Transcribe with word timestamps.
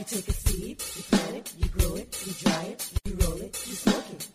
You 0.00 0.06
take 0.06 0.28
a 0.28 0.32
seed, 0.32 0.82
you 0.96 1.02
plant 1.02 1.36
it, 1.36 1.52
you 1.58 1.68
grow 1.68 1.94
it, 1.96 2.26
you 2.26 2.32
dry 2.32 2.64
it, 2.64 2.90
you 3.04 3.14
roll 3.20 3.36
it, 3.36 3.66
you 3.66 3.74
smoke 3.74 4.04
it. 4.10 4.28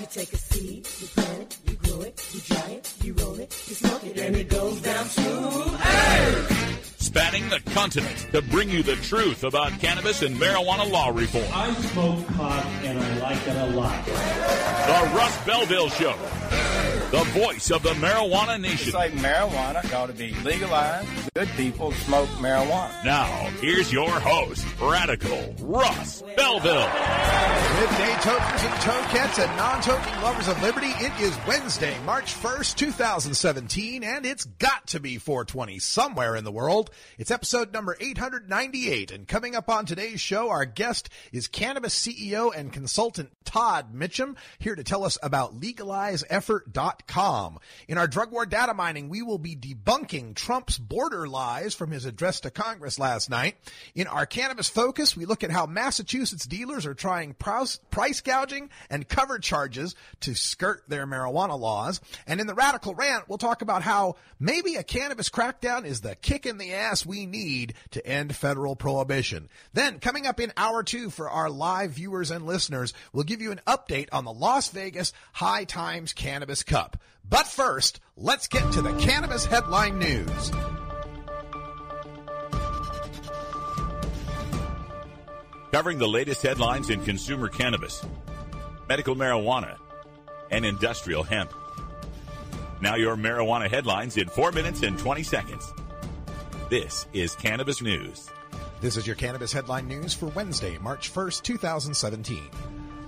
You 0.00 0.06
take 0.10 0.32
a 0.32 0.36
seed, 0.38 0.88
you 1.00 1.06
plant 1.08 1.40
it, 1.42 1.58
you 1.68 1.74
grow 1.74 2.00
it, 2.00 2.28
you 2.32 2.40
dry 2.40 2.70
it, 2.70 2.94
you 3.02 3.12
roll 3.12 3.40
it, 3.40 3.64
you 3.68 3.74
smoke 3.74 4.04
it, 4.04 4.18
and 4.18 4.34
it 4.34 4.48
goes 4.48 4.80
down 4.80 5.04
smooth. 5.04 5.80
Hey! 5.80 6.76
Spanning 6.96 7.46
the 7.50 7.60
continent 7.72 8.26
to 8.32 8.40
bring 8.40 8.70
you 8.70 8.82
the 8.82 8.96
truth 8.96 9.44
about 9.44 9.78
cannabis 9.80 10.22
and 10.22 10.34
marijuana 10.36 10.90
law 10.90 11.10
reform. 11.10 11.44
I 11.52 11.74
smoke 11.74 12.26
pot 12.28 12.64
and 12.84 12.98
I 12.98 13.18
like 13.18 13.46
it 13.46 13.56
a 13.56 13.66
lot. 13.66 14.06
The 14.06 15.14
Russ 15.14 15.44
Belville 15.44 15.90
Show 15.90 16.16
the 17.10 17.24
voice 17.38 17.70
of 17.70 17.82
the 17.82 17.90
marijuana 17.90 18.58
nation. 18.58 18.88
It's 18.88 18.94
like 18.94 19.12
marijuana 19.12 19.88
got 19.90 20.06
to 20.06 20.14
be 20.14 20.32
legalized. 20.36 21.23
Good 21.36 21.48
people 21.56 21.90
smoke 21.90 22.28
marijuana. 22.38 23.04
Now, 23.04 23.26
here's 23.60 23.92
your 23.92 24.08
host, 24.08 24.64
Radical 24.80 25.56
Russ 25.62 26.22
Belville. 26.36 26.88
Midday 27.74 28.14
tokens 28.20 28.62
and 28.62 28.74
tokettes 28.74 29.44
and 29.44 29.56
non-toking 29.56 30.22
lovers 30.22 30.46
of 30.46 30.62
liberty. 30.62 30.86
It 30.86 31.10
is 31.20 31.36
Wednesday, 31.44 31.96
March 32.06 32.36
1st, 32.36 32.76
2017, 32.76 34.04
and 34.04 34.24
it's 34.24 34.44
got 34.44 34.86
to 34.86 35.00
be 35.00 35.18
420 35.18 35.80
somewhere 35.80 36.36
in 36.36 36.44
the 36.44 36.52
world. 36.52 36.90
It's 37.18 37.32
episode 37.32 37.72
number 37.72 37.96
898, 37.98 39.10
and 39.10 39.26
coming 39.26 39.56
up 39.56 39.68
on 39.68 39.86
today's 39.86 40.20
show, 40.20 40.50
our 40.50 40.64
guest 40.64 41.08
is 41.32 41.48
cannabis 41.48 41.98
CEO 42.00 42.56
and 42.56 42.72
consultant 42.72 43.32
Todd 43.44 43.92
Mitchem, 43.92 44.36
here 44.60 44.76
to 44.76 44.84
tell 44.84 45.02
us 45.02 45.18
about 45.20 45.58
legalizeeffort.com 45.60 47.58
in 47.88 47.98
our 47.98 48.06
drug 48.06 48.30
war 48.30 48.46
data 48.46 48.72
mining, 48.72 49.08
we 49.08 49.22
will 49.22 49.38
be 49.38 49.56
debunking 49.56 50.34
Trump's 50.34 50.78
border 50.78 51.23
lies 51.26 51.74
from 51.74 51.90
his 51.90 52.04
address 52.04 52.40
to 52.40 52.50
Congress 52.50 52.98
last 52.98 53.30
night. 53.30 53.56
In 53.94 54.06
our 54.06 54.26
cannabis 54.26 54.68
focus, 54.68 55.16
we 55.16 55.24
look 55.24 55.44
at 55.44 55.50
how 55.50 55.66
Massachusetts 55.66 56.46
dealers 56.46 56.86
are 56.86 56.94
trying 56.94 57.34
price 57.34 58.20
gouging 58.20 58.70
and 58.90 59.08
cover 59.08 59.38
charges 59.38 59.94
to 60.20 60.34
skirt 60.34 60.82
their 60.88 61.06
marijuana 61.06 61.58
laws. 61.58 62.00
And 62.26 62.40
in 62.40 62.46
the 62.46 62.54
radical 62.54 62.94
rant, 62.94 63.28
we'll 63.28 63.38
talk 63.38 63.62
about 63.62 63.82
how 63.82 64.16
maybe 64.38 64.76
a 64.76 64.82
cannabis 64.82 65.28
crackdown 65.28 65.84
is 65.84 66.00
the 66.00 66.14
kick 66.16 66.46
in 66.46 66.58
the 66.58 66.72
ass 66.72 67.04
we 67.04 67.26
need 67.26 67.74
to 67.90 68.06
end 68.06 68.34
federal 68.34 68.76
prohibition. 68.76 69.48
Then 69.72 69.98
coming 70.00 70.26
up 70.26 70.40
in 70.40 70.52
hour 70.56 70.82
two 70.82 71.10
for 71.10 71.28
our 71.28 71.50
live 71.50 71.92
viewers 71.92 72.30
and 72.30 72.46
listeners, 72.46 72.92
we'll 73.12 73.24
give 73.24 73.42
you 73.42 73.52
an 73.52 73.60
update 73.66 74.08
on 74.12 74.24
the 74.24 74.32
Las 74.32 74.68
Vegas 74.68 75.12
High 75.32 75.64
Times 75.64 76.12
Cannabis 76.12 76.62
Cup. 76.62 76.96
But 77.28 77.46
first, 77.46 78.00
let's 78.16 78.48
get 78.48 78.72
to 78.72 78.82
the 78.82 78.92
cannabis 78.94 79.46
headline 79.46 79.98
news. 79.98 80.50
Covering 85.74 85.98
the 85.98 86.06
latest 86.06 86.40
headlines 86.40 86.88
in 86.88 87.02
consumer 87.02 87.48
cannabis, 87.48 88.06
medical 88.88 89.16
marijuana, 89.16 89.76
and 90.52 90.64
industrial 90.64 91.24
hemp. 91.24 91.52
Now, 92.80 92.94
your 92.94 93.16
marijuana 93.16 93.68
headlines 93.68 94.16
in 94.16 94.28
4 94.28 94.52
minutes 94.52 94.84
and 94.84 94.96
20 94.96 95.24
seconds. 95.24 95.74
This 96.70 97.08
is 97.12 97.34
Cannabis 97.34 97.82
News. 97.82 98.30
This 98.80 98.96
is 98.96 99.04
your 99.04 99.16
Cannabis 99.16 99.52
Headline 99.52 99.88
News 99.88 100.14
for 100.14 100.26
Wednesday, 100.26 100.78
March 100.78 101.12
1st, 101.12 101.42
2017. 101.42 102.38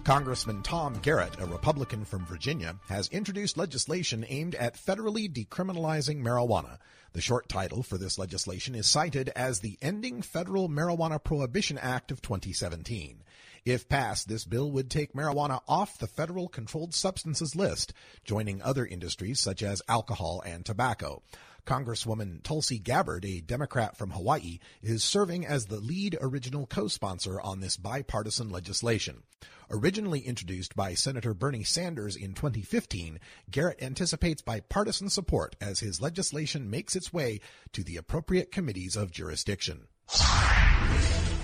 Congressman 0.07 0.63
Tom 0.63 0.97
Garrett, 1.03 1.41
a 1.41 1.47
Republican 1.47 2.05
from 2.05 2.25
Virginia, 2.27 2.77
has 2.89 3.09
introduced 3.09 3.57
legislation 3.57 4.25
aimed 4.29 4.55
at 4.55 4.77
federally 4.77 5.29
decriminalizing 5.29 6.23
marijuana. 6.23 6.79
The 7.13 7.21
short 7.21 7.49
title 7.49 7.83
for 7.83 7.99
this 7.99 8.17
legislation 8.17 8.77
is 8.77 8.87
cited 8.87 9.31
as 9.31 9.59
the 9.59 9.77
Ending 9.83 10.23
Federal 10.23 10.69
Marijuana 10.69 11.21
Prohibition 11.21 11.77
Act 11.77 12.13
of 12.13 12.23
2017. 12.23 13.25
If 13.65 13.89
passed, 13.89 14.29
this 14.29 14.45
bill 14.45 14.71
would 14.71 14.93
take 14.93 15.13
marijuana 15.13 15.61
off 15.67 15.99
the 15.99 16.07
federal 16.07 16.47
controlled 16.47 16.95
substances 16.95 17.57
list, 17.57 17.93
joining 18.25 18.63
other 18.63 18.87
industries 18.87 19.41
such 19.41 19.61
as 19.61 19.83
alcohol 19.89 20.41
and 20.47 20.65
tobacco. 20.65 21.25
Congresswoman 21.67 22.43
Tulsi 22.43 22.79
Gabbard, 22.79 23.25
a 23.25 23.41
Democrat 23.41 23.97
from 23.97 24.11
Hawaii, 24.11 24.61
is 24.83 25.05
serving 25.05 25.45
as 25.45 25.67
the 25.67 25.81
lead 25.81 26.17
original 26.21 26.67
co-sponsor 26.67 27.41
on 27.41 27.61
this 27.61 27.77
bipartisan 27.77 28.49
legislation. 28.49 29.25
Originally 29.71 30.21
introduced 30.21 30.77
by 30.77 30.95
Senator 30.95 31.35
Bernie 31.35 31.65
Sanders 31.65 32.17
in 32.17 32.33
2015, 32.35 33.19
Garrett 33.51 33.83
anticipates 33.83 34.41
bipartisan 34.41 35.11
support 35.11 35.57
as 35.61 35.81
his 35.81 36.01
legislation 36.01 36.71
makes 36.71 36.95
its 36.95 37.13
way 37.13 37.41
to 37.73 37.83
the 37.83 37.97
appropriate 37.97 38.53
committees 38.53 38.97
of 38.97 39.11
jurisdiction. 39.11 39.89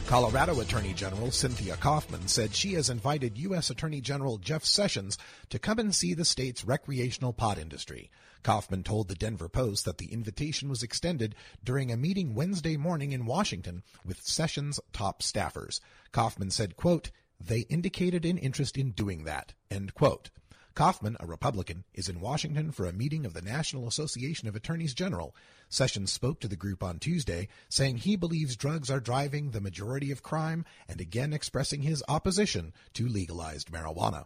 Colorado 0.06 0.60
Attorney 0.60 0.92
General 0.92 1.30
Cynthia 1.30 1.74
Coffman 1.76 2.28
said 2.28 2.54
she 2.54 2.74
has 2.74 2.90
invited 2.90 3.38
U.S. 3.38 3.70
Attorney 3.70 4.00
General 4.00 4.38
Jeff 4.38 4.64
Sessions 4.64 5.16
to 5.48 5.58
come 5.58 5.78
and 5.78 5.94
see 5.94 6.14
the 6.14 6.24
state's 6.24 6.64
recreational 6.64 7.32
pot 7.32 7.58
industry. 7.58 8.10
Coffman 8.42 8.84
told 8.84 9.08
the 9.08 9.14
Denver 9.14 9.48
Post 9.48 9.84
that 9.84 9.98
the 9.98 10.12
invitation 10.12 10.68
was 10.68 10.82
extended 10.82 11.34
during 11.62 11.92
a 11.92 11.96
meeting 11.96 12.34
Wednesday 12.34 12.76
morning 12.76 13.12
in 13.12 13.26
Washington 13.26 13.82
with 14.04 14.22
Sessions' 14.22 14.80
top 14.92 15.22
staffers. 15.22 15.80
Coffman 16.12 16.50
said, 16.50 16.76
quote, 16.76 17.10
they 17.40 17.60
indicated 17.60 18.24
an 18.24 18.38
interest 18.38 18.76
in 18.76 18.90
doing 18.92 19.24
that, 19.24 19.54
end 19.70 19.94
quote. 19.94 20.30
Coffman, 20.74 21.16
a 21.20 21.26
Republican, 21.26 21.84
is 21.92 22.08
in 22.08 22.20
Washington 22.20 22.72
for 22.72 22.86
a 22.86 22.92
meeting 22.92 23.26
of 23.26 23.34
the 23.34 23.42
National 23.42 23.86
Association 23.86 24.48
of 24.48 24.56
Attorneys 24.56 24.94
General. 24.94 25.34
Sessions 25.68 26.10
spoke 26.10 26.40
to 26.40 26.48
the 26.48 26.56
group 26.56 26.82
on 26.82 26.98
Tuesday, 26.98 27.48
saying 27.68 27.98
he 27.98 28.16
believes 28.16 28.56
drugs 28.56 28.90
are 28.90 29.00
driving 29.00 29.50
the 29.50 29.60
majority 29.60 30.10
of 30.10 30.22
crime 30.22 30.64
and 30.88 31.00
again 31.00 31.32
expressing 31.32 31.82
his 31.82 32.02
opposition 32.08 32.72
to 32.94 33.06
legalized 33.06 33.70
marijuana. 33.70 34.24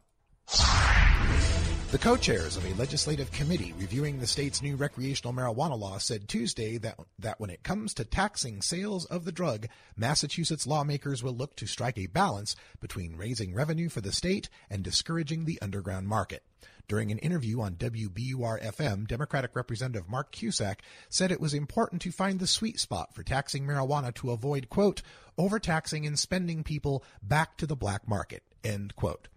The 1.92 1.98
co-chairs 1.98 2.56
of 2.56 2.66
a 2.66 2.74
legislative 2.74 3.30
committee 3.30 3.72
reviewing 3.78 4.18
the 4.18 4.26
state's 4.26 4.60
new 4.60 4.74
recreational 4.74 5.32
marijuana 5.32 5.78
law 5.78 5.98
said 5.98 6.28
Tuesday 6.28 6.78
that, 6.78 6.98
that 7.20 7.38
when 7.38 7.48
it 7.48 7.62
comes 7.62 7.94
to 7.94 8.04
taxing 8.04 8.60
sales 8.60 9.04
of 9.04 9.24
the 9.24 9.30
drug, 9.30 9.68
Massachusetts 9.96 10.66
lawmakers 10.66 11.22
will 11.22 11.32
look 11.32 11.54
to 11.56 11.66
strike 11.68 11.96
a 11.96 12.06
balance 12.06 12.56
between 12.80 13.16
raising 13.16 13.54
revenue 13.54 13.88
for 13.88 14.00
the 14.00 14.10
state 14.10 14.48
and 14.68 14.82
discouraging 14.82 15.44
the 15.44 15.60
underground 15.62 16.08
market. 16.08 16.42
During 16.88 17.12
an 17.12 17.18
interview 17.18 17.60
on 17.60 17.76
WBUR 17.76 18.64
FM, 18.64 19.06
Democratic 19.06 19.54
Representative 19.54 20.08
Mark 20.08 20.32
Cusack 20.32 20.82
said 21.08 21.30
it 21.30 21.40
was 21.40 21.54
important 21.54 22.02
to 22.02 22.10
find 22.10 22.40
the 22.40 22.48
sweet 22.48 22.80
spot 22.80 23.14
for 23.14 23.22
taxing 23.22 23.64
marijuana 23.64 24.12
to 24.16 24.32
avoid, 24.32 24.68
quote, 24.68 25.02
overtaxing 25.38 26.04
and 26.04 26.18
spending 26.18 26.64
people 26.64 27.04
back 27.22 27.56
to 27.56 27.66
the 27.66 27.76
black 27.76 28.08
market, 28.08 28.42
end 28.64 28.96
quote. 28.96 29.28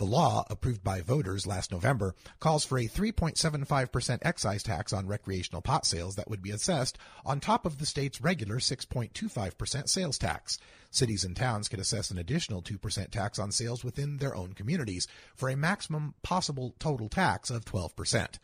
The 0.00 0.06
law, 0.06 0.46
approved 0.48 0.82
by 0.82 1.02
voters 1.02 1.46
last 1.46 1.70
November, 1.70 2.14
calls 2.38 2.64
for 2.64 2.78
a 2.78 2.88
3.75% 2.88 4.20
excise 4.22 4.62
tax 4.62 4.94
on 4.94 5.06
recreational 5.06 5.60
pot 5.60 5.84
sales 5.84 6.14
that 6.14 6.30
would 6.30 6.40
be 6.40 6.52
assessed 6.52 6.96
on 7.22 7.38
top 7.38 7.66
of 7.66 7.76
the 7.76 7.84
state's 7.84 8.18
regular 8.18 8.60
6.25% 8.60 9.90
sales 9.90 10.16
tax. 10.16 10.58
Cities 10.90 11.22
and 11.22 11.36
towns 11.36 11.68
can 11.68 11.80
assess 11.80 12.10
an 12.10 12.16
additional 12.16 12.62
2% 12.62 13.10
tax 13.10 13.38
on 13.38 13.52
sales 13.52 13.84
within 13.84 14.16
their 14.16 14.34
own 14.34 14.54
communities 14.54 15.06
for 15.36 15.50
a 15.50 15.54
maximum 15.56 16.14
possible 16.22 16.74
total 16.78 17.10
tax 17.10 17.50
of 17.50 17.66
12%. 17.66 18.38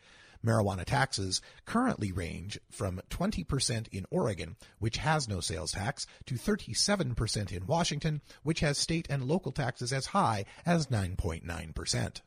Marijuana 0.44 0.84
taxes 0.84 1.40
currently 1.64 2.12
range 2.12 2.58
from 2.70 3.00
20% 3.10 3.88
in 3.88 4.06
Oregon, 4.10 4.56
which 4.78 4.98
has 4.98 5.28
no 5.28 5.40
sales 5.40 5.72
tax, 5.72 6.06
to 6.26 6.34
37% 6.34 7.52
in 7.52 7.66
Washington, 7.66 8.20
which 8.42 8.60
has 8.60 8.78
state 8.78 9.06
and 9.08 9.24
local 9.24 9.52
taxes 9.52 9.92
as 9.92 10.06
high 10.06 10.44
as 10.64 10.88
9.9%. 10.88 12.20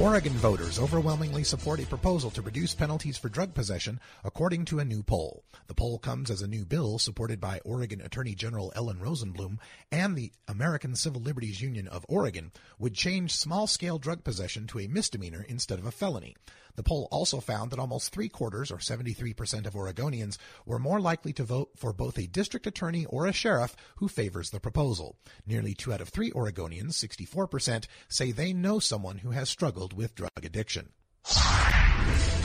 Oregon 0.00 0.32
voters 0.32 0.80
overwhelmingly 0.80 1.44
support 1.44 1.78
a 1.78 1.86
proposal 1.86 2.30
to 2.32 2.42
reduce 2.42 2.74
penalties 2.74 3.16
for 3.16 3.28
drug 3.28 3.54
possession, 3.54 4.00
according 4.24 4.64
to 4.64 4.80
a 4.80 4.84
new 4.84 5.02
poll. 5.02 5.44
The 5.68 5.74
poll 5.74 5.98
comes 5.98 6.28
as 6.28 6.42
a 6.42 6.48
new 6.48 6.64
bill 6.64 6.98
supported 6.98 7.40
by 7.40 7.60
Oregon 7.64 8.00
Attorney 8.00 8.34
General 8.34 8.72
Ellen 8.74 8.98
Rosenblum 8.98 9.58
and 9.92 10.16
the 10.16 10.32
American 10.48 10.96
Civil 10.96 11.20
Liberties 11.20 11.60
Union 11.60 11.86
of 11.86 12.04
Oregon 12.08 12.50
would 12.80 12.94
change 12.94 13.36
small 13.36 13.68
scale 13.68 13.98
drug 13.98 14.24
possession 14.24 14.66
to 14.66 14.80
a 14.80 14.88
misdemeanor 14.88 15.46
instead 15.48 15.78
of 15.78 15.86
a 15.86 15.92
felony. 15.92 16.34
The 16.76 16.82
poll 16.82 17.08
also 17.10 17.40
found 17.40 17.70
that 17.70 17.78
almost 17.78 18.12
three 18.12 18.28
quarters, 18.28 18.70
or 18.70 18.78
73% 18.78 19.66
of 19.66 19.74
Oregonians, 19.74 20.38
were 20.64 20.78
more 20.78 21.00
likely 21.00 21.32
to 21.34 21.44
vote 21.44 21.70
for 21.76 21.92
both 21.92 22.18
a 22.18 22.26
district 22.26 22.66
attorney 22.66 23.04
or 23.06 23.26
a 23.26 23.32
sheriff 23.32 23.76
who 23.96 24.08
favors 24.08 24.50
the 24.50 24.60
proposal. 24.60 25.16
Nearly 25.46 25.74
two 25.74 25.92
out 25.92 26.00
of 26.00 26.08
three 26.08 26.30
Oregonians, 26.30 26.92
64%, 26.92 27.86
say 28.08 28.32
they 28.32 28.52
know 28.52 28.78
someone 28.78 29.18
who 29.18 29.30
has 29.30 29.50
struggled 29.50 29.92
with 29.92 30.14
drug 30.14 30.30
addiction. 30.42 30.90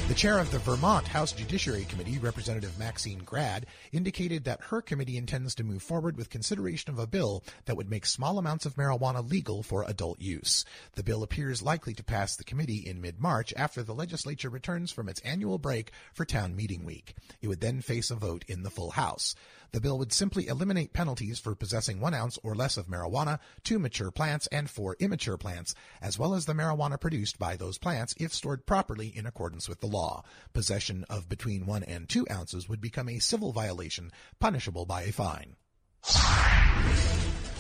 The 0.08 0.14
chair 0.14 0.40
of 0.40 0.50
the 0.52 0.60
Vermont 0.60 1.06
House 1.06 1.34
Judiciary 1.34 1.84
Committee, 1.84 2.18
Representative 2.18 2.80
Maxine 2.80 3.20
Grad, 3.20 3.66
indicated 3.92 4.46
that 4.46 4.62
her 4.62 4.82
committee 4.82 5.18
intends 5.18 5.54
to 5.56 5.66
move 5.66 5.84
forward 5.84 6.16
with 6.16 6.30
consideration 6.30 6.92
of 6.92 6.98
a 6.98 7.06
bill 7.06 7.44
that 7.66 7.76
would 7.76 7.90
make 7.90 8.06
small 8.06 8.40
amounts 8.40 8.66
of 8.66 8.76
marijuana 8.76 9.30
legal 9.30 9.64
for 9.64 9.84
adult 9.84 10.22
use. 10.22 10.64
The 10.96 11.04
bill 11.04 11.24
appears 11.24 11.62
likely 11.62 11.94
to 11.94 12.06
pass 12.06 12.38
the 12.38 12.46
committee 12.46 12.88
in 12.88 13.02
mid-March 13.02 13.54
after 13.58 13.84
the 13.84 13.94
legislature 13.94 14.50
returns 14.50 14.94
from 14.94 15.10
its 15.10 15.20
annual 15.22 15.58
break 15.58 15.92
for 16.14 16.24
town 16.24 16.56
meeting 16.56 16.86
week. 16.86 17.14
It 17.42 17.50
would 17.50 17.60
then 17.60 17.82
face 17.82 18.10
a 18.10 18.16
vote 18.16 18.46
in 18.48 18.64
the 18.64 18.70
full 18.70 18.92
House. 18.92 19.36
The 19.72 19.82
bill 19.82 19.98
would 19.98 20.14
simply 20.14 20.48
eliminate 20.48 20.94
penalties 20.94 21.40
for 21.40 21.56
possessing 21.56 22.00
one 22.00 22.14
ounce 22.14 22.38
or 22.44 22.56
less 22.56 22.78
of 22.78 22.88
marijuana 22.88 23.40
two 23.64 23.80
mature 23.80 24.12
plants 24.12 24.48
and 24.48 24.70
four 24.70 24.96
immature 25.00 25.38
plants, 25.38 25.76
as 26.02 26.18
well 26.18 26.34
as 26.34 26.46
the 26.46 26.54
marijuana 26.54 27.00
produced 27.00 27.38
by 27.38 27.56
those 27.56 27.78
plants 27.78 28.16
if 28.18 28.34
stored 28.34 28.66
properly 28.66 29.08
in 29.08 29.26
accordance 29.26 29.68
with 29.68 29.82
the 29.82 29.88
law. 29.88 30.24
Possession 30.54 31.06
of 31.10 31.30
between 31.30 31.66
one 31.66 31.84
and 31.84 32.08
two 32.08 32.26
ounces 32.32 32.70
would 32.70 32.82
become 32.82 33.10
a 33.10 33.20
civil 33.20 33.52
violation 33.52 34.12
punishable 34.40 34.86
by 34.86 35.04
a 35.04 35.12
fine. 35.12 35.56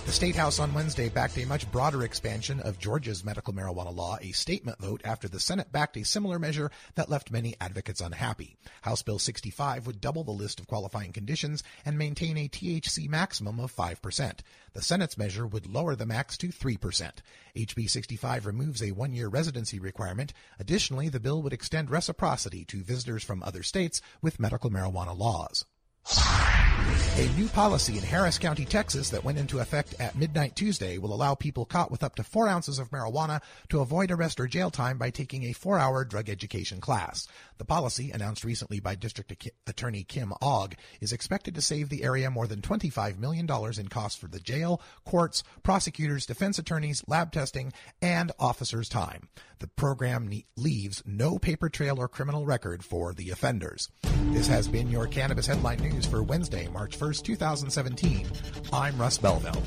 The 0.07 0.13
State 0.13 0.37
House 0.37 0.57
on 0.59 0.73
Wednesday 0.73 1.09
backed 1.09 1.37
a 1.37 1.43
much 1.43 1.69
broader 1.69 2.03
expansion 2.03 2.61
of 2.61 2.79
Georgia's 2.79 3.25
medical 3.25 3.53
marijuana 3.53 3.93
law, 3.93 4.17
a 4.21 4.31
statement 4.31 4.79
vote 4.79 5.01
after 5.03 5.27
the 5.27 5.37
Senate 5.37 5.73
backed 5.73 5.97
a 5.97 6.05
similar 6.05 6.39
measure 6.39 6.71
that 6.95 7.09
left 7.09 7.29
many 7.29 7.55
advocates 7.59 7.99
unhappy. 7.99 8.55
House 8.83 9.01
Bill 9.01 9.19
65 9.19 9.85
would 9.85 9.99
double 9.99 10.23
the 10.23 10.31
list 10.31 10.61
of 10.61 10.67
qualifying 10.67 11.11
conditions 11.11 11.61
and 11.83 11.97
maintain 11.97 12.37
a 12.37 12.47
THC 12.47 13.09
maximum 13.09 13.59
of 13.59 13.75
5%. 13.75 14.39
The 14.71 14.81
Senate's 14.81 15.17
measure 15.17 15.45
would 15.45 15.67
lower 15.67 15.93
the 15.93 16.05
max 16.05 16.37
to 16.37 16.47
3%. 16.47 17.11
HB 17.57 17.89
65 17.89 18.45
removes 18.45 18.81
a 18.81 18.93
one-year 18.93 19.27
residency 19.27 19.77
requirement. 19.77 20.31
Additionally, 20.57 21.09
the 21.09 21.19
bill 21.19 21.43
would 21.43 21.51
extend 21.51 21.89
reciprocity 21.89 22.63
to 22.63 22.81
visitors 22.81 23.25
from 23.25 23.43
other 23.43 23.61
states 23.61 24.01
with 24.21 24.39
medical 24.39 24.71
marijuana 24.71 25.17
laws. 25.17 25.65
A 26.09 27.27
new 27.35 27.47
policy 27.47 27.97
in 27.97 28.03
Harris 28.03 28.37
County, 28.37 28.63
Texas 28.63 29.09
that 29.09 29.23
went 29.23 29.39
into 29.39 29.59
effect 29.59 29.95
at 29.99 30.15
midnight 30.15 30.55
Tuesday 30.55 30.99
will 30.99 31.13
allow 31.13 31.33
people 31.33 31.65
caught 31.65 31.89
with 31.89 32.03
up 32.03 32.15
to 32.15 32.23
four 32.23 32.47
ounces 32.47 32.77
of 32.77 32.91
marijuana 32.91 33.41
to 33.69 33.79
avoid 33.79 34.11
arrest 34.11 34.39
or 34.39 34.45
jail 34.45 34.69
time 34.69 34.99
by 34.99 35.09
taking 35.09 35.43
a 35.45 35.53
four 35.53 35.79
hour 35.79 36.05
drug 36.05 36.29
education 36.29 36.79
class. 36.79 37.27
The 37.57 37.65
policy, 37.65 38.11
announced 38.11 38.43
recently 38.43 38.79
by 38.79 38.95
District 38.95 39.49
Attorney 39.65 40.03
Kim 40.03 40.33
Ogg, 40.41 40.75
is 41.01 41.11
expected 41.11 41.55
to 41.55 41.61
save 41.61 41.89
the 41.89 42.03
area 42.03 42.29
more 42.29 42.47
than 42.47 42.61
$25 42.61 43.17
million 43.17 43.47
in 43.77 43.87
costs 43.87 44.19
for 44.19 44.27
the 44.27 44.39
jail, 44.39 44.81
courts, 45.05 45.43
prosecutors, 45.63 46.25
defense 46.25 46.59
attorneys, 46.59 47.03
lab 47.07 47.31
testing, 47.31 47.73
and 48.01 48.31
officers' 48.39 48.89
time. 48.89 49.29
The 49.59 49.67
program 49.67 50.29
leaves 50.55 51.01
no 51.05 51.39
paper 51.39 51.69
trail 51.69 51.99
or 51.99 52.07
criminal 52.07 52.45
record 52.45 52.83
for 52.83 53.13
the 53.13 53.31
offenders. 53.31 53.89
This 54.31 54.47
has 54.47 54.67
been 54.67 54.89
your 54.89 55.07
Cannabis 55.07 55.47
Headline 55.47 55.79
News 55.79 56.05
for 56.05 56.21
Wednesday, 56.21 56.67
March 56.67 56.97
1st, 56.97 57.23
2017. 57.23 58.27
I'm 58.71 58.99
Russ 58.99 59.17
Belville. 59.17 59.63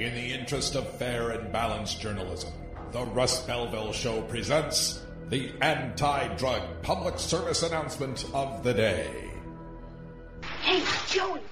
In 0.00 0.14
the 0.14 0.32
interest 0.32 0.76
of 0.76 0.90
fair 0.96 1.28
and 1.32 1.52
balanced 1.52 2.00
journalism, 2.00 2.50
the 2.90 3.04
Russ 3.04 3.44
Belville 3.44 3.92
Show 3.92 4.22
presents 4.22 5.02
the 5.28 5.52
anti-drug 5.60 6.62
public 6.80 7.18
service 7.18 7.62
announcement 7.62 8.24
of 8.32 8.62
the 8.64 8.72
day. 8.72 9.10
Hey, 10.62 10.82
Joey, 11.10 11.42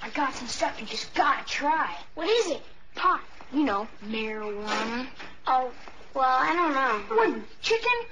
I 0.00 0.08
got 0.14 0.32
some 0.32 0.48
stuff 0.48 0.80
you 0.80 0.86
just 0.86 1.12
gotta 1.12 1.44
try. 1.44 1.94
What 2.14 2.26
is 2.26 2.52
it? 2.52 2.62
Pot. 2.94 3.20
You 3.52 3.64
know, 3.64 3.86
marijuana. 4.06 5.06
Oh, 5.46 5.70
well, 6.14 6.24
I 6.24 6.54
don't 6.54 6.72
know. 6.72 7.16
What, 7.16 7.60
chicken? 7.60 8.08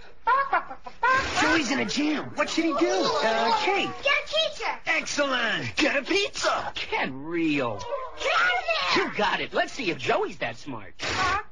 Joey's 1.40 1.70
in 1.70 1.80
a 1.80 1.84
jam. 1.84 2.24
What 2.34 2.50
should 2.50 2.64
he 2.64 2.74
do? 2.74 3.10
Uh, 3.22 3.58
cake. 3.62 3.90
Get 4.02 4.12
a 4.12 4.28
pizza. 4.28 4.78
Excellent. 4.86 5.76
Get 5.76 5.96
a 5.96 6.02
pizza. 6.02 6.72
Get 6.90 7.08
real. 7.12 7.78
Get 7.78 8.32
out 8.32 8.50
of 8.50 8.64
there. 8.94 9.04
You 9.04 9.16
got 9.16 9.40
it. 9.40 9.54
Let's 9.54 9.72
see 9.72 9.90
if 9.90 9.98
Joey's 9.98 10.36
that 10.38 10.56
smart. 10.56 10.94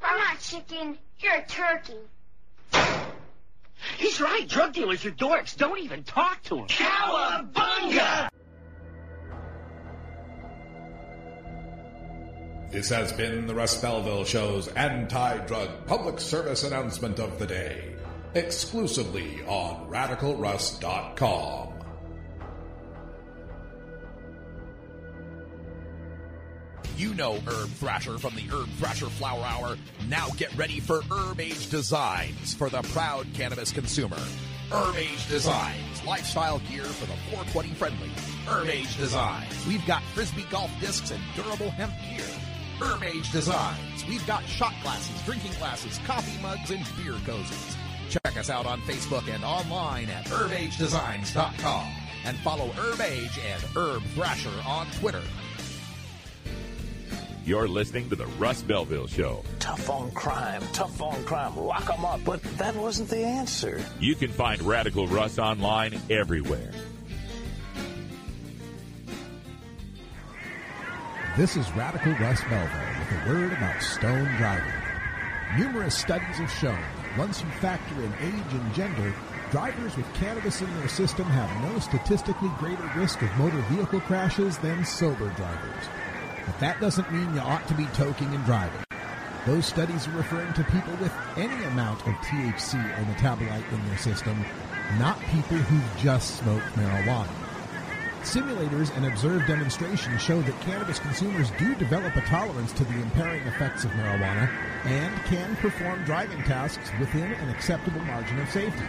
I'm 0.02 0.18
not 0.18 0.40
chicken. 0.40 0.98
You're 1.20 1.36
a 1.36 1.46
turkey. 1.46 1.94
He's 3.96 4.20
right. 4.20 4.46
Drug 4.48 4.72
dealers 4.72 5.04
are 5.04 5.10
dorks. 5.10 5.56
Don't 5.56 5.78
even 5.78 6.04
talk 6.04 6.42
to 6.44 6.56
them. 6.56 6.66
Cowabunga! 6.66 8.28
This 12.70 12.90
has 12.90 13.12
been 13.12 13.46
the 13.46 13.54
Russ 13.54 13.80
Belville 13.80 14.24
Show's 14.24 14.68
anti-drug 14.68 15.86
public 15.86 16.20
service 16.20 16.64
announcement 16.64 17.18
of 17.18 17.38
the 17.38 17.46
day, 17.46 17.94
exclusively 18.34 19.42
on 19.46 19.90
RadicalRuss.com. 19.90 21.74
You 26.96 27.14
know 27.14 27.34
Herb 27.46 27.68
Thrasher 27.70 28.18
from 28.18 28.34
the 28.34 28.42
Herb 28.42 28.68
Thrasher 28.70 29.06
Flower 29.06 29.44
Hour. 29.44 29.76
Now 30.08 30.30
get 30.36 30.52
ready 30.56 30.80
for 30.80 31.00
Herb 31.02 31.38
Age 31.38 31.70
Designs 31.70 32.54
for 32.54 32.68
the 32.68 32.82
proud 32.82 33.26
cannabis 33.34 33.70
consumer. 33.70 34.18
Herb 34.72 34.96
Age 34.96 35.28
Designs, 35.28 36.04
lifestyle 36.04 36.58
gear 36.58 36.82
for 36.82 37.06
the 37.06 37.16
420 37.30 37.68
friendly. 37.74 38.10
Herb 38.48 38.68
Age 38.68 38.96
Designs. 38.96 39.66
We've 39.66 39.86
got 39.86 40.02
frisbee 40.12 40.44
golf 40.50 40.72
discs 40.80 41.12
and 41.12 41.22
durable 41.36 41.70
hemp 41.70 41.92
gear. 42.10 42.26
Herb 42.80 43.04
Age 43.04 43.30
Designs. 43.30 44.04
We've 44.08 44.26
got 44.26 44.44
shot 44.44 44.74
glasses, 44.82 45.22
drinking 45.24 45.52
glasses, 45.52 45.98
coffee 46.04 46.42
mugs, 46.42 46.70
and 46.72 46.84
beer 46.96 47.14
cozies. 47.24 47.76
Check 48.08 48.36
us 48.38 48.50
out 48.50 48.66
on 48.66 48.80
Facebook 48.82 49.32
and 49.32 49.44
online 49.44 50.08
at 50.08 50.24
herbagedesigns.com. 50.26 51.86
And 52.24 52.36
follow 52.38 52.68
Herb 52.72 53.00
Age 53.00 53.38
and 53.50 53.62
Herb 53.76 54.02
Thrasher 54.14 54.52
on 54.66 54.86
Twitter. 54.98 55.22
You're 57.44 57.68
listening 57.68 58.10
to 58.10 58.16
the 58.16 58.26
Russ 58.26 58.60
Belville 58.60 59.06
Show. 59.06 59.42
Tough 59.58 59.88
on 59.88 60.10
crime, 60.10 60.62
tough 60.74 61.00
on 61.00 61.24
crime, 61.24 61.56
lock 61.56 61.88
'em 61.90 62.04
up. 62.04 62.20
But 62.24 62.42
that 62.58 62.74
wasn't 62.76 63.08
the 63.08 63.24
answer. 63.24 63.82
You 64.00 64.14
can 64.14 64.30
find 64.30 64.60
Radical 64.62 65.06
Russ 65.06 65.38
online 65.38 65.98
everywhere. 66.10 66.72
This 71.38 71.56
is 71.56 71.70
Radical 71.72 72.12
Russ 72.14 72.42
Belville 72.50 72.98
with 72.98 73.12
a 73.12 73.28
word 73.30 73.52
about 73.52 73.82
stone 73.82 74.28
driving. 74.36 74.72
Numerous 75.56 75.96
studies 75.96 76.36
have 76.36 76.50
shown 76.50 76.82
once 77.18 77.42
you 77.42 77.48
factor 77.60 78.00
in 78.00 78.12
age 78.20 78.52
and 78.52 78.74
gender, 78.74 79.12
drivers 79.50 79.96
with 79.96 80.14
cannabis 80.14 80.62
in 80.62 80.72
their 80.78 80.88
system 80.88 81.24
have 81.24 81.72
no 81.72 81.78
statistically 81.80 82.48
greater 82.58 82.90
risk 82.96 83.20
of 83.22 83.36
motor 83.36 83.60
vehicle 83.62 84.00
crashes 84.00 84.56
than 84.58 84.84
sober 84.84 85.28
drivers. 85.30 85.84
But 86.46 86.60
that 86.60 86.80
doesn't 86.80 87.12
mean 87.12 87.34
you 87.34 87.40
ought 87.40 87.66
to 87.66 87.74
be 87.74 87.86
toking 87.86 88.32
and 88.32 88.44
driving. 88.44 88.84
Those 89.46 89.66
studies 89.66 90.06
are 90.06 90.12
referring 90.12 90.52
to 90.54 90.64
people 90.64 90.94
with 91.00 91.12
any 91.36 91.64
amount 91.64 92.06
of 92.06 92.14
THC 92.14 92.74
or 92.74 93.04
metabolite 93.12 93.72
in 93.72 93.88
their 93.88 93.98
system, 93.98 94.44
not 94.98 95.18
people 95.32 95.56
who've 95.56 96.00
just 96.00 96.36
smoked 96.36 96.66
marijuana. 96.74 97.37
Simulators 98.22 98.94
and 98.96 99.06
observed 99.06 99.46
demonstrations 99.46 100.20
show 100.20 100.42
that 100.42 100.60
cannabis 100.60 100.98
consumers 100.98 101.50
do 101.52 101.74
develop 101.76 102.14
a 102.16 102.20
tolerance 102.22 102.72
to 102.72 102.84
the 102.84 103.00
impairing 103.00 103.42
effects 103.46 103.84
of 103.84 103.90
marijuana 103.92 104.50
and 104.84 105.14
can 105.24 105.56
perform 105.56 106.04
driving 106.04 106.42
tasks 106.42 106.90
within 106.98 107.32
an 107.32 107.48
acceptable 107.48 108.00
margin 108.02 108.38
of 108.40 108.50
safety. 108.50 108.84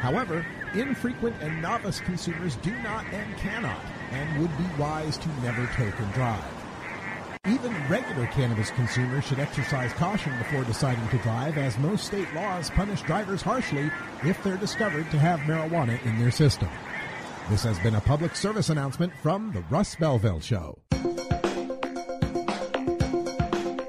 However, 0.00 0.46
infrequent 0.74 1.34
and 1.40 1.60
novice 1.62 2.00
consumers 2.00 2.56
do 2.56 2.70
not 2.82 3.04
and 3.12 3.36
cannot 3.38 3.80
and 4.12 4.40
would 4.40 4.56
be 4.58 4.64
wise 4.78 5.16
to 5.18 5.28
never 5.42 5.66
take 5.74 5.98
and 5.98 6.12
drive. 6.12 6.44
Even 7.46 7.72
regular 7.88 8.26
cannabis 8.26 8.70
consumers 8.70 9.24
should 9.24 9.38
exercise 9.38 9.92
caution 9.92 10.36
before 10.38 10.64
deciding 10.64 11.08
to 11.08 11.18
drive, 11.18 11.56
as 11.56 11.78
most 11.78 12.04
state 12.04 12.32
laws 12.34 12.70
punish 12.70 13.02
drivers 13.02 13.40
harshly 13.40 13.90
if 14.24 14.42
they're 14.42 14.56
discovered 14.56 15.08
to 15.12 15.18
have 15.18 15.40
marijuana 15.40 16.04
in 16.04 16.18
their 16.18 16.32
system. 16.32 16.68
This 17.48 17.62
has 17.62 17.78
been 17.78 17.94
a 17.94 18.00
public 18.00 18.34
service 18.34 18.70
announcement 18.70 19.12
from 19.22 19.52
the 19.52 19.60
Russ 19.70 19.94
Belville 19.94 20.40
Show. 20.40 20.80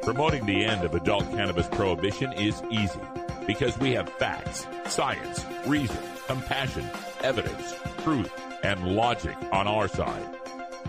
Promoting 0.03 0.45
the 0.45 0.63
end 0.63 0.85
of 0.85 0.93
adult 0.93 1.23
cannabis 1.31 1.67
prohibition 1.67 2.33
is 2.33 2.61
easy 2.69 2.99
because 3.47 3.75
we 3.79 3.93
have 3.93 4.09
facts, 4.09 4.67
science, 4.85 5.43
reason, 5.65 5.97
compassion, 6.27 6.87
evidence, 7.23 7.73
truth, 8.03 8.31
and 8.61 8.95
logic 8.95 9.35
on 9.51 9.67
our 9.67 9.87
side. 9.87 10.37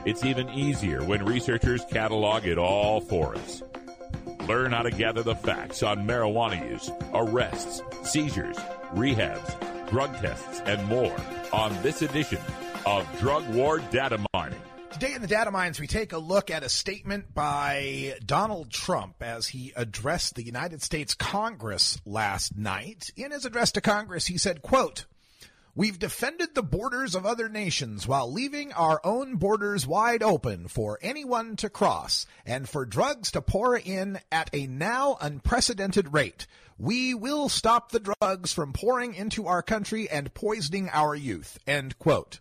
It's 0.04 0.26
even 0.26 0.50
easier 0.50 1.02
when 1.02 1.24
researchers 1.24 1.86
catalog 1.86 2.44
it 2.44 2.58
all 2.58 3.00
for 3.00 3.34
us. 3.34 3.62
Learn 4.46 4.72
how 4.72 4.82
to 4.82 4.90
gather 4.90 5.22
the 5.22 5.34
facts 5.36 5.82
on 5.82 6.06
marijuana 6.06 6.70
use, 6.70 6.90
arrests, 7.14 7.80
seizures, 8.02 8.58
rehabs, 8.94 9.67
drug 9.90 10.14
tests, 10.18 10.60
and 10.66 10.84
more 10.86 11.16
on 11.52 11.74
this 11.82 12.02
edition 12.02 12.40
of 12.84 13.06
Drug 13.18 13.48
War 13.54 13.78
Data 13.90 14.22
Mining. 14.34 14.60
Today 14.92 15.14
in 15.14 15.22
the 15.22 15.28
Data 15.28 15.50
Mines, 15.50 15.78
we 15.78 15.86
take 15.86 16.12
a 16.12 16.18
look 16.18 16.50
at 16.50 16.62
a 16.62 16.68
statement 16.68 17.32
by 17.34 18.14
Donald 18.24 18.70
Trump 18.70 19.22
as 19.22 19.46
he 19.46 19.72
addressed 19.76 20.34
the 20.34 20.42
United 20.42 20.82
States 20.82 21.14
Congress 21.14 21.98
last 22.04 22.56
night. 22.56 23.10
In 23.16 23.30
his 23.30 23.44
address 23.44 23.72
to 23.72 23.80
Congress, 23.80 24.26
he 24.26 24.38
said, 24.38 24.62
quote, 24.62 25.06
We've 25.74 25.98
defended 25.98 26.54
the 26.54 26.62
borders 26.62 27.14
of 27.14 27.24
other 27.24 27.48
nations 27.48 28.08
while 28.08 28.32
leaving 28.32 28.72
our 28.72 29.00
own 29.04 29.36
borders 29.36 29.86
wide 29.86 30.24
open 30.24 30.66
for 30.66 30.98
anyone 31.00 31.54
to 31.56 31.70
cross 31.70 32.26
and 32.44 32.68
for 32.68 32.84
drugs 32.84 33.30
to 33.32 33.42
pour 33.42 33.76
in 33.76 34.18
at 34.32 34.50
a 34.52 34.66
now 34.66 35.16
unprecedented 35.20 36.12
rate. 36.12 36.48
We 36.78 37.12
will 37.12 37.48
stop 37.48 37.90
the 37.90 38.14
drugs 38.20 38.52
from 38.52 38.72
pouring 38.72 39.14
into 39.14 39.48
our 39.48 39.62
country 39.62 40.08
and 40.08 40.32
poisoning 40.32 40.88
our 40.92 41.14
youth. 41.14 41.58
End 41.66 41.98
quote. 41.98 42.38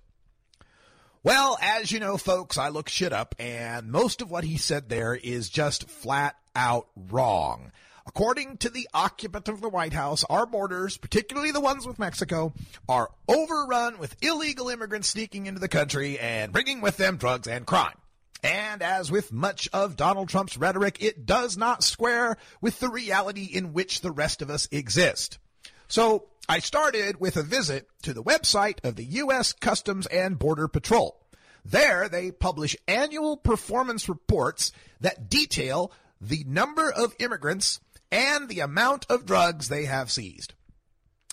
Well, 1.24 1.58
as 1.62 1.92
you 1.92 2.00
know, 2.00 2.18
folks, 2.18 2.58
I 2.58 2.70
look 2.70 2.88
shit 2.88 3.12
up, 3.12 3.36
and 3.40 3.92
most 3.92 4.22
of 4.22 4.30
what 4.30 4.44
he 4.44 4.58
said 4.58 4.88
there 4.88 5.16
is 5.16 5.50
just 5.50 5.90
flat 5.90 6.36
out 6.56 6.88
wrong. 6.96 7.72
According 8.06 8.58
to 8.58 8.70
the 8.70 8.88
occupant 8.94 9.50
of 9.50 9.60
the 9.60 9.68
White 9.68 9.92
House, 9.92 10.24
our 10.30 10.46
borders, 10.46 10.96
particularly 10.96 11.52
the 11.52 11.60
ones 11.60 11.86
with 11.86 12.00
Mexico, 12.00 12.54
are 12.88 13.10
overrun 13.28 13.98
with 13.98 14.16
illegal 14.22 14.70
immigrants 14.70 15.10
sneaking 15.10 15.48
into 15.48 15.60
the 15.60 15.68
country 15.68 16.18
and 16.18 16.54
bringing 16.54 16.80
with 16.80 16.96
them 16.96 17.18
drugs 17.18 17.48
and 17.48 17.66
crime. 17.66 17.98
And 18.44 18.82
as 18.82 19.12
with 19.12 19.34
much 19.34 19.68
of 19.74 19.96
Donald 19.96 20.30
Trump's 20.30 20.58
rhetoric, 20.58 20.98
it 21.02 21.26
does 21.26 21.58
not 21.58 21.84
square 21.84 22.38
with 22.62 22.80
the 22.80 22.90
reality 22.90 23.46
in 23.46 23.74
which 23.74 24.02
the 24.02 24.12
rest 24.12 24.42
of 24.42 24.50
us 24.50 24.68
exist. 24.72 25.40
So 25.88 26.28
I 26.48 26.60
started 26.60 27.20
with 27.20 27.36
a 27.36 27.44
visit 27.44 27.88
to 28.04 28.14
the 28.14 28.24
website 28.24 28.84
of 28.84 28.96
the 28.96 29.06
U.S. 29.06 29.54
Customs 29.54 30.06
and 30.08 30.38
Border 30.38 30.68
Patrol. 30.68 31.22
There 31.66 32.08
they 32.08 32.32
publish 32.32 32.78
annual 32.88 33.36
performance 33.38 34.08
reports 34.08 34.72
that 35.02 35.30
detail 35.30 35.92
the 36.22 36.46
number 36.48 36.92
of 36.92 37.16
immigrants 37.20 37.82
and 38.12 38.48
the 38.48 38.62
amount 38.62 39.06
of 39.10 39.26
drugs 39.26 39.68
they 39.68 39.86
have 39.86 40.12
seized. 40.12 40.54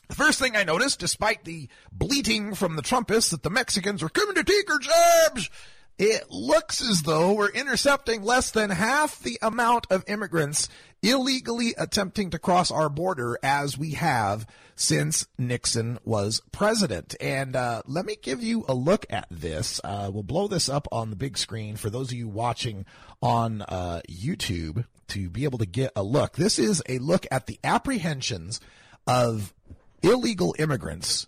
The 0.08 0.16
first 0.16 0.38
thing 0.38 0.56
I 0.56 0.64
noticed, 0.64 0.98
despite 0.98 1.44
the 1.44 1.68
bleating 1.92 2.54
from 2.54 2.76
the 2.76 2.82
Trumpists 2.82 3.30
that 3.30 3.42
the 3.42 3.50
Mexicans 3.50 4.02
are 4.02 4.08
coming 4.08 4.34
to 4.34 4.44
take 4.44 4.70
our 4.70 4.78
jobs, 4.78 5.50
it 5.98 6.30
looks 6.30 6.82
as 6.82 7.02
though 7.02 7.34
we're 7.34 7.50
intercepting 7.50 8.22
less 8.22 8.50
than 8.50 8.70
half 8.70 9.20
the 9.20 9.38
amount 9.40 9.86
of 9.90 10.04
immigrants 10.08 10.68
illegally 11.02 11.74
attempting 11.78 12.30
to 12.30 12.38
cross 12.38 12.70
our 12.70 12.88
border 12.88 13.38
as 13.42 13.76
we 13.76 13.90
have 13.92 14.46
since 14.74 15.26
Nixon 15.38 15.98
was 16.04 16.40
president. 16.50 17.14
And 17.20 17.54
uh, 17.54 17.82
let 17.86 18.06
me 18.06 18.16
give 18.20 18.42
you 18.42 18.64
a 18.66 18.74
look 18.74 19.06
at 19.10 19.26
this. 19.30 19.80
Uh, 19.84 20.10
we'll 20.12 20.22
blow 20.22 20.48
this 20.48 20.68
up 20.68 20.88
on 20.90 21.10
the 21.10 21.16
big 21.16 21.38
screen 21.38 21.76
for 21.76 21.90
those 21.90 22.10
of 22.10 22.18
you 22.18 22.26
watching 22.26 22.86
on 23.22 23.62
uh, 23.62 24.00
YouTube 24.10 24.84
to 25.08 25.28
be 25.28 25.44
able 25.44 25.58
to 25.58 25.66
get 25.66 25.92
a 25.94 26.02
look. 26.02 26.36
This 26.36 26.58
is 26.58 26.82
a 26.88 26.98
look 26.98 27.26
at 27.30 27.46
the 27.46 27.60
apprehensions 27.62 28.60
of 29.06 29.54
illegal 30.02 30.56
immigrants 30.58 31.26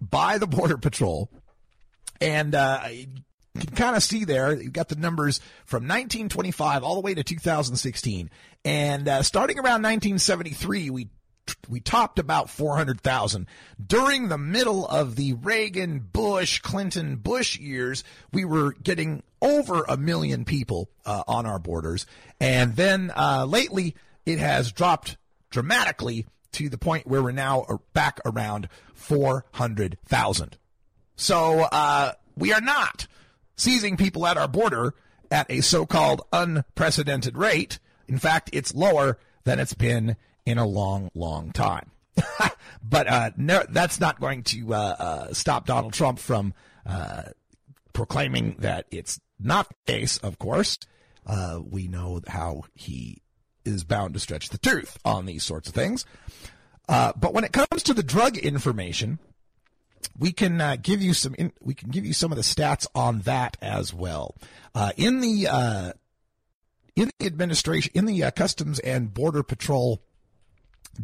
by 0.00 0.38
the 0.38 0.46
Border 0.46 0.78
Patrol. 0.78 1.30
And 2.20 2.54
uh, 2.54 2.88
you 3.54 3.60
can 3.60 3.76
kind 3.76 3.96
of 3.96 4.02
see 4.02 4.24
there, 4.24 4.54
you've 4.54 4.72
got 4.72 4.88
the 4.88 4.96
numbers 4.96 5.40
from 5.66 5.82
1925 5.82 6.82
all 6.82 6.94
the 6.94 7.00
way 7.00 7.14
to 7.14 7.22
2016. 7.22 8.30
And 8.64 9.08
uh, 9.08 9.22
starting 9.22 9.58
around 9.58 9.82
1973, 9.82 10.90
we 10.90 11.08
we 11.68 11.80
topped 11.80 12.20
about 12.20 12.50
400,000. 12.50 13.48
During 13.84 14.28
the 14.28 14.38
middle 14.38 14.86
of 14.86 15.16
the 15.16 15.32
Reagan, 15.34 15.98
Bush, 15.98 16.60
Clinton, 16.60 17.16
Bush 17.16 17.58
years, 17.58 18.04
we 18.32 18.44
were 18.44 18.74
getting 18.74 19.24
over 19.40 19.84
a 19.88 19.96
million 19.96 20.44
people 20.44 20.88
uh, 21.04 21.24
on 21.26 21.44
our 21.44 21.58
borders. 21.58 22.06
And 22.40 22.76
then 22.76 23.12
uh, 23.16 23.44
lately, 23.44 23.96
it 24.24 24.38
has 24.38 24.70
dropped 24.70 25.16
dramatically 25.50 26.26
to 26.52 26.68
the 26.68 26.78
point 26.78 27.08
where 27.08 27.22
we're 27.22 27.32
now 27.32 27.66
back 27.92 28.20
around 28.24 28.68
400,000. 28.94 30.58
So 31.16 31.60
uh, 31.60 32.12
we 32.36 32.52
are 32.52 32.60
not 32.60 33.08
seizing 33.56 33.96
people 33.96 34.26
at 34.26 34.36
our 34.36 34.48
border 34.48 34.94
at 35.30 35.50
a 35.50 35.60
so-called 35.60 36.22
unprecedented 36.32 37.36
rate. 37.36 37.78
In 38.06 38.18
fact, 38.18 38.50
it's 38.52 38.74
lower 38.74 39.18
than 39.44 39.58
it's 39.58 39.74
been 39.74 40.16
in 40.44 40.58
a 40.58 40.66
long, 40.66 41.10
long 41.14 41.52
time. 41.52 41.90
but 42.82 43.08
uh, 43.08 43.30
no, 43.36 43.64
that's 43.70 43.98
not 43.98 44.20
going 44.20 44.42
to 44.42 44.74
uh, 44.74 44.96
uh, 44.98 45.32
stop 45.32 45.66
Donald 45.66 45.92
Trump 45.94 46.18
from 46.18 46.52
uh, 46.84 47.22
proclaiming 47.92 48.56
that 48.58 48.86
it's 48.90 49.20
not 49.40 49.68
the 49.68 49.92
case, 49.92 50.18
of 50.18 50.38
course. 50.38 50.78
Uh, 51.26 51.60
we 51.64 51.88
know 51.88 52.20
how 52.26 52.64
he 52.74 53.22
is 53.64 53.84
bound 53.84 54.14
to 54.14 54.20
stretch 54.20 54.48
the 54.48 54.58
truth 54.58 54.98
on 55.04 55.26
these 55.26 55.44
sorts 55.44 55.68
of 55.68 55.74
things. 55.74 56.04
Uh, 56.88 57.12
but 57.16 57.32
when 57.32 57.44
it 57.44 57.52
comes 57.52 57.82
to 57.82 57.94
the 57.94 58.02
drug 58.02 58.36
information, 58.36 59.18
we 60.18 60.32
can 60.32 60.60
uh, 60.60 60.76
give 60.80 61.02
you 61.02 61.14
some. 61.14 61.34
In, 61.34 61.52
we 61.60 61.74
can 61.74 61.90
give 61.90 62.04
you 62.04 62.12
some 62.12 62.32
of 62.32 62.36
the 62.36 62.42
stats 62.42 62.86
on 62.94 63.20
that 63.20 63.56
as 63.60 63.92
well. 63.92 64.36
Uh, 64.74 64.92
in 64.96 65.20
the 65.20 65.48
uh, 65.48 65.92
in 66.96 67.10
the 67.18 67.26
administration, 67.26 67.92
in 67.94 68.04
the 68.04 68.24
uh, 68.24 68.30
Customs 68.30 68.78
and 68.80 69.12
Border 69.12 69.42
Patrol 69.42 70.02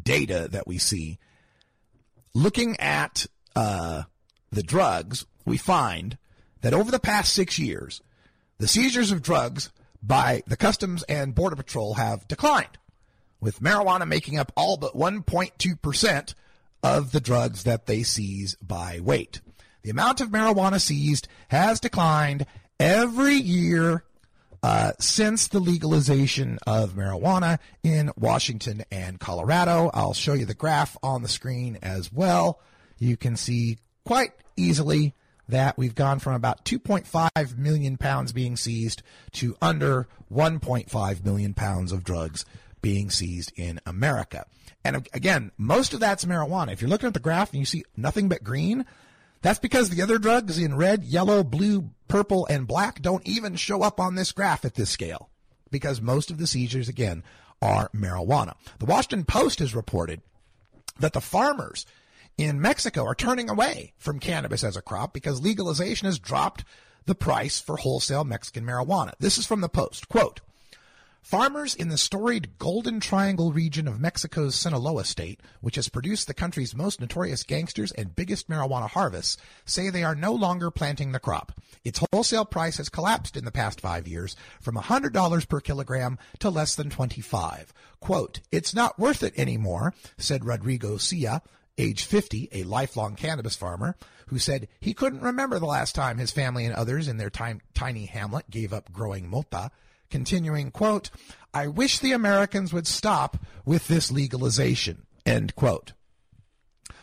data 0.01 0.49
that 0.51 0.67
we 0.67 0.79
see, 0.79 1.19
looking 2.35 2.79
at 2.79 3.27
uh, 3.57 4.03
the 4.51 4.63
drugs, 4.63 5.27
we 5.45 5.57
find 5.57 6.19
that 6.61 6.75
over 6.75 6.91
the 6.91 6.99
past 6.99 7.33
six 7.33 7.59
years, 7.59 8.03
the 8.59 8.69
seizures 8.69 9.11
of 9.11 9.23
drugs 9.23 9.71
by 10.03 10.43
the 10.47 10.57
Customs 10.57 11.03
and 11.05 11.35
Border 11.35 11.57
Patrol 11.57 11.95
have 11.95 12.29
declined, 12.29 12.79
with 13.41 13.61
marijuana 13.61 14.07
making 14.07 14.39
up 14.39 14.53
all 14.57 14.77
but 14.77 14.95
1.2% 14.95 16.35
of 16.83 17.13
the 17.13 17.21
drugs 17.21 17.65
that 17.65 17.87
they 17.87 18.03
seize 18.03 18.55
by 18.57 19.01
weight. 19.03 19.41
The 19.83 19.91
amount 19.91 20.21
of 20.21 20.31
marijuana 20.31 20.81
seized 20.81 21.29
has 21.49 21.81
declined 21.81 22.47
every 22.79 23.35
year 23.35 24.05
uh, 24.63 24.93
since 24.99 25.49
the 25.49 25.61
legalization 25.61 26.59
of 26.67 26.95
marijuana 26.95 27.59
in 27.83 28.11
Washington 28.17 28.85
and 28.91 29.21
Colorado. 29.21 29.91
I'll 29.95 30.15
show 30.15 30.35
you 30.35 30.45
the 30.45 30.55
graph 30.55 30.97
on 31.03 31.23
the 31.23 31.29
screen 31.29 31.79
as 31.83 32.13
well. 32.13 32.61
You 32.99 33.17
can 33.17 33.37
see 33.37 33.79
quite 34.05 34.33
easily 34.57 35.15
that 35.49 35.79
we've 35.79 35.95
gone 35.95 36.19
from 36.19 36.35
about 36.35 36.65
2.5 36.65 37.57
million 37.57 37.97
pounds 37.97 38.33
being 38.33 38.57
seized 38.57 39.03
to 39.33 39.57
under 39.63 40.09
1.5 40.33 41.25
million 41.25 41.55
pounds 41.55 41.93
of 41.93 42.05
drugs 42.05 42.45
being 42.83 43.11
seized 43.11 43.53
in 43.57 43.81
America. 43.87 44.47
And 44.85 45.09
again, 45.13 45.53
most 45.59 45.93
of 45.93 46.01
that's 46.01 46.25
marijuana. 46.25 46.73
If 46.73 46.81
you're 46.81 46.91
looking 46.91 47.09
at 47.09 47.15
the 47.15 47.21
graph 47.21 47.51
and 47.51 47.61
you 47.61 47.67
see 47.67 47.85
nothing 47.97 48.29
but 48.29 48.45
green, 48.45 48.87
that's 49.43 49.59
because 49.59 49.91
the 49.91 50.03
other 50.03 50.19
drugs 50.19 50.59
in 50.59 50.77
red, 50.77 51.05
yellow, 51.05 51.45
blue, 51.45 51.91
purple, 52.09 52.47
and 52.47 52.67
black 52.67 53.03
don't 53.03 53.27
even 53.27 53.57
show 53.57 53.83
up 53.83 54.01
on 54.01 54.15
this 54.15 54.33
graph 54.33 54.65
at 54.65 54.75
this 54.75 54.91
scale 54.91 55.31
because 55.71 56.01
most 56.01 56.31
of 56.31 56.39
the 56.39 56.47
seizures, 56.47 56.89
again, 56.89 57.23
are 57.61 57.91
marijuana. 57.95 58.55
The 58.79 58.87
Washington 58.87 59.25
Post 59.25 59.59
has 59.59 59.75
reported 59.75 60.23
that 60.99 61.13
the 61.13 61.21
farmers 61.21 61.87
in 62.37 62.61
Mexico 62.61 63.05
are 63.05 63.15
turning 63.15 63.51
away 63.51 63.93
from 63.99 64.21
cannabis 64.21 64.65
as 64.65 64.77
a 64.77 64.83
crop 64.83 65.13
because 65.13 65.41
legalization 65.41 66.07
has 66.07 66.19
dropped 66.19 66.65
the 67.07 67.15
price 67.15 67.61
for 67.61 67.77
wholesale 67.77 68.25
Mexican 68.25 68.65
marijuana. 68.65 69.13
This 69.19 69.39
is 69.39 69.47
from 69.47 69.61
the 69.61 69.69
Post. 69.69 70.09
Quote, 70.09 70.41
Farmers 71.21 71.75
in 71.75 71.89
the 71.89 71.99
storied 71.99 72.59
Golden 72.59 73.01
Triangle 73.01 73.53
region 73.53 73.87
of 73.87 74.01
Mexico's 74.01 74.55
Sinaloa 74.55 75.05
state, 75.05 75.41
which 75.61 75.77
has 75.77 75.89
produced 75.91 76.27
the 76.27 76.33
country's 76.33 76.75
most 76.75 77.01
notorious 77.01 77.43
gangsters 77.43 77.93
and 77.93 78.17
biggest 78.17 78.49
marijuana 78.49 78.89
harvests, 78.89 79.37
say 79.67 79.91
they 79.91 80.05
are 80.05 80.15
no 80.15 80.33
longer 80.33 80.71
planting 80.71 81.13
the 81.13 81.21
crop. 81.21 81.53
Its 81.85 82.03
wholesale 82.13 82.47
price 82.47 82.79
has 82.79 82.89
collapsed 82.89 83.37
in 83.37 83.45
the 83.45 83.51
past 83.51 83.81
five 83.81 84.09
years 84.09 84.37
from 84.61 84.77
$100 84.77 85.49
per 85.49 85.61
kilogram 85.61 86.19
to 86.39 86.49
less 86.49 86.75
than 86.75 86.89
25. 86.89 87.75
Quote, 88.01 88.41
it's 88.51 88.75
not 88.75 88.99
worth 88.99 89.23
it 89.23 89.39
anymore, 89.39 89.93
said 90.17 90.47
Rodrigo 90.47 90.97
Sia, 90.97 91.43
age 91.77 92.05
50, 92.05 92.49
a 92.53 92.63
lifelong 92.63 93.17
cannabis 93.17 93.55
farmer, 93.55 93.97
who 94.29 94.39
said 94.39 94.69
he 94.81 94.95
couldn't 94.95 95.21
remember 95.21 95.59
the 95.59 95.67
last 95.67 95.95
time 95.95 96.17
his 96.17 96.31
family 96.31 96.65
and 96.65 96.75
others 96.75 97.07
in 97.07 97.19
their 97.19 97.31
time, 97.31 97.61
tiny 97.75 98.07
hamlet 98.07 98.49
gave 98.51 98.73
up 98.73 98.93
growing 98.93 99.29
mota 99.29 99.71
continuing, 100.11 100.71
quote, 100.71 101.11
I 101.53 101.67
wish 101.67 101.99
the 101.99 102.13
Americans 102.13 102.73
would 102.73 102.87
stop 102.87 103.39
with 103.65 103.89
this 103.89 104.11
legalization, 104.11 105.07
end 105.25 105.55
quote. 105.55 105.93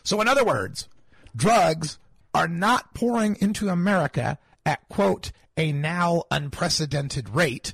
So 0.04 0.22
in 0.22 0.28
other 0.28 0.46
words, 0.46 0.88
drugs 1.36 1.98
are 2.34 2.48
not 2.48 2.94
pouring 2.94 3.38
into 3.40 3.70
America 3.70 4.38
at, 4.66 4.88
quote, 4.90 5.32
a 5.58 5.72
now 5.72 6.24
unprecedented 6.32 7.30
rate, 7.30 7.74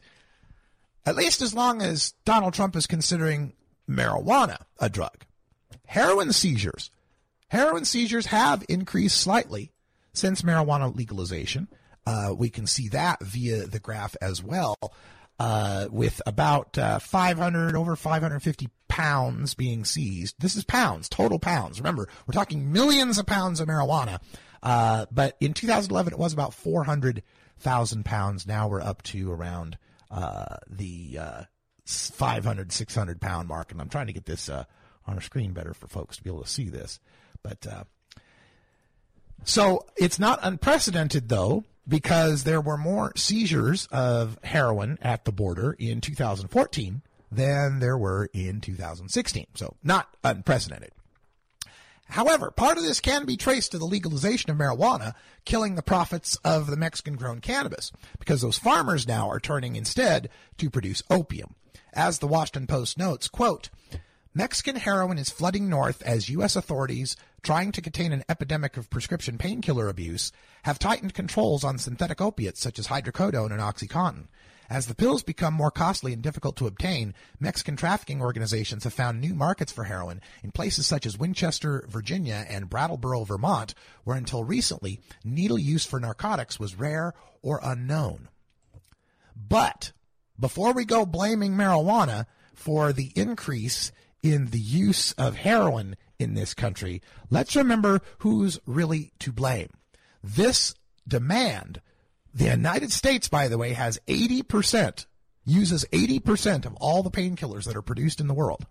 at 1.06 1.16
least 1.16 1.42
as 1.42 1.54
long 1.54 1.82
as 1.82 2.14
Donald 2.26 2.54
Trump 2.54 2.76
is 2.76 2.88
considering 2.88 3.54
marijuana 3.90 4.58
a 4.80 4.90
drug. 4.90 5.26
Heroin 5.86 6.32
seizures. 6.32 6.92
Heroin 7.50 7.86
seizures 7.86 8.28
have 8.28 8.64
increased 8.70 9.18
slightly 9.18 9.72
since 10.14 10.42
marijuana 10.42 10.96
legalization. 10.96 11.68
Uh, 12.06 12.34
we 12.38 12.50
can 12.50 12.66
see 12.66 12.88
that 12.90 13.22
via 13.22 13.68
the 13.68 13.80
graph 13.80 14.16
as 14.22 14.42
well. 14.42 14.78
Uh, 15.42 15.88
with 15.90 16.22
about 16.28 16.78
uh, 16.78 17.00
500, 17.00 17.76
over 17.76 17.96
550 17.96 18.70
pounds 18.88 19.56
being 19.56 19.86
seized. 19.86 20.36
This 20.38 20.56
is 20.56 20.64
pounds, 20.64 21.10
total 21.10 21.40
pounds. 21.40 21.80
Remember, 21.80 22.08
we're 22.28 22.34
talking 22.34 22.72
millions 22.72 23.18
of 23.18 23.26
pounds 23.26 23.60
of 23.60 23.68
marijuana. 23.68 24.20
Uh, 24.62 25.08
but 25.10 25.38
in 25.40 25.56
2011, 25.56 26.14
it 26.14 26.20
was 26.20 26.32
about 26.32 26.54
400,000 26.54 28.06
pounds. 28.06 28.46
Now 28.46 28.68
we're 28.68 28.82
up 28.82 29.02
to 29.04 29.32
around 29.32 29.80
uh, 30.12 30.58
the 30.70 31.18
uh, 31.20 31.44
500, 31.88 32.72
600 32.72 33.20
pound 33.20 33.48
mark. 33.48 33.72
And 33.72 33.82
I'm 33.82 33.90
trying 33.90 34.08
to 34.08 34.14
get 34.14 34.28
this 34.28 34.48
uh, 34.48 34.66
on 35.08 35.16
our 35.16 35.22
screen 35.22 35.54
better 35.54 35.74
for 35.74 35.88
folks 35.88 36.18
to 36.18 36.24
be 36.24 36.30
able 36.30 36.44
to 36.44 36.50
see 36.50 36.70
this. 36.70 37.00
But 37.42 37.66
so 39.44 39.88
it's 39.98 40.20
not 40.20 40.38
unprecedented, 40.44 41.30
though, 41.30 41.64
because 41.88 42.44
there 42.44 42.62
were 42.62 42.78
more 42.78 43.12
seizures 43.16 43.88
of 43.92 44.38
heroin 44.44 44.98
at 45.02 45.26
the 45.26 45.32
border 45.32 45.76
in 45.80 46.02
2014 46.02 47.02
than 47.32 47.80
there 47.80 47.98
were 47.98 48.30
in 48.34 48.62
2016. 48.62 49.48
So 49.56 49.76
not 49.84 50.16
unprecedented. 50.24 50.92
However, 52.12 52.52
part 52.52 52.78
of 52.78 52.84
this 52.84 53.00
can 53.00 53.26
be 53.26 53.38
traced 53.38 53.72
to 53.72 53.78
the 53.78 53.86
legalization 53.86 54.52
of 54.52 54.58
marijuana 54.58 55.14
killing 55.46 55.76
the 55.76 55.82
profits 55.82 56.36
of 56.44 56.68
the 56.68 56.76
Mexican 56.76 57.16
grown 57.16 57.40
cannabis 57.40 57.92
because 58.20 58.42
those 58.42 58.58
farmers 58.58 59.08
now 59.08 59.30
are 59.30 59.40
turning 59.40 59.78
instead 59.78 60.30
to 60.58 60.70
produce 60.70 61.04
opium. 61.10 61.56
As 61.94 62.20
the 62.20 62.28
Washington 62.28 62.68
Post 62.68 62.98
notes, 62.98 63.30
quote, 63.30 63.70
Mexican 64.34 64.78
heroin 64.78 65.18
is 65.18 65.30
flooding 65.30 65.68
north 65.68 66.02
as 66.04 66.30
U.S. 66.30 66.56
authorities, 66.56 67.18
trying 67.44 67.74
to 67.74 67.82
contain 67.82 68.14
an 68.14 68.24
epidemic 68.30 68.78
of 68.78 68.90
prescription 68.90 69.38
painkiller 69.38 69.90
abuse, 69.90 70.32
have 70.64 70.80
tightened 70.80 71.14
controls 71.14 71.66
on 71.66 71.78
synthetic 71.78 72.22
opiates 72.22 72.62
such 72.62 72.80
as 72.80 72.88
hydrocodone 72.88 73.52
and 73.52 73.60
OxyContin. 73.60 74.28
As 74.70 74.88
the 74.88 74.96
pills 74.96 75.22
become 75.22 75.54
more 75.54 75.70
costly 75.70 76.14
and 76.14 76.22
difficult 76.22 76.56
to 76.56 76.68
obtain, 76.68 77.14
Mexican 77.42 77.76
trafficking 77.76 78.22
organizations 78.22 78.86
have 78.86 78.94
found 78.94 79.20
new 79.20 79.36
markets 79.36 79.74
for 79.74 79.84
heroin 79.84 80.22
in 80.42 80.52
places 80.52 80.88
such 80.88 81.06
as 81.06 81.18
Winchester, 81.18 81.86
Virginia, 81.90 82.46
and 82.48 82.70
Brattleboro, 82.70 83.26
Vermont, 83.26 83.74
where 84.06 84.16
until 84.16 84.46
recently, 84.46 85.02
needle 85.26 85.60
use 85.60 85.86
for 85.86 86.00
narcotics 86.00 86.58
was 86.58 86.80
rare 86.80 87.14
or 87.42 87.60
unknown. 87.62 88.30
But 89.36 89.92
before 90.40 90.72
we 90.72 90.86
go 90.86 91.06
blaming 91.06 91.52
marijuana 91.52 92.28
for 92.54 92.94
the 92.94 93.12
increase 93.14 93.92
in 94.24 94.48
the 94.48 94.60
use 94.60 95.12
of 95.14 95.38
heroin 95.38 95.96
in 96.20 96.34
this 96.34 96.54
country, 96.54 97.02
let's 97.30 97.56
remember 97.56 98.02
who's 98.20 98.60
really 98.66 99.12
to 99.20 99.32
blame. 99.32 99.70
This 100.24 100.76
demand, 101.08 101.82
the 102.34 102.46
United 102.46 102.92
States, 102.92 103.28
by 103.28 103.48
the 103.48 103.58
way, 103.58 103.74
has 103.74 104.00
80%, 104.08 105.06
uses 105.46 105.86
80% 105.92 106.66
of 106.66 106.76
all 106.76 107.04
the 107.04 107.12
painkillers 107.12 107.66
that 107.66 107.76
are 107.76 107.82
produced 107.82 108.20
in 108.20 108.28
the 108.28 108.34
world. 108.34 108.66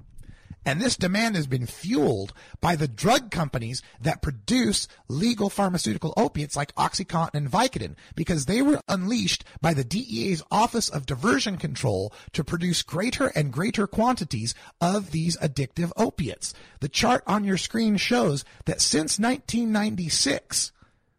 And 0.64 0.81
this 0.81 0.97
demand 0.97 1.37
has 1.37 1.47
been 1.47 1.67
fueled 1.67 2.33
by 2.61 2.76
the 2.76 2.88
drug 2.88 3.31
companies 3.31 3.83
that 4.00 4.23
produce 4.23 4.88
legal 5.09 5.49
pharmaceutical 5.49 6.12
opiates 6.17 6.55
like 6.55 6.75
OxyContin 6.75 7.35
and 7.35 7.50
Vicodin 7.50 7.97
because 8.14 8.45
they 8.45 8.61
were 8.61 8.81
unleashed 8.88 9.45
by 9.61 9.73
the 9.73 9.85
DEA's 9.85 10.43
Office 10.50 10.88
of 10.88 11.07
Diversion 11.07 11.57
Control 11.57 12.12
to 12.33 12.45
produce 12.45 12.83
greater 12.83 13.29
and 13.29 13.52
greater 13.52 13.87
quantities 13.87 14.55
of 14.81 15.12
these 15.12 15.37
addictive 15.38 15.93
opiates. 15.97 16.52
The 16.81 16.88
chart 16.88 17.25
on 17.26 17.45
your 17.45 17.59
screen 17.59 17.97
shows 17.97 18.45
that 18.67 18.81
since 18.81 19.19
1996, 19.19 20.73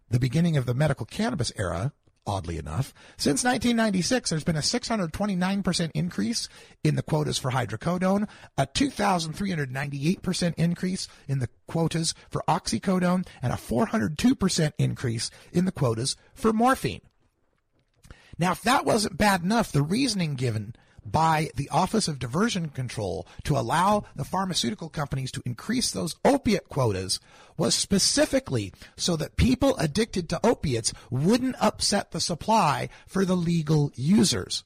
the 0.10 0.20
beginning 0.20 0.58
of 0.58 0.66
the 0.66 0.74
medical 0.74 1.06
cannabis 1.06 1.52
era, 1.56 1.94
oddly 2.26 2.58
enough. 2.58 2.94
Since 3.18 3.44
1996, 3.44 4.30
there's 4.30 4.44
been 4.44 4.56
a 4.56 4.60
629% 4.60 5.92
increase 5.94 6.50
in 6.84 6.96
the 6.96 7.04
quotas 7.04 7.38
for 7.38 7.52
hydrocodone, 7.52 8.28
a 8.58 8.68
2,398% 8.68 10.54
increase 10.58 11.08
in 11.28 11.40
the 11.40 11.50
quotas 11.68 12.14
for 12.30 12.44
oxycodone, 12.48 13.28
and 13.42 13.54
a 13.54 13.58
402% 13.58 14.72
increase 14.78 15.32
in 15.52 15.66
the 15.66 15.72
quotas 15.72 16.16
for 16.34 16.54
morphine. 16.54 17.02
Now, 18.38 18.54
if 18.54 18.62
that 18.62 18.86
wasn't 18.86 19.18
bad 19.18 19.44
enough, 19.44 19.72
the 19.72 19.84
reasoning 19.84 20.36
given 20.36 20.76
by 21.06 21.50
the 21.56 21.70
Office 21.70 22.08
of 22.08 22.20
Diversion 22.20 22.70
Control 22.70 23.28
to 23.44 23.58
allow 23.58 24.06
the 24.16 24.24
pharmaceutical 24.24 24.90
companies 24.90 25.32
to 25.32 25.42
increase 25.46 25.92
those 25.92 26.16
opiate 26.24 26.70
quotas 26.70 27.20
was 27.58 27.76
specifically 27.76 28.74
so 28.96 29.16
that 29.16 29.36
people 29.36 29.76
addicted 29.78 30.30
to 30.30 30.40
opiates 30.46 30.94
wouldn't 31.10 31.56
upset 31.60 32.12
the 32.12 32.20
supply 32.20 32.90
for 33.08 33.26
the 33.26 33.36
legal 33.36 33.92
users. 33.96 34.64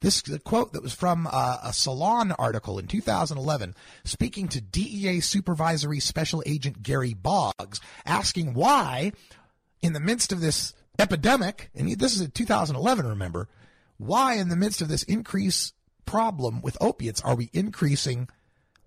This 0.00 0.22
quote 0.44 0.72
that 0.72 0.82
was 0.82 0.94
from 0.94 1.28
uh, 1.30 1.58
a 1.62 1.74
Salon 1.74 2.32
article 2.32 2.78
in 2.78 2.86
2011 2.86 3.74
speaking 4.04 4.48
to 4.48 4.60
DEA 4.60 5.20
Supervisory 5.20 6.00
Special 6.00 6.42
Agent 6.46 6.82
Gary 6.82 7.12
Boggs, 7.12 7.80
asking 8.06 8.54
why, 8.54 9.12
in 9.82 9.92
the 9.92 10.00
midst 10.00 10.32
of 10.32 10.40
this 10.40 10.72
epidemic, 10.98 11.68
and 11.74 11.90
this 11.98 12.14
is 12.14 12.22
in 12.22 12.30
2011, 12.30 13.06
remember, 13.06 13.48
why 13.98 14.34
in 14.34 14.48
the 14.48 14.56
midst 14.56 14.80
of 14.80 14.88
this 14.88 15.02
increase 15.02 15.74
problem 16.10 16.60
with 16.60 16.76
opiates 16.80 17.20
are 17.20 17.36
we 17.36 17.50
increasing 17.52 18.28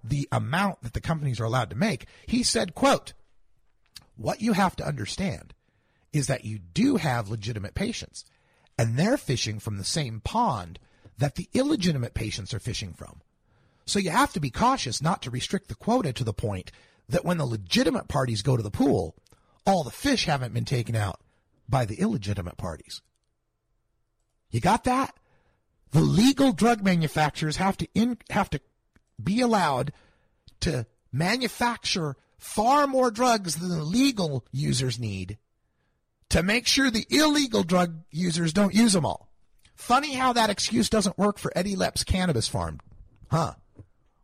the 0.04 0.28
amount 0.30 0.82
that 0.82 0.92
the 0.92 1.00
companies 1.00 1.40
are 1.40 1.46
allowed 1.46 1.70
to 1.70 1.76
make? 1.78 2.06
He 2.28 2.44
said, 2.44 2.76
quote, 2.76 3.14
what 4.18 4.42
you 4.42 4.52
have 4.52 4.76
to 4.76 4.86
understand 4.86 5.54
is 6.12 6.28
that 6.28 6.44
you 6.44 6.60
do 6.60 6.98
have 6.98 7.30
legitimate 7.30 7.76
patients 7.76 8.26
and 8.78 8.98
they're 8.98 9.16
fishing 9.16 9.58
from 9.60 9.78
the 9.78 9.86
same 9.86 10.20
pond 10.20 10.80
that 11.18 11.36
the 11.36 11.48
illegitimate 11.54 12.14
patients 12.14 12.54
are 12.54 12.60
fishing 12.60 12.92
from. 12.92 13.22
So 13.86 14.00
you 14.00 14.10
have 14.10 14.34
to 14.34 14.42
be 14.42 14.50
cautious 14.50 15.02
not 15.02 15.22
to 15.22 15.32
restrict 15.32 15.70
the 15.70 15.76
quota 15.76 16.12
to 16.12 16.26
the 16.26 16.34
point 16.34 16.74
that 17.08 17.24
when 17.24 17.38
the 17.38 17.46
legitimate 17.46 18.10
parties 18.10 18.42
go 18.42 18.58
to 18.58 18.64
the 18.64 18.70
pool, 18.70 19.16
all 19.66 19.86
the 19.86 19.92
fish 19.92 20.26
haven't 20.26 20.54
been 20.54 20.66
taken 20.66 20.98
out 20.98 21.22
by 21.70 21.86
the 21.86 21.96
illegitimate 22.02 22.58
parties. 22.58 23.02
You 24.52 24.60
got 24.60 24.84
that? 24.84 25.16
The 25.94 26.02
legal 26.02 26.52
drug 26.52 26.84
manufacturers 26.84 27.58
have 27.58 27.78
to 27.78 27.88
in, 27.94 28.18
have 28.32 28.50
to 28.50 28.60
be 29.24 29.42
allowed 29.42 29.94
to 30.62 30.88
manufacture 31.12 32.16
far 32.38 32.88
more 32.88 33.12
drugs 33.12 33.56
than 33.56 33.70
the 33.70 33.84
legal 33.84 34.46
users 34.52 35.00
need 35.00 35.38
to 36.30 36.42
make 36.42 36.66
sure 36.66 36.90
the 36.90 37.06
illegal 37.12 37.64
drug 37.64 38.02
users 38.10 38.54
don't 38.54 38.74
use 38.74 38.94
them 38.94 39.06
all. 39.06 39.30
Funny 39.76 40.16
how 40.16 40.34
that 40.34 40.50
excuse 40.50 40.90
doesn't 40.90 41.18
work 41.18 41.38
for 41.38 41.54
Eddie 41.56 41.76
Lepp's 41.76 42.04
cannabis 42.04 42.48
farm. 42.48 42.80
Huh. 43.30 43.54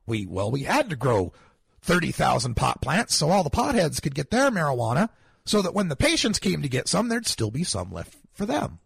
We, 0.07 0.25
well, 0.25 0.49
we 0.49 0.63
had 0.63 0.89
to 0.89 0.95
grow 0.95 1.33
30,000 1.81 2.55
pot 2.55 2.81
plants 2.81 3.15
so 3.15 3.29
all 3.29 3.43
the 3.43 3.51
potheads 3.51 4.01
could 4.01 4.15
get 4.15 4.31
their 4.31 4.49
marijuana 4.49 5.09
so 5.45 5.61
that 5.61 5.75
when 5.75 5.87
the 5.87 5.95
patients 5.95 6.39
came 6.39 6.63
to 6.63 6.69
get 6.69 6.87
some, 6.87 7.09
there'd 7.09 7.27
still 7.27 7.51
be 7.51 7.63
some 7.63 7.91
left 7.91 8.15
for 8.33 8.47
them. 8.47 8.79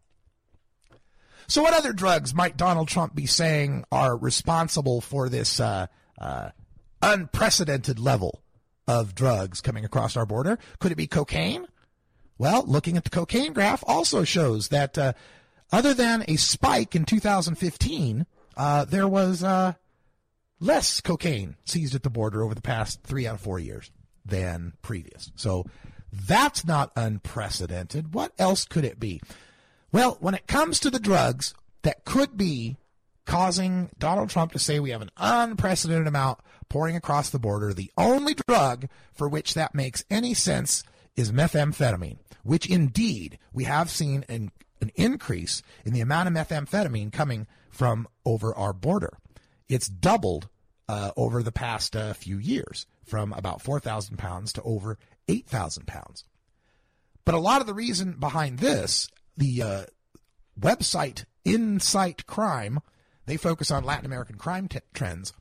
So, 1.53 1.61
what 1.61 1.75
other 1.75 1.93
drugs 1.93 2.33
might 2.33 2.57
Donald 2.57 2.87
Trump 2.87 3.13
be 3.13 3.27
saying 3.27 3.85
are 3.91 4.17
responsible 4.17 5.01
for 5.01 5.29
this 5.29 5.59
uh, 5.59 5.85
uh, 6.17 6.49
unprecedented 6.99 7.99
level 7.99 8.41
of 8.87 9.13
drugs 9.13 9.61
coming 9.61 9.85
across 9.85 10.17
our 10.17 10.25
border? 10.25 10.57
Could 10.79 10.91
it 10.91 10.95
be 10.95 11.05
cocaine? 11.05 11.67
Well, 12.39 12.63
looking 12.65 12.97
at 12.97 13.03
the 13.03 13.11
cocaine 13.11 13.53
graph 13.53 13.83
also 13.85 14.23
shows 14.23 14.69
that 14.69 14.97
uh, 14.97 15.13
other 15.71 15.93
than 15.93 16.25
a 16.27 16.37
spike 16.37 16.95
in 16.95 17.05
2015, 17.05 18.25
uh, 18.57 18.85
there 18.85 19.07
was 19.07 19.43
uh, 19.43 19.73
less 20.59 21.01
cocaine 21.01 21.55
seized 21.65 21.93
at 21.93 22.01
the 22.01 22.09
border 22.09 22.41
over 22.41 22.55
the 22.55 22.61
past 22.61 23.03
three 23.03 23.27
out 23.27 23.35
of 23.35 23.41
four 23.41 23.59
years 23.59 23.91
than 24.25 24.73
previous. 24.81 25.31
So 25.35 25.67
that's 26.11 26.65
not 26.65 26.91
unprecedented. 26.95 28.15
What 28.15 28.31
else 28.39 28.65
could 28.65 28.85
it 28.85 28.99
be? 28.99 29.21
Well, 29.93 30.17
when 30.19 30.33
it 30.33 30.47
comes 30.47 30.79
to 30.79 30.89
the 30.89 30.99
drugs 30.99 31.53
that 31.83 32.03
could 32.03 32.35
be 32.35 32.77
causing 33.27 33.91
Donald 33.99 34.31
Trump 34.31 34.51
to 34.53 34.59
say 34.59 34.79
we 34.79 34.89
have 34.89 35.03
an 35.03 35.11
unprecedented 35.17 36.07
amount 36.07 36.39
pouring 36.67 36.95
across 36.95 37.29
the 37.29 37.37
border, 37.37 37.73
the 37.73 37.91
only 37.95 38.33
drug 38.33 38.89
for 39.13 39.29
which 39.29 39.53
that 39.53 39.75
makes 39.75 40.03
any 40.09 40.33
sense 40.33 40.83
is 41.15 41.31
methamphetamine, 41.31 42.17
which 42.41 42.67
indeed 42.67 43.37
we 43.53 43.65
have 43.65 43.91
seen 43.91 44.25
an, 44.27 44.51
an 44.81 44.91
increase 44.95 45.61
in 45.85 45.93
the 45.93 46.01
amount 46.01 46.27
of 46.27 46.33
methamphetamine 46.33 47.13
coming 47.13 47.45
from 47.69 48.07
over 48.25 48.53
our 48.55 48.73
border. 48.73 49.19
It's 49.69 49.87
doubled 49.87 50.49
uh, 50.89 51.11
over 51.15 51.43
the 51.43 51.51
past 51.51 51.95
uh, 51.95 52.13
few 52.13 52.39
years 52.39 52.87
from 53.05 53.31
about 53.33 53.61
4,000 53.61 54.17
pounds 54.17 54.53
to 54.53 54.63
over 54.63 54.97
8,000 55.27 55.85
pounds. 55.85 56.25
But 57.25 57.35
a 57.35 57.39
lot 57.39 57.61
of 57.61 57.67
the 57.67 57.75
reason 57.75 58.17
behind 58.19 58.57
this 58.57 59.07
the 59.37 59.61
uh, 59.61 59.83
website 60.59 61.25
InSight 61.45 62.25
Crime, 62.25 62.79
they 63.25 63.37
focus 63.37 63.71
on 63.71 63.83
Latin 63.83 64.05
American 64.05 64.37
crime 64.37 64.67
t- 64.67 64.79
trends, 64.93 65.33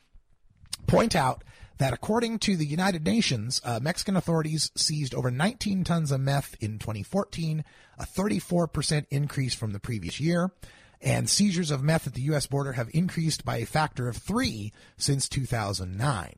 point 0.86 1.14
out 1.14 1.44
that 1.78 1.92
according 1.92 2.38
to 2.38 2.56
the 2.56 2.66
United 2.66 3.04
Nations, 3.04 3.60
uh, 3.64 3.80
Mexican 3.82 4.16
authorities 4.16 4.70
seized 4.76 5.14
over 5.14 5.30
19 5.30 5.84
tons 5.84 6.12
of 6.12 6.20
meth 6.20 6.56
in 6.60 6.78
2014, 6.78 7.64
a 7.98 8.04
34% 8.04 9.06
increase 9.10 9.54
from 9.54 9.72
the 9.72 9.80
previous 9.80 10.20
year. 10.20 10.52
And 11.00 11.28
seizures 11.28 11.72
of 11.72 11.82
meth 11.82 12.06
at 12.06 12.14
the 12.14 12.20
U.S. 12.22 12.46
border 12.46 12.74
have 12.74 12.88
increased 12.94 13.44
by 13.44 13.56
a 13.56 13.66
factor 13.66 14.08
of 14.08 14.16
three 14.16 14.72
since 14.96 15.28
2009. 15.28 16.34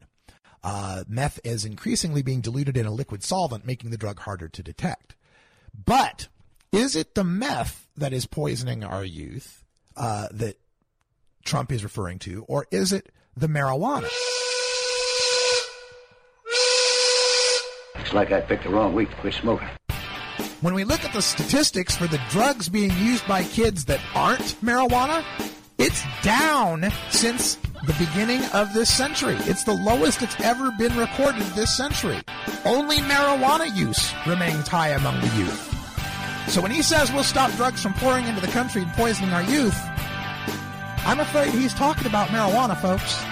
Uh, 0.62 1.04
meth 1.06 1.38
is 1.44 1.66
increasingly 1.66 2.22
being 2.22 2.40
diluted 2.40 2.78
in 2.78 2.86
a 2.86 2.90
liquid 2.90 3.22
solvent, 3.22 3.66
making 3.66 3.90
the 3.90 3.98
drug 3.98 4.20
harder 4.20 4.48
to 4.48 4.62
detect. 4.62 5.14
But 5.84 6.28
is 6.74 6.96
it 6.96 7.14
the 7.14 7.24
meth 7.24 7.88
that 7.96 8.12
is 8.12 8.26
poisoning 8.26 8.84
our 8.84 9.04
youth 9.04 9.64
uh, 9.96 10.28
that 10.32 10.58
Trump 11.44 11.70
is 11.70 11.84
referring 11.84 12.18
to, 12.20 12.44
or 12.48 12.66
is 12.70 12.92
it 12.92 13.10
the 13.36 13.46
marijuana? 13.46 14.10
Looks 17.96 18.12
like 18.12 18.32
I 18.32 18.40
picked 18.40 18.64
the 18.64 18.70
wrong 18.70 18.94
week 18.94 19.10
to 19.10 19.16
quit 19.16 19.34
smoking. 19.34 19.68
When 20.60 20.74
we 20.74 20.84
look 20.84 21.04
at 21.04 21.12
the 21.12 21.22
statistics 21.22 21.96
for 21.96 22.06
the 22.06 22.20
drugs 22.30 22.68
being 22.68 22.90
used 22.98 23.26
by 23.28 23.44
kids 23.44 23.84
that 23.84 24.00
aren't 24.14 24.60
marijuana, 24.62 25.24
it's 25.78 26.02
down 26.22 26.90
since 27.10 27.56
the 27.86 27.94
beginning 27.98 28.42
of 28.54 28.72
this 28.72 28.92
century. 28.92 29.36
It's 29.40 29.64
the 29.64 29.74
lowest 29.74 30.22
it's 30.22 30.40
ever 30.40 30.70
been 30.78 30.96
recorded 30.96 31.42
this 31.48 31.76
century. 31.76 32.20
Only 32.64 32.96
marijuana 32.96 33.74
use 33.76 34.12
remains 34.26 34.68
high 34.68 34.90
among 34.90 35.20
the 35.20 35.36
youth. 35.36 35.73
So 36.48 36.60
when 36.62 36.70
he 36.70 36.82
says 36.82 37.10
we'll 37.12 37.24
stop 37.24 37.52
drugs 37.56 37.82
from 37.82 37.94
pouring 37.94 38.26
into 38.26 38.40
the 38.40 38.48
country 38.48 38.82
and 38.82 38.92
poisoning 38.92 39.30
our 39.32 39.42
youth, 39.42 39.76
I'm 41.06 41.20
afraid 41.20 41.52
he's 41.52 41.74
talking 41.74 42.06
about 42.06 42.28
marijuana, 42.28 42.80
folks. 42.80 43.22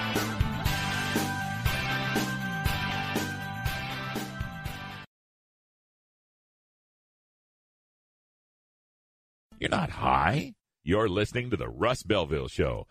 You're 9.60 9.70
not 9.70 9.90
high. 9.90 10.54
You're 10.82 11.08
listening 11.08 11.50
to 11.50 11.56
the 11.56 11.68
Russ 11.68 12.02
Belville 12.02 12.48
Show. 12.48 12.88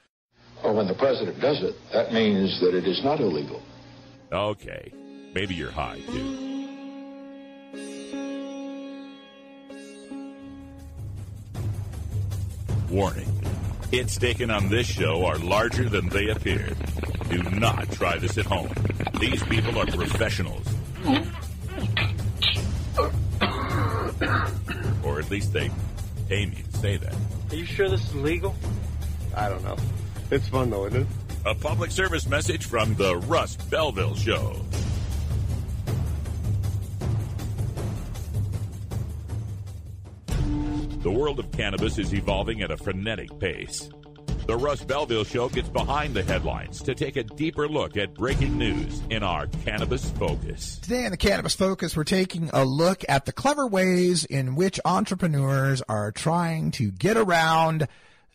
Well, 0.63 0.75
when 0.75 0.87
the 0.87 0.93
president 0.93 1.41
does 1.41 1.61
it, 1.61 1.75
that 1.91 2.13
means 2.13 2.61
that 2.61 2.73
it 2.73 2.87
is 2.87 3.03
not 3.03 3.19
illegal. 3.19 3.61
Okay. 4.31 4.93
Maybe 5.35 5.53
you're 5.53 5.71
high, 5.71 5.99
too. 6.07 6.50
Warning. 12.91 13.31
Hits 13.89 14.17
taken 14.17 14.51
on 14.51 14.67
this 14.67 14.85
show 14.85 15.25
are 15.25 15.37
larger 15.37 15.87
than 15.87 16.09
they 16.09 16.27
appear. 16.27 16.75
Do 17.29 17.41
not 17.43 17.89
try 17.93 18.17
this 18.17 18.37
at 18.37 18.45
home. 18.45 18.69
These 19.17 19.41
people 19.43 19.79
are 19.79 19.85
professionals. 19.85 20.67
or 25.05 25.19
at 25.19 25.31
least 25.31 25.53
they 25.53 25.71
pay 26.27 26.47
me 26.47 26.63
to 26.69 26.77
say 26.79 26.97
that. 26.97 27.15
Are 27.49 27.55
you 27.55 27.63
sure 27.65 27.87
this 27.87 28.03
is 28.03 28.15
legal? 28.15 28.53
I 29.37 29.47
don't 29.47 29.63
know. 29.63 29.77
It's 30.29 30.49
fun 30.49 30.69
though, 30.69 30.85
isn't 30.87 31.03
it? 31.03 31.07
A 31.45 31.55
public 31.55 31.91
service 31.91 32.27
message 32.27 32.65
from 32.65 32.95
the 32.95 33.15
Russ 33.15 33.55
Belville 33.55 34.15
Show. 34.15 34.57
The 41.01 41.11
world 41.11 41.39
of 41.39 41.51
cannabis 41.51 41.97
is 41.97 42.13
evolving 42.13 42.61
at 42.61 42.69
a 42.69 42.77
frenetic 42.77 43.39
pace. 43.39 43.89
The 44.45 44.55
Russ 44.55 44.83
Belville 44.83 45.23
Show 45.23 45.49
gets 45.49 45.67
behind 45.67 46.13
the 46.13 46.21
headlines 46.21 46.83
to 46.83 46.93
take 46.93 47.15
a 47.15 47.23
deeper 47.23 47.67
look 47.67 47.97
at 47.97 48.13
breaking 48.13 48.55
news 48.55 49.01
in 49.09 49.23
our 49.23 49.47
Cannabis 49.65 50.11
Focus. 50.11 50.77
Today 50.77 51.05
in 51.05 51.09
the 51.09 51.17
Cannabis 51.17 51.55
Focus, 51.55 51.97
we're 51.97 52.03
taking 52.03 52.51
a 52.53 52.63
look 52.63 53.03
at 53.09 53.25
the 53.25 53.31
clever 53.31 53.65
ways 53.65 54.25
in 54.25 54.53
which 54.53 54.79
entrepreneurs 54.85 55.81
are 55.89 56.11
trying 56.11 56.69
to 56.71 56.91
get 56.91 57.17
around 57.17 57.87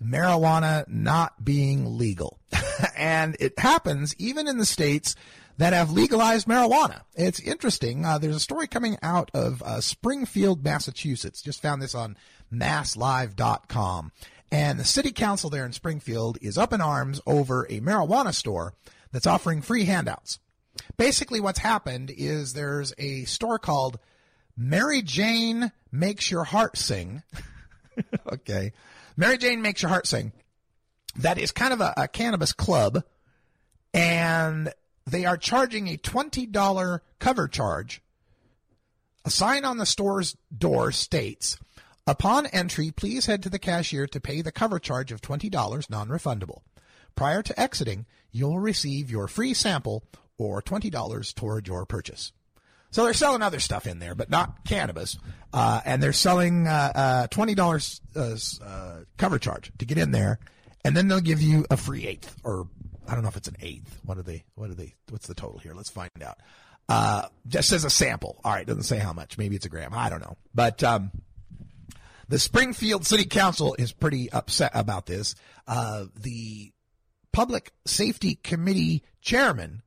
marijuana 0.02 0.88
not 0.88 1.44
being 1.44 1.96
legal. 1.96 2.40
and 2.96 3.36
it 3.38 3.56
happens 3.60 4.12
even 4.18 4.48
in 4.48 4.58
the 4.58 4.66
states 4.66 5.14
that 5.58 5.72
have 5.72 5.92
legalized 5.92 6.46
marijuana. 6.46 7.02
It's 7.14 7.40
interesting. 7.40 8.04
Uh, 8.04 8.18
there's 8.18 8.36
a 8.36 8.40
story 8.40 8.66
coming 8.66 8.98
out 9.02 9.30
of 9.34 9.62
uh, 9.62 9.80
Springfield, 9.80 10.64
Massachusetts. 10.64 11.42
Just 11.42 11.62
found 11.62 11.80
this 11.80 11.94
on 11.94 12.16
masslive.com. 12.52 14.12
And 14.52 14.78
the 14.78 14.84
city 14.84 15.12
council 15.12 15.50
there 15.50 15.66
in 15.66 15.72
Springfield 15.72 16.38
is 16.40 16.56
up 16.56 16.72
in 16.72 16.80
arms 16.80 17.20
over 17.26 17.64
a 17.64 17.80
marijuana 17.80 18.32
store 18.32 18.74
that's 19.12 19.26
offering 19.26 19.62
free 19.62 19.84
handouts. 19.84 20.38
Basically, 20.96 21.40
what's 21.40 21.58
happened 21.58 22.12
is 22.16 22.52
there's 22.52 22.92
a 22.98 23.24
store 23.24 23.58
called 23.58 23.98
Mary 24.56 25.02
Jane 25.02 25.72
Makes 25.90 26.30
Your 26.30 26.44
Heart 26.44 26.76
Sing. 26.76 27.22
okay. 28.32 28.72
Mary 29.16 29.38
Jane 29.38 29.62
Makes 29.62 29.82
Your 29.82 29.88
Heart 29.88 30.06
Sing. 30.06 30.32
That 31.16 31.38
is 31.38 31.50
kind 31.50 31.72
of 31.72 31.80
a, 31.80 31.94
a 31.96 32.08
cannabis 32.08 32.52
club. 32.52 33.02
And 33.94 34.72
they 35.06 35.24
are 35.24 35.36
charging 35.36 35.88
a 35.88 35.96
$20 35.96 37.00
cover 37.18 37.48
charge. 37.48 38.02
A 39.24 39.30
sign 39.30 39.64
on 39.64 39.78
the 39.78 39.86
store's 39.86 40.36
door 40.56 40.92
states, 40.92 41.58
Upon 42.06 42.46
entry, 42.46 42.92
please 42.92 43.26
head 43.26 43.42
to 43.42 43.50
the 43.50 43.58
cashier 43.58 44.06
to 44.06 44.20
pay 44.20 44.40
the 44.40 44.52
cover 44.52 44.78
charge 44.78 45.10
of 45.10 45.20
$20 45.20 45.90
non-refundable. 45.90 46.60
Prior 47.16 47.42
to 47.42 47.60
exiting, 47.60 48.06
you'll 48.30 48.60
receive 48.60 49.10
your 49.10 49.26
free 49.26 49.54
sample 49.54 50.04
or 50.38 50.62
$20 50.62 51.34
toward 51.34 51.66
your 51.66 51.84
purchase. 51.84 52.32
So 52.92 53.04
they're 53.04 53.14
selling 53.14 53.42
other 53.42 53.58
stuff 53.58 53.86
in 53.86 53.98
there, 53.98 54.14
but 54.14 54.30
not 54.30 54.64
cannabis. 54.64 55.18
Uh, 55.52 55.80
and 55.84 56.00
they're 56.00 56.12
selling 56.12 56.68
uh, 56.68 56.92
uh, 56.94 57.26
$20 57.28 58.00
uh, 58.14 58.64
uh, 58.64 59.00
cover 59.16 59.38
charge 59.38 59.72
to 59.78 59.84
get 59.84 59.98
in 59.98 60.12
there. 60.12 60.38
And 60.84 60.96
then 60.96 61.08
they'll 61.08 61.20
give 61.20 61.42
you 61.42 61.66
a 61.70 61.76
free 61.76 62.06
eighth, 62.06 62.36
or 62.44 62.68
I 63.08 63.14
don't 63.14 63.24
know 63.24 63.28
if 63.28 63.36
it's 63.36 63.48
an 63.48 63.56
eighth. 63.58 63.98
What 64.04 64.18
are 64.18 64.22
they? 64.22 64.44
What 64.54 64.70
are 64.70 64.74
they? 64.74 64.94
What's 65.10 65.26
the 65.26 65.34
total 65.34 65.58
here? 65.58 65.74
Let's 65.74 65.90
find 65.90 66.10
out. 66.24 66.38
Uh, 66.88 67.26
just 67.48 67.72
as 67.72 67.84
a 67.84 67.90
sample. 67.90 68.40
All 68.44 68.52
right, 68.52 68.64
doesn't 68.64 68.84
say 68.84 68.98
how 68.98 69.12
much. 69.12 69.36
Maybe 69.36 69.56
it's 69.56 69.66
a 69.66 69.68
gram. 69.68 69.92
I 69.92 70.08
don't 70.08 70.20
know. 70.20 70.36
But 70.54 70.84
um, 70.84 71.10
the 72.28 72.38
Springfield 72.38 73.06
City 73.06 73.24
Council 73.24 73.76
is 73.78 73.92
pretty 73.92 74.30
upset 74.32 74.72
about 74.74 75.06
this. 75.06 75.34
Uh, 75.66 76.06
the 76.20 76.72
Public 77.32 77.72
Safety 77.84 78.36
Committee 78.36 79.02
chairman 79.20 79.82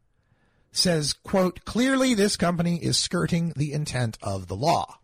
says, 0.72 1.14
quote, 1.14 1.66
clearly 1.66 2.14
this 2.14 2.38
company 2.38 2.78
is 2.78 2.98
skirting 2.98 3.54
the 3.56 3.74
intent 3.74 4.18
of 4.22 4.48
the 4.48 4.56
law. 4.56 5.00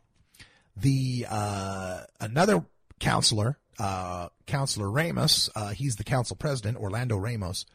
The, 0.77 1.25
uh, 1.29 2.01
another 2.19 2.65
counselor, 2.99 3.57
uh, 3.79 4.29
Counselor 4.45 4.89
Ramos, 4.89 5.49
uh, 5.55 5.69
he's 5.69 5.95
the 5.95 6.03
council 6.03 6.35
president, 6.35 6.77
Orlando 6.77 7.17
Ramos, 7.17 7.65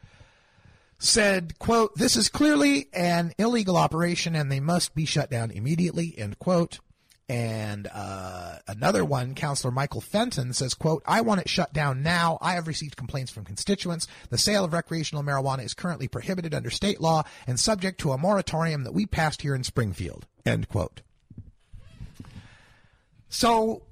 said, 0.99 1.57
quote, 1.59 1.95
this 1.95 2.15
is 2.15 2.29
clearly 2.29 2.87
an 2.93 3.33
illegal 3.37 3.75
operation 3.75 4.35
and 4.35 4.51
they 4.51 4.59
must 4.59 4.95
be 4.95 5.05
shut 5.05 5.29
down 5.29 5.51
immediately, 5.51 6.13
end 6.17 6.39
quote. 6.39 6.79
And 7.31 7.87
uh, 7.93 8.55
another 8.67 9.05
one, 9.05 9.35
Councillor 9.35 9.71
Michael 9.71 10.01
Fenton 10.01 10.51
says, 10.51 10.73
quote, 10.73 11.01
I 11.05 11.21
want 11.21 11.39
it 11.39 11.47
shut 11.47 11.71
down 11.71 12.03
now. 12.03 12.37
I 12.41 12.55
have 12.55 12.67
received 12.67 12.97
complaints 12.97 13.31
from 13.31 13.45
constituents. 13.45 14.05
The 14.29 14.37
sale 14.37 14.65
of 14.65 14.73
recreational 14.73 15.23
marijuana 15.23 15.63
is 15.63 15.73
currently 15.73 16.09
prohibited 16.09 16.53
under 16.53 16.69
state 16.69 16.99
law 16.99 17.23
and 17.47 17.57
subject 17.57 18.01
to 18.01 18.11
a 18.11 18.17
moratorium 18.17 18.83
that 18.83 18.93
we 18.93 19.05
passed 19.05 19.43
here 19.43 19.55
in 19.55 19.63
Springfield, 19.63 20.27
end 20.45 20.67
quote. 20.67 21.03
So 23.29 23.83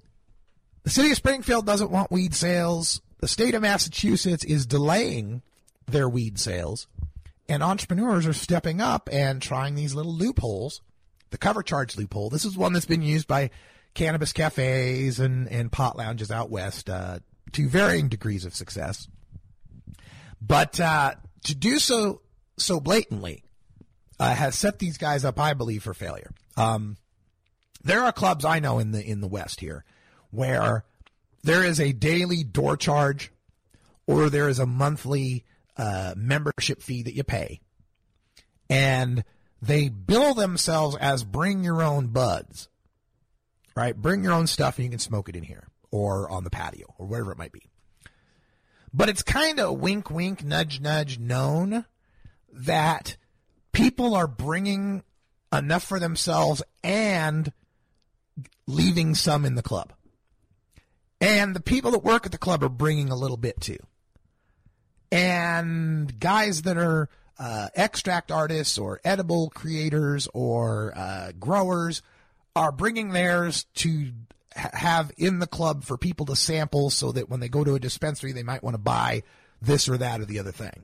the 0.84 0.90
city 0.90 1.12
of 1.12 1.16
Springfield 1.16 1.66
doesn't 1.66 1.92
want 1.92 2.12
weed 2.12 2.36
sales. 2.36 3.02
The 3.22 3.30
state 3.30 3.56
of 3.56 3.62
Massachusetts 3.62 4.44
is 4.44 4.66
delaying 4.66 5.44
their 5.88 6.10
weed 6.10 6.40
sales. 6.40 6.88
And 7.48 7.64
entrepreneurs 7.64 8.28
are 8.28 8.34
stepping 8.34 8.82
up 8.82 9.08
and 9.14 9.42
trying 9.42 9.76
these 9.76 9.96
little 9.96 10.14
loopholes 10.14 10.82
the 11.32 11.38
cover 11.38 11.64
charge 11.64 11.98
loophole. 11.98 12.30
This 12.30 12.46
is 12.46 12.58
one 12.58 12.74
that's 12.74 12.86
been 12.86 13.02
used 13.02 13.28
by 13.28 13.50
cannabis 13.94 14.34
cafes 14.34 15.20
and, 15.20 15.48
and 15.50 15.72
pot 15.72 15.98
lounges 15.98 16.32
out 16.32 16.50
west 16.50 16.90
uh, 16.90 17.20
to 17.54 17.70
varying 17.70 18.08
degrees 18.08 18.46
of 18.46 18.56
success. 18.56 19.08
But 20.42 20.80
uh, 20.80 21.16
to 21.46 21.56
do 21.56 21.80
so 21.80 22.22
so 22.58 22.80
blatantly 22.80 23.44
uh, 24.20 24.34
has 24.34 24.56
set 24.56 24.80
these 24.80 24.98
guys 24.98 25.26
up, 25.26 25.40
I 25.40 25.54
believe, 25.54 25.84
for 25.84 25.94
failure. 25.94 26.32
Um, 26.58 26.98
there 27.84 28.04
are 28.04 28.12
clubs 28.12 28.46
I 28.46 28.60
know 28.60 28.80
in 28.80 28.92
the 28.92 29.04
in 29.04 29.22
the 29.22 29.28
West 29.28 29.60
here 29.62 29.86
where 30.32 30.86
there 31.44 31.64
is 31.64 31.80
a 31.80 31.94
daily 31.94 32.44
door 32.44 32.76
charge 32.76 33.32
or 34.06 34.30
there 34.30 34.50
is 34.50 34.60
a 34.60 34.66
monthly 34.66 35.46
uh, 35.78 36.14
membership 36.18 36.82
fee 36.82 37.04
that 37.04 37.16
you 37.16 37.24
pay, 37.24 37.62
and 38.70 39.24
they 39.62 39.90
bill 39.90 40.34
themselves 40.34 40.96
as 40.96 41.24
bring 41.24 41.64
your 41.64 41.82
own 41.82 42.08
buds, 42.08 42.70
right? 43.76 43.96
Bring 43.96 44.24
your 44.24 44.34
own 44.34 44.48
stuff 44.48 44.78
and 44.78 44.86
you 44.86 44.90
can 44.90 45.00
smoke 45.00 45.30
it 45.30 45.36
in 45.36 45.44
here 45.44 45.68
or 45.92 46.30
on 46.30 46.44
the 46.44 46.50
patio 46.50 46.94
or 46.98 47.06
wherever 47.06 47.32
it 47.32 47.38
might 47.38 47.52
be. 47.52 47.64
But 48.94 49.10
it's 49.10 49.24
kind 49.24 49.60
of 49.60 49.80
wink, 49.80 50.10
wink, 50.10 50.44
nudge, 50.44 50.80
nudge 50.80 51.20
known 51.20 51.86
that 52.52 53.18
people 53.72 54.16
are 54.16 54.28
bringing 54.28 55.04
enough 55.54 55.84
for 55.84 56.00
themselves 56.00 56.64
and 56.84 57.52
leaving 58.66 59.16
some 59.16 59.46
in 59.46 59.56
the 59.56 59.62
club. 59.62 59.94
And 61.22 61.56
the 61.56 61.62
people 61.62 61.92
that 61.92 62.04
work 62.04 62.26
at 62.26 62.32
the 62.32 62.38
club 62.38 62.64
are 62.64 62.70
bringing 62.70 63.10
a 63.10 63.16
little 63.16 63.38
bit 63.38 63.60
too. 63.60 63.80
And 65.12 66.20
guys 66.20 66.64
that 66.64 66.78
are 66.78 67.10
uh, 67.40 67.70
extract 67.74 68.32
artists 68.32 68.78
or 68.78 69.00
edible 69.04 69.50
creators 69.50 70.28
or 70.34 70.94
uh, 70.96 71.32
growers 71.40 72.02
are 72.56 72.72
bringing 72.72 73.10
theirs 73.10 73.66
to 73.76 74.12
ha- 74.56 74.72
have 74.74 75.12
in 75.18 75.40
the 75.40 75.48
club 75.48 75.84
for 75.86 75.98
people 75.98 76.26
to 76.26 76.36
sample 76.36 76.90
so 76.90 77.14
that 77.14 77.30
when 77.30 77.40
they 77.40 77.48
go 77.48 77.64
to 77.64 77.76
a 77.76 77.80
dispensary, 77.80 78.34
they 78.34 78.44
might 78.44 78.64
want 78.64 78.74
to 78.74 78.80
buy 78.80 79.24
this 79.62 79.88
or 79.88 79.98
that 79.98 80.20
or 80.20 80.26
the 80.26 80.40
other 80.40 80.52
thing. 80.52 80.84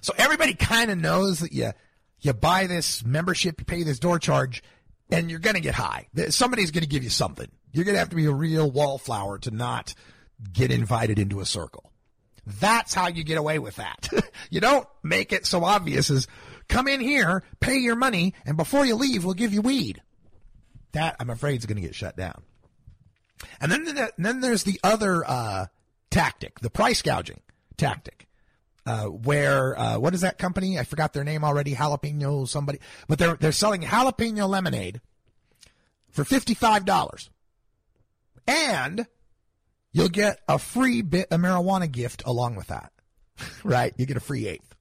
So 0.00 0.14
everybody 0.16 0.54
kind 0.54 0.90
of 0.90 0.98
knows 0.98 1.40
that 1.40 1.52
you, 1.52 1.72
you 2.20 2.32
buy 2.32 2.66
this 2.66 3.04
membership, 3.04 3.60
you 3.60 3.64
pay 3.64 3.82
this 3.82 3.98
door 3.98 4.18
charge, 4.18 4.62
and 5.10 5.30
you're 5.30 5.40
going 5.40 5.54
to 5.54 5.60
get 5.60 5.74
high. 5.74 6.08
Somebody's 6.30 6.70
going 6.70 6.82
to 6.82 6.88
give 6.88 7.04
you 7.04 7.10
something. 7.10 7.48
You're 7.72 7.84
going 7.84 7.94
to 7.94 8.00
have 8.00 8.10
to 8.10 8.16
be 8.16 8.26
a 8.26 8.32
real 8.32 8.70
wallflower 8.70 9.38
to 9.40 9.50
not 9.50 9.94
get 10.52 10.70
invited 10.70 11.18
into 11.18 11.40
a 11.40 11.46
circle. 11.46 11.92
That's 12.48 12.94
how 12.94 13.08
you 13.08 13.24
get 13.24 13.36
away 13.36 13.58
with 13.58 13.76
that. 13.76 14.08
you 14.50 14.60
don't 14.60 14.86
make 15.02 15.32
it 15.32 15.44
so 15.44 15.64
obvious 15.64 16.08
as 16.10 16.26
come 16.66 16.88
in 16.88 17.00
here, 17.00 17.42
pay 17.60 17.76
your 17.76 17.94
money, 17.94 18.34
and 18.46 18.56
before 18.56 18.86
you 18.86 18.94
leave, 18.94 19.24
we'll 19.24 19.34
give 19.34 19.52
you 19.52 19.60
weed. 19.60 20.00
That 20.92 21.16
I'm 21.20 21.28
afraid 21.28 21.58
is 21.58 21.66
going 21.66 21.76
to 21.76 21.82
get 21.82 21.94
shut 21.94 22.16
down. 22.16 22.42
And 23.60 23.70
then, 23.70 24.08
then 24.16 24.40
there's 24.40 24.62
the 24.64 24.80
other 24.82 25.24
uh, 25.26 25.66
tactic, 26.10 26.58
the 26.60 26.70
price 26.70 27.02
gouging 27.02 27.40
tactic. 27.76 28.26
Uh, 28.86 29.04
where 29.04 29.78
uh, 29.78 29.98
what 29.98 30.14
is 30.14 30.22
that 30.22 30.38
company? 30.38 30.78
I 30.78 30.84
forgot 30.84 31.12
their 31.12 31.24
name 31.24 31.44
already. 31.44 31.74
Jalapeno 31.74 32.48
somebody, 32.48 32.78
but 33.06 33.18
they're 33.18 33.34
they're 33.34 33.52
selling 33.52 33.82
jalapeno 33.82 34.48
lemonade 34.48 35.02
for 36.10 36.24
fifty 36.24 36.54
five 36.54 36.86
dollars, 36.86 37.28
and 38.46 39.06
you'll 39.92 40.08
get 40.08 40.40
a 40.48 40.58
free 40.58 41.02
bit 41.02 41.28
of 41.30 41.40
marijuana 41.40 41.90
gift 41.90 42.22
along 42.26 42.56
with 42.56 42.68
that. 42.68 42.92
right? 43.64 43.94
You 43.96 44.06
get 44.06 44.16
a 44.16 44.20
free 44.20 44.46
eighth. 44.46 44.74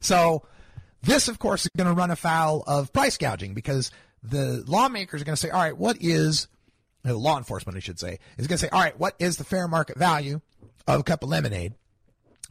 So 0.00 0.46
this, 1.02 1.28
of 1.28 1.38
course, 1.38 1.64
is 1.64 1.70
going 1.76 1.88
to 1.88 1.94
run 1.94 2.10
afoul 2.10 2.62
of 2.66 2.92
price 2.92 3.16
gouging 3.16 3.54
because 3.54 3.90
the 4.22 4.64
lawmakers 4.66 5.22
are 5.22 5.24
going 5.24 5.36
to 5.36 5.40
say, 5.40 5.50
all 5.50 5.62
right, 5.62 5.76
what 5.76 5.98
is 6.00 6.48
uh, 7.06 7.14
law 7.14 7.36
enforcement, 7.36 7.76
I 7.76 7.80
should 7.80 7.98
say, 7.98 8.18
is 8.38 8.46
going 8.46 8.58
to 8.58 8.64
say, 8.64 8.70
all 8.70 8.80
right, 8.80 8.98
what 8.98 9.14
is 9.18 9.36
the 9.36 9.44
fair 9.44 9.68
market 9.68 9.98
value 9.98 10.40
of 10.86 11.00
a 11.00 11.02
cup 11.02 11.22
of 11.22 11.28
lemonade? 11.28 11.74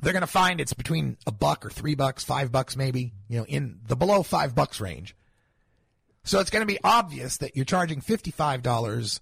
they're 0.03 0.13
going 0.13 0.21
to 0.21 0.27
find 0.27 0.59
it's 0.59 0.73
between 0.73 1.17
a 1.25 1.31
buck 1.31 1.65
or 1.65 1.69
three 1.69 1.95
bucks, 1.95 2.23
five 2.23 2.51
bucks 2.51 2.75
maybe, 2.75 3.13
you 3.29 3.37
know, 3.37 3.45
in 3.45 3.79
the 3.87 3.95
below 3.95 4.21
five 4.21 4.53
bucks 4.53 4.81
range. 4.81 5.15
So 6.23 6.39
it's 6.39 6.49
going 6.49 6.61
to 6.61 6.71
be 6.71 6.79
obvious 6.83 7.37
that 7.37 7.55
you're 7.55 7.65
charging 7.65 8.01
$55 8.01 9.19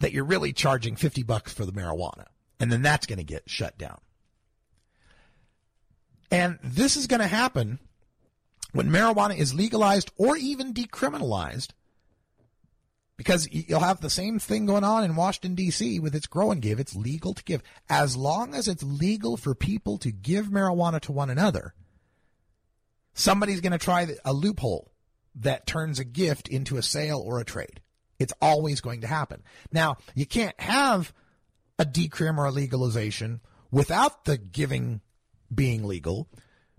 that 0.00 0.12
you're 0.12 0.24
really 0.24 0.52
charging 0.52 0.96
50 0.96 1.22
bucks 1.22 1.52
for 1.52 1.64
the 1.64 1.72
marijuana. 1.72 2.26
And 2.60 2.70
then 2.70 2.82
that's 2.82 3.06
going 3.06 3.18
to 3.18 3.24
get 3.24 3.48
shut 3.48 3.76
down. 3.78 3.98
And 6.30 6.58
this 6.62 6.96
is 6.96 7.06
going 7.06 7.20
to 7.20 7.26
happen 7.26 7.78
when 8.72 8.90
marijuana 8.90 9.36
is 9.36 9.54
legalized 9.54 10.10
or 10.16 10.36
even 10.36 10.74
decriminalized 10.74 11.70
because 13.16 13.48
you'll 13.50 13.80
have 13.80 14.00
the 14.00 14.10
same 14.10 14.38
thing 14.38 14.66
going 14.66 14.84
on 14.84 15.04
in 15.04 15.16
Washington 15.16 15.54
D.C. 15.54 16.00
with 16.00 16.14
its 16.14 16.26
grow 16.26 16.50
and 16.50 16.60
give. 16.60 16.78
It's 16.78 16.94
legal 16.94 17.32
to 17.32 17.44
give 17.44 17.62
as 17.88 18.16
long 18.16 18.54
as 18.54 18.68
it's 18.68 18.82
legal 18.82 19.36
for 19.36 19.54
people 19.54 19.96
to 19.98 20.12
give 20.12 20.46
marijuana 20.46 21.00
to 21.00 21.12
one 21.12 21.30
another. 21.30 21.74
Somebody's 23.14 23.62
going 23.62 23.72
to 23.72 23.78
try 23.78 24.06
a 24.24 24.32
loophole 24.34 24.92
that 25.36 25.66
turns 25.66 25.98
a 25.98 26.04
gift 26.04 26.48
into 26.48 26.76
a 26.76 26.82
sale 26.82 27.22
or 27.24 27.40
a 27.40 27.44
trade. 27.44 27.80
It's 28.18 28.32
always 28.40 28.80
going 28.80 29.02
to 29.02 29.06
happen. 29.06 29.42
Now, 29.72 29.98
you 30.14 30.26
can't 30.26 30.58
have 30.60 31.12
a 31.78 31.84
decrim 31.84 32.38
or 32.38 32.46
a 32.46 32.50
legalization 32.50 33.40
without 33.70 34.24
the 34.24 34.38
giving 34.38 35.00
being 35.54 35.84
legal 35.84 36.28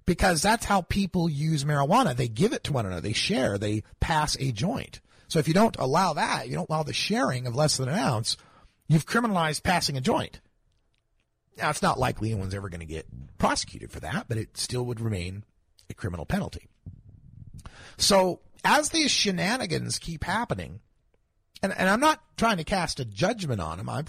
because 0.06 0.41
that's 0.41 0.65
how 0.65 0.82
people 0.82 1.30
use 1.30 1.63
marijuana. 1.63 2.15
They 2.15 2.28
give 2.28 2.54
it 2.54 2.63
to 2.65 2.73
one 2.73 2.86
another. 2.86 3.02
They 3.02 3.13
share. 3.13 3.58
They 3.58 3.84
pass 4.00 4.36
a 4.39 4.52
joint. 4.52 5.02
So 5.28 5.39
if 5.39 5.47
you 5.47 5.54
don't 5.54 5.76
allow 5.78 6.13
that, 6.13 6.47
you 6.47 6.56
don't 6.56 6.69
allow 6.69 6.84
the 6.84 6.93
sharing 6.93 7.45
of 7.45 7.56
less 7.56 7.78
than 7.78 7.89
an 7.89 8.00
ounce, 8.00 8.38
you've 8.88 9.06
criminalized 9.06 9.63
passing 9.63 9.97
a 9.97 10.02
joint. 10.02 10.39
Now, 11.58 11.69
it's 11.69 11.82
not 11.82 12.00
likely 12.00 12.32
anyone's 12.32 12.54
ever 12.54 12.69
going 12.69 12.82
to 12.82 12.86
get 12.86 13.08
prosecuted 13.38 13.91
for 13.91 14.00
that, 14.00 14.26
but 14.28 14.38
it 14.38 14.58
still 14.58 14.86
would 14.86 15.02
remain 15.02 15.43
a 15.89 15.93
criminal 15.93 16.26
penalty. 16.26 16.67
So 17.97 18.41
as 18.63 18.89
these 18.89 19.12
shenanigans 19.12 20.00
keep 20.00 20.23
happening, 20.23 20.80
and, 21.62 21.74
and 21.78 21.89
I'm 21.89 22.00
not 22.00 22.22
trying 22.38 22.58
to 22.58 22.63
cast 22.63 23.00
a 23.00 23.06
judgment 23.06 23.62
on 23.62 23.78
them. 23.78 23.89
I'm, 23.89 24.06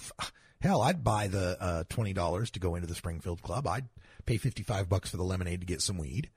hell, 0.60 0.82
I'd 0.82 1.04
buy 1.04 1.28
the 1.28 1.56
uh, 1.60 1.84
twenty 1.88 2.12
dollars 2.12 2.50
to 2.52 2.60
go 2.60 2.74
into 2.74 2.86
the 2.86 2.94
Springfield 2.94 3.42
Club. 3.42 3.66
I'd 3.66 3.88
pay 4.26 4.36
fifty 4.36 4.62
five 4.62 4.88
bucks 4.88 5.10
for 5.10 5.16
the 5.16 5.24
lemonade 5.24 5.60
to 5.60 5.66
get 5.66 5.82
some 5.82 5.98
weed. 5.98 6.30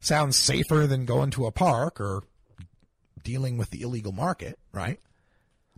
Sounds 0.00 0.36
safer 0.36 0.86
than 0.86 1.06
going 1.06 1.30
to 1.30 1.46
a 1.46 1.52
park 1.52 2.00
or 2.00 2.22
dealing 3.22 3.56
with 3.56 3.70
the 3.70 3.82
illegal 3.82 4.12
market, 4.12 4.58
right? 4.72 5.00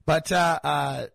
But 0.04 0.32
uh, 0.32 0.58
uh, 0.64 1.06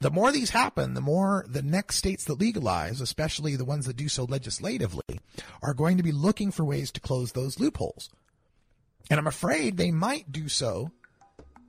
the 0.00 0.10
more 0.10 0.32
these 0.32 0.50
happen, 0.50 0.94
the 0.94 1.02
more 1.02 1.44
the 1.46 1.62
next 1.62 1.96
states 1.96 2.24
that 2.24 2.40
legalize, 2.40 3.02
especially 3.02 3.56
the 3.56 3.64
ones 3.66 3.86
that 3.86 3.96
do 3.96 4.08
so 4.08 4.24
legislatively, 4.24 5.20
are 5.62 5.74
going 5.74 5.98
to 5.98 6.02
be 6.02 6.12
looking 6.12 6.50
for 6.50 6.64
ways 6.64 6.90
to 6.92 7.00
close 7.00 7.32
those 7.32 7.60
loopholes. 7.60 8.08
And 9.10 9.18
I'm 9.18 9.26
afraid 9.26 9.76
they 9.76 9.90
might 9.90 10.32
do 10.32 10.48
so 10.48 10.92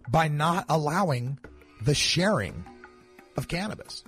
by 0.10 0.28
not 0.28 0.66
allowing 0.70 1.38
the 1.82 1.96
sharing 1.96 2.64
of 3.38 3.48
cannabis 3.48 4.04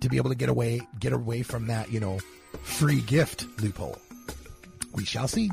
to 0.00 0.08
be 0.08 0.16
able 0.16 0.30
to 0.30 0.36
get 0.36 0.48
away 0.48 0.80
get 1.00 1.12
away 1.12 1.42
from 1.42 1.66
that, 1.66 1.90
you 1.90 2.00
know, 2.00 2.18
free 2.62 3.00
gift 3.00 3.46
loophole. 3.60 3.98
We 4.94 5.04
shall 5.04 5.28
see. 5.28 5.50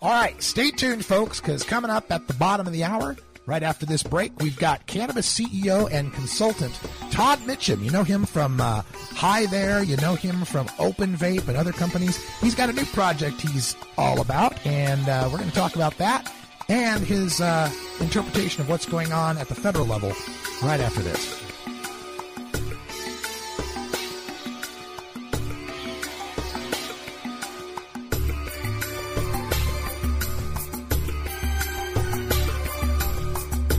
All 0.00 0.10
right, 0.10 0.40
stay 0.42 0.70
tuned, 0.70 1.04
folks, 1.04 1.40
because 1.40 1.62
coming 1.62 1.90
up 1.90 2.10
at 2.10 2.26
the 2.26 2.34
bottom 2.34 2.66
of 2.66 2.72
the 2.72 2.82
hour, 2.82 3.16
right 3.46 3.62
after 3.62 3.86
this 3.86 4.02
break, 4.02 4.32
we've 4.40 4.58
got 4.58 4.84
cannabis 4.86 5.32
CEO 5.32 5.88
and 5.92 6.12
consultant 6.12 6.78
Todd 7.12 7.38
Mitchem. 7.40 7.84
You 7.84 7.92
know 7.92 8.02
him 8.02 8.24
from 8.24 8.60
uh, 8.60 8.82
Hi 9.14 9.46
There, 9.46 9.82
you 9.82 9.96
know 9.98 10.16
him 10.16 10.44
from 10.44 10.68
Open 10.80 11.16
Vape 11.16 11.46
and 11.46 11.56
other 11.56 11.72
companies. 11.72 12.16
He's 12.40 12.56
got 12.56 12.68
a 12.68 12.72
new 12.72 12.84
project 12.86 13.40
he's 13.40 13.76
all 13.96 14.20
about, 14.20 14.64
and 14.66 15.08
uh, 15.08 15.28
we're 15.30 15.38
going 15.38 15.50
to 15.50 15.54
talk 15.54 15.76
about 15.76 15.96
that 15.98 16.32
and 16.72 17.04
his 17.04 17.38
uh, 17.42 17.70
interpretation 18.00 18.62
of 18.62 18.68
what's 18.68 18.86
going 18.86 19.12
on 19.12 19.36
at 19.36 19.46
the 19.46 19.54
federal 19.54 19.84
level 19.84 20.10
right 20.62 20.80
after 20.80 21.02
this. 21.02 21.38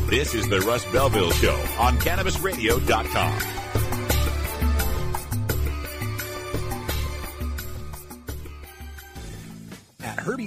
This 0.07 0.35
is 0.35 0.47
the 0.47 0.59
Russ 0.59 0.85
Belville 0.91 1.31
Show 1.31 1.55
on 1.79 1.97
CannabisRadio.com. 1.97 3.62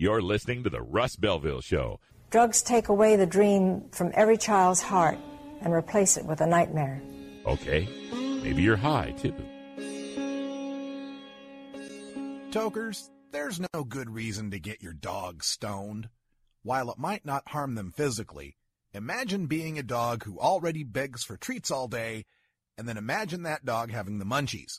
You're 0.00 0.22
listening 0.22 0.62
to 0.62 0.70
the 0.70 0.80
Russ 0.80 1.16
Belville 1.16 1.60
Show. 1.60 1.98
Drugs 2.30 2.62
take 2.62 2.88
away 2.88 3.16
the 3.16 3.26
dream 3.26 3.88
from 3.90 4.12
every 4.14 4.36
child's 4.36 4.80
heart 4.80 5.18
and 5.60 5.72
replace 5.72 6.16
it 6.16 6.24
with 6.24 6.40
a 6.40 6.46
nightmare. 6.46 7.02
Okay. 7.44 7.88
Maybe 8.12 8.62
you're 8.62 8.76
high, 8.76 9.12
too. 9.18 9.34
Tokers, 12.52 13.10
there's 13.32 13.60
no 13.74 13.82
good 13.82 14.08
reason 14.08 14.52
to 14.52 14.60
get 14.60 14.84
your 14.84 14.92
dog 14.92 15.42
stoned. 15.42 16.10
While 16.62 16.92
it 16.92 16.98
might 16.98 17.26
not 17.26 17.48
harm 17.48 17.74
them 17.74 17.90
physically, 17.90 18.56
imagine 18.92 19.46
being 19.48 19.80
a 19.80 19.82
dog 19.82 20.22
who 20.22 20.38
already 20.38 20.84
begs 20.84 21.24
for 21.24 21.36
treats 21.36 21.72
all 21.72 21.88
day, 21.88 22.24
and 22.76 22.88
then 22.88 22.98
imagine 22.98 23.42
that 23.42 23.64
dog 23.64 23.90
having 23.90 24.20
the 24.20 24.24
munchies. 24.24 24.78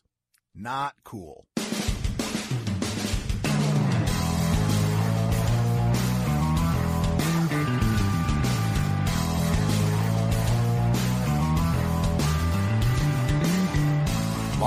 Not 0.56 0.96
cool. 1.04 1.46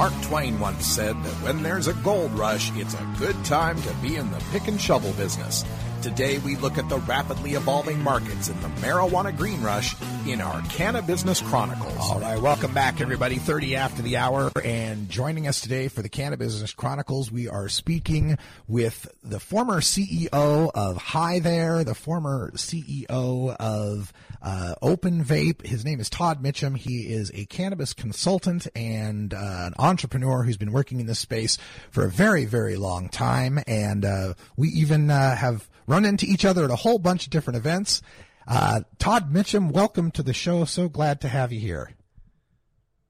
Mark 0.02 0.20
Twain 0.22 0.58
once 0.58 0.84
said 0.84 1.14
that 1.22 1.34
when 1.44 1.62
there's 1.62 1.86
a 1.86 1.94
gold 1.94 2.32
rush, 2.32 2.72
it's 2.74 2.94
a 2.94 3.14
good 3.20 3.36
time 3.44 3.80
to 3.82 3.94
be 4.02 4.16
in 4.16 4.28
the 4.32 4.42
pick 4.50 4.66
and 4.66 4.80
shovel 4.80 5.12
business. 5.12 5.64
Today 6.02 6.38
we 6.38 6.56
look 6.56 6.78
at 6.78 6.88
the 6.88 6.98
rapidly 6.98 7.52
evolving 7.52 8.02
markets 8.02 8.48
in 8.48 8.60
the 8.60 8.66
marijuana 8.80 9.36
green 9.36 9.62
rush 9.62 9.94
in 10.26 10.40
our 10.40 10.60
Cannabusiness 10.62 11.44
Chronicles. 11.44 11.96
All 12.10 12.18
right, 12.18 12.40
welcome 12.42 12.74
back 12.74 13.00
everybody. 13.00 13.36
30 13.36 13.76
after 13.76 14.02
the 14.02 14.16
hour 14.16 14.50
and 14.64 15.08
joining 15.08 15.46
us 15.46 15.60
today 15.60 15.86
for 15.86 16.02
the 16.02 16.08
Cannabusiness 16.08 16.74
Chronicles, 16.74 17.30
we 17.30 17.48
are 17.48 17.68
speaking 17.68 18.36
with 18.66 19.06
the 19.22 19.38
former 19.38 19.80
CEO 19.80 20.72
of 20.74 20.96
Hi 20.96 21.38
There, 21.38 21.84
the 21.84 21.94
former 21.94 22.50
CEO 22.56 23.56
of 23.56 24.12
uh, 24.42 24.74
Open 24.82 25.24
Vape. 25.24 25.64
His 25.64 25.84
name 25.84 26.00
is 26.00 26.10
Todd 26.10 26.42
Mitchem. 26.42 26.76
He 26.76 27.12
is 27.12 27.30
a 27.32 27.44
cannabis 27.44 27.94
consultant 27.94 28.66
and 28.74 29.32
uh, 29.32 29.38
an 29.38 29.74
entrepreneur 29.78 30.42
who's 30.42 30.56
been 30.56 30.72
working 30.72 30.98
in 30.98 31.06
this 31.06 31.20
space 31.20 31.58
for 31.92 32.04
a 32.04 32.10
very, 32.10 32.44
very 32.44 32.74
long 32.74 33.08
time. 33.08 33.60
And 33.68 34.04
uh, 34.04 34.34
we 34.56 34.68
even 34.70 35.08
uh, 35.08 35.36
have 35.36 35.68
run 35.86 36.04
into 36.04 36.26
each 36.26 36.44
other 36.44 36.64
at 36.64 36.70
a 36.70 36.76
whole 36.76 36.98
bunch 36.98 37.24
of 37.24 37.30
different 37.30 37.56
events. 37.56 38.02
Uh, 38.46 38.80
Todd 38.98 39.32
Mitchem, 39.32 39.70
welcome 39.70 40.10
to 40.12 40.22
the 40.22 40.32
show. 40.32 40.64
So 40.64 40.88
glad 40.88 41.20
to 41.20 41.28
have 41.28 41.52
you 41.52 41.60
here. 41.60 41.92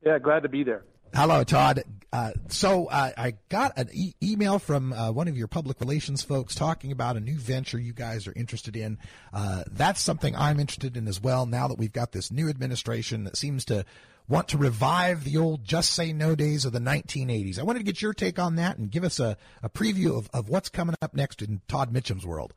Yeah, 0.04 0.18
glad 0.18 0.42
to 0.42 0.48
be 0.48 0.64
there. 0.64 0.85
Hello, 1.14 1.44
Todd. 1.44 1.85
Uh, 2.12 2.32
so 2.48 2.87
uh, 2.87 3.11
I 3.16 3.35
got 3.48 3.78
an 3.78 3.88
e- 3.92 4.14
email 4.22 4.58
from 4.58 4.92
uh, 4.92 5.12
one 5.12 5.28
of 5.28 5.37
your 5.37 5.46
public 5.46 5.80
relations 5.80 6.22
folks 6.22 6.54
talking 6.54 6.92
about 6.92 7.16
a 7.16 7.20
new 7.20 7.38
venture 7.38 7.78
you 7.78 7.92
guys 7.94 8.26
are 8.26 8.35
interested 8.35 8.76
in. 8.76 8.98
Uh, 9.32 9.64
that's 9.70 10.00
something 10.00 10.37
I'm 10.37 10.61
interested 10.61 10.96
in 10.96 11.08
as 11.08 11.22
well. 11.22 11.46
Now 11.46 11.68
that 11.68 11.78
we've 11.78 11.92
got 11.92 12.12
this 12.12 12.30
new 12.30 12.48
administration 12.48 13.24
that 13.24 13.37
seems 13.37 13.64
to 13.66 13.85
want 14.28 14.48
to 14.48 14.58
revive 14.58 15.24
the 15.24 15.37
old 15.37 15.64
just 15.64 15.92
say 15.92 16.12
no 16.12 16.35
days 16.35 16.64
of 16.64 16.72
the 16.72 16.78
1980s. 16.78 17.58
I 17.58 17.62
wanted 17.62 17.80
to 17.80 17.85
get 17.85 18.02
your 18.02 18.14
take 18.14 18.38
on 18.38 18.56
that 18.56 18.78
and 18.78 18.90
give 18.90 19.04
us 19.04 19.18
a, 19.18 19.37
a 19.62 19.68
preview 19.68 20.16
of, 20.16 20.28
of 20.32 20.48
what's 20.48 20.68
coming 20.68 20.94
up 21.02 21.14
next 21.14 21.42
in 21.42 21.62
Todd 21.68 21.92
Mitchem's 21.92 22.26
world. 22.26 22.54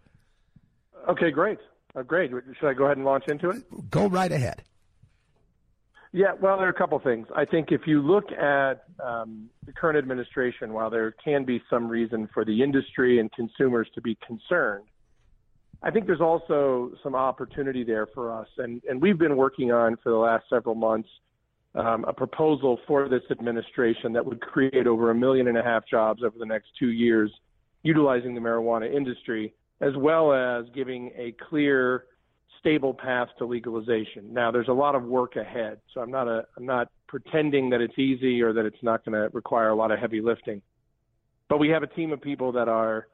Okay, 1.07 1.31
great. 1.31 1.59
Uh, 1.95 2.01
great. 2.01 2.31
Should 2.59 2.67
I 2.67 2.73
go 2.73 2.85
ahead 2.85 2.97
and 2.97 3.05
launch 3.05 3.25
into 3.27 3.49
it? 3.49 3.63
Go 3.89 4.07
right 4.07 4.31
ahead. 4.31 4.63
Yeah, 6.11 6.31
well, 6.39 6.57
there 6.57 6.67
are 6.67 6.69
a 6.69 6.73
couple 6.73 6.97
things. 6.99 7.27
I 7.35 7.43
think 7.43 7.71
if 7.71 7.81
you 7.85 8.01
look 8.01 8.31
at 8.31 8.85
um, 9.03 9.49
the 9.65 9.73
current 9.73 9.97
administration, 9.97 10.71
while 10.71 10.89
there 10.89 11.11
can 11.11 11.43
be 11.43 11.61
some 11.69 11.89
reason 11.89 12.29
for 12.33 12.45
the 12.45 12.63
industry 12.63 13.19
and 13.19 13.29
consumers 13.33 13.87
to 13.95 14.01
be 14.01 14.17
concerned, 14.25 14.85
I 15.83 15.91
think 15.91 16.05
there's 16.05 16.21
also 16.21 16.93
some 17.03 17.15
opportunity 17.15 17.83
there 17.83 18.07
for 18.07 18.31
us. 18.31 18.47
And, 18.57 18.81
and 18.89 19.01
we've 19.01 19.17
been 19.17 19.35
working 19.35 19.73
on 19.73 19.97
for 20.01 20.09
the 20.09 20.17
last 20.17 20.45
several 20.49 20.75
months 20.75 21.09
um, 21.75 22.05
a 22.07 22.13
proposal 22.13 22.79
for 22.87 23.09
this 23.09 23.23
administration 23.29 24.13
that 24.13 24.25
would 24.25 24.39
create 24.39 24.87
over 24.87 25.11
a 25.11 25.15
million 25.15 25.47
and 25.47 25.57
a 25.57 25.63
half 25.63 25.85
jobs 25.85 26.23
over 26.23 26.37
the 26.39 26.45
next 26.45 26.67
two 26.79 26.91
years 26.91 27.31
utilizing 27.83 28.33
the 28.33 28.41
marijuana 28.41 28.91
industry 28.91 29.53
as 29.81 29.95
well 29.97 30.33
as 30.33 30.65
giving 30.73 31.11
a 31.17 31.33
clear, 31.49 32.05
stable 32.59 32.93
path 32.93 33.27
to 33.37 33.45
legalization. 33.45 34.33
Now, 34.33 34.51
there's 34.51 34.69
a 34.69 34.73
lot 34.73 34.95
of 34.95 35.03
work 35.03 35.35
ahead, 35.35 35.79
so 35.93 36.01
I'm 36.01 36.11
not 36.11 36.27
a 36.27 36.45
I'm 36.57 36.65
not 36.65 36.89
pretending 37.07 37.69
that 37.69 37.81
it's 37.81 37.97
easy 37.97 38.41
or 38.41 38.53
that 38.53 38.65
it's 38.65 38.81
not 38.81 39.05
going 39.05 39.13
to 39.13 39.29
require 39.33 39.69
a 39.69 39.75
lot 39.75 39.91
of 39.91 39.99
heavy 39.99 40.21
lifting. 40.21 40.61
But 41.49 41.59
we 41.59 41.69
have 41.69 41.83
a 41.83 41.87
team 41.87 42.11
of 42.11 42.21
people 42.21 42.51
that 42.53 42.67
are 42.67 43.07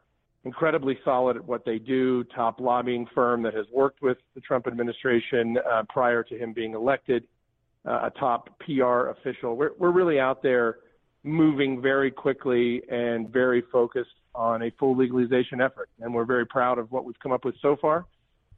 incredibly 0.43 0.97
solid 1.03 1.37
at 1.37 1.45
what 1.45 1.65
they 1.65 1.77
do, 1.77 2.23
top 2.35 2.59
lobbying 2.59 3.05
firm 3.13 3.43
that 3.43 3.53
has 3.53 3.65
worked 3.71 4.01
with 4.01 4.17
the 4.33 4.41
Trump 4.41 4.67
administration 4.67 5.57
uh, 5.71 5.83
prior 5.89 6.23
to 6.23 6.37
him 6.37 6.53
being 6.53 6.73
elected, 6.73 7.23
uh, 7.85 8.09
a 8.09 8.11
top 8.19 8.49
PR 8.61 9.09
official. 9.09 9.55
We're, 9.55 9.71
we're 9.77 9.91
really 9.91 10.19
out 10.19 10.41
there 10.41 10.77
moving 11.23 11.81
very 11.81 12.09
quickly 12.09 12.81
and 12.89 13.29
very 13.29 13.63
focused 13.71 14.09
on 14.35 14.63
a 14.63 14.71
full 14.79 14.95
legalization 14.95 15.61
effort. 15.61 15.89
And 15.99 16.13
we're 16.13 16.25
very 16.25 16.45
proud 16.45 16.77
of 16.77 16.91
what 16.91 17.05
we've 17.05 17.19
come 17.21 17.31
up 17.31 17.45
with 17.45 17.55
so 17.61 17.75
far. 17.79 18.05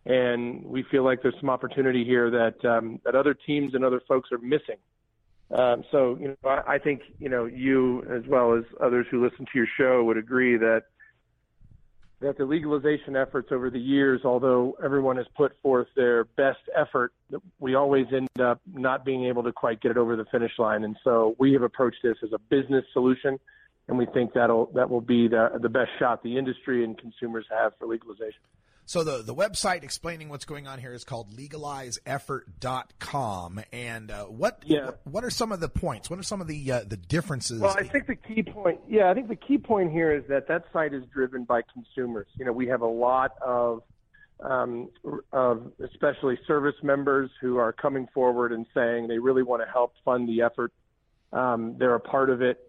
And 0.06 0.66
we 0.66 0.84
feel 0.92 1.04
like 1.04 1.22
there's 1.22 1.36
some 1.40 1.50
opportunity 1.50 2.04
here 2.04 2.30
that 2.30 2.66
um, 2.70 3.00
that 3.06 3.16
other 3.16 3.34
teams 3.34 3.74
and 3.74 3.86
other 3.86 4.02
folks 4.08 4.32
are 4.32 4.38
missing. 4.38 4.76
Um, 5.52 5.84
so, 5.92 6.18
you 6.20 6.30
know, 6.30 6.50
I, 6.50 6.74
I 6.74 6.78
think 6.80 7.02
you 7.20 7.30
know 7.30 7.46
you 7.46 8.04
as 8.14 8.24
well 8.28 8.54
as 8.54 8.64
others 8.82 9.06
who 9.10 9.24
listen 9.24 9.46
to 9.46 9.52
your 9.56 9.68
show 9.78 10.04
would 10.04 10.18
agree 10.18 10.58
that 10.58 10.84
that 12.24 12.38
the 12.38 12.46
legalization 12.46 13.16
efforts 13.16 13.50
over 13.52 13.70
the 13.70 13.80
years, 13.80 14.22
although 14.24 14.76
everyone 14.84 15.18
has 15.18 15.26
put 15.36 15.54
forth 15.62 15.88
their 15.96 16.24
best 16.24 16.60
effort, 16.76 17.14
we 17.60 17.76
always 17.76 18.06
end 18.14 18.30
up 18.42 18.62
not 18.74 19.06
being 19.06 19.26
able 19.26 19.44
to 19.44 19.52
quite 19.52 19.82
get 19.82 19.92
it 19.92 19.98
over 19.98 20.16
the 20.16 20.26
finish 20.32 20.54
line. 20.58 20.86
And 20.86 20.98
so 21.04 21.36
we 21.38 21.54
have 21.54 21.64
approached 21.64 21.98
this 22.02 22.16
as 22.24 22.32
a 22.34 22.40
business 22.40 22.86
solution 22.94 23.40
and 23.88 23.98
we 23.98 24.06
think 24.08 24.34
that'll 24.34 24.66
that 24.74 24.90
will 24.90 25.00
be 25.02 25.28
the 25.28 25.60
the 25.62 25.70
best 25.70 25.92
shot 26.00 26.24
the 26.24 26.38
industry 26.38 26.84
and 26.84 26.98
consumers 26.98 27.46
have 27.50 27.74
for 27.78 27.86
legalization. 27.88 28.42
So 28.86 29.04
the 29.04 29.24
the 29.24 29.36
website 29.36 29.84
explaining 29.84 30.30
what's 30.30 30.46
going 30.46 30.68
on 30.68 30.80
here 30.80 30.94
is 30.94 31.04
called 31.04 31.36
legalizeeffort.com 31.36 33.62
and 33.72 34.12
uh, 34.12 34.26
what 34.26 34.62
yeah. 34.66 34.92
what 35.04 35.24
are 35.24 35.30
some 35.30 35.54
of 35.54 35.60
the 35.60 35.70
points? 35.70 36.10
What 36.10 36.18
are 36.20 36.24
some 36.24 36.42
of 36.42 36.48
the 36.48 36.72
uh, 36.72 36.84
the 36.86 36.98
differences? 36.98 37.62
Well, 37.62 37.76
I 37.78 37.84
think 37.84 38.08
the 38.08 38.16
key 38.16 38.42
point 38.44 38.82
yeah, 38.90 39.10
I 39.10 39.14
think 39.14 39.30
the 39.30 39.36
key 39.36 39.58
point 39.58 39.92
here 39.92 40.14
is 40.14 40.24
that 40.28 40.48
that 40.50 40.66
site 40.74 40.94
is 40.94 41.06
driven 41.14 41.46
by 41.46 41.62
consumers. 41.74 42.28
You 42.38 42.44
know, 42.46 42.52
we 42.52 42.68
have 42.68 42.82
a 42.82 42.88
lot 42.88 43.32
of 43.42 43.84
um, 44.42 44.90
of 45.32 45.72
especially 45.82 46.38
service 46.46 46.76
members 46.84 47.32
who 47.40 47.56
are 47.58 47.72
coming 47.72 48.10
forward 48.14 48.52
and 48.52 48.66
saying 48.74 49.08
they 49.08 49.20
really 49.20 49.44
want 49.44 49.66
to 49.66 49.72
help 49.72 49.94
fund 50.04 50.28
the 50.28 50.42
effort. 50.42 50.74
Um, 51.32 51.78
they're 51.80 51.96
a 51.96 52.02
part 52.02 52.30
of 52.30 52.42
it 52.42 52.60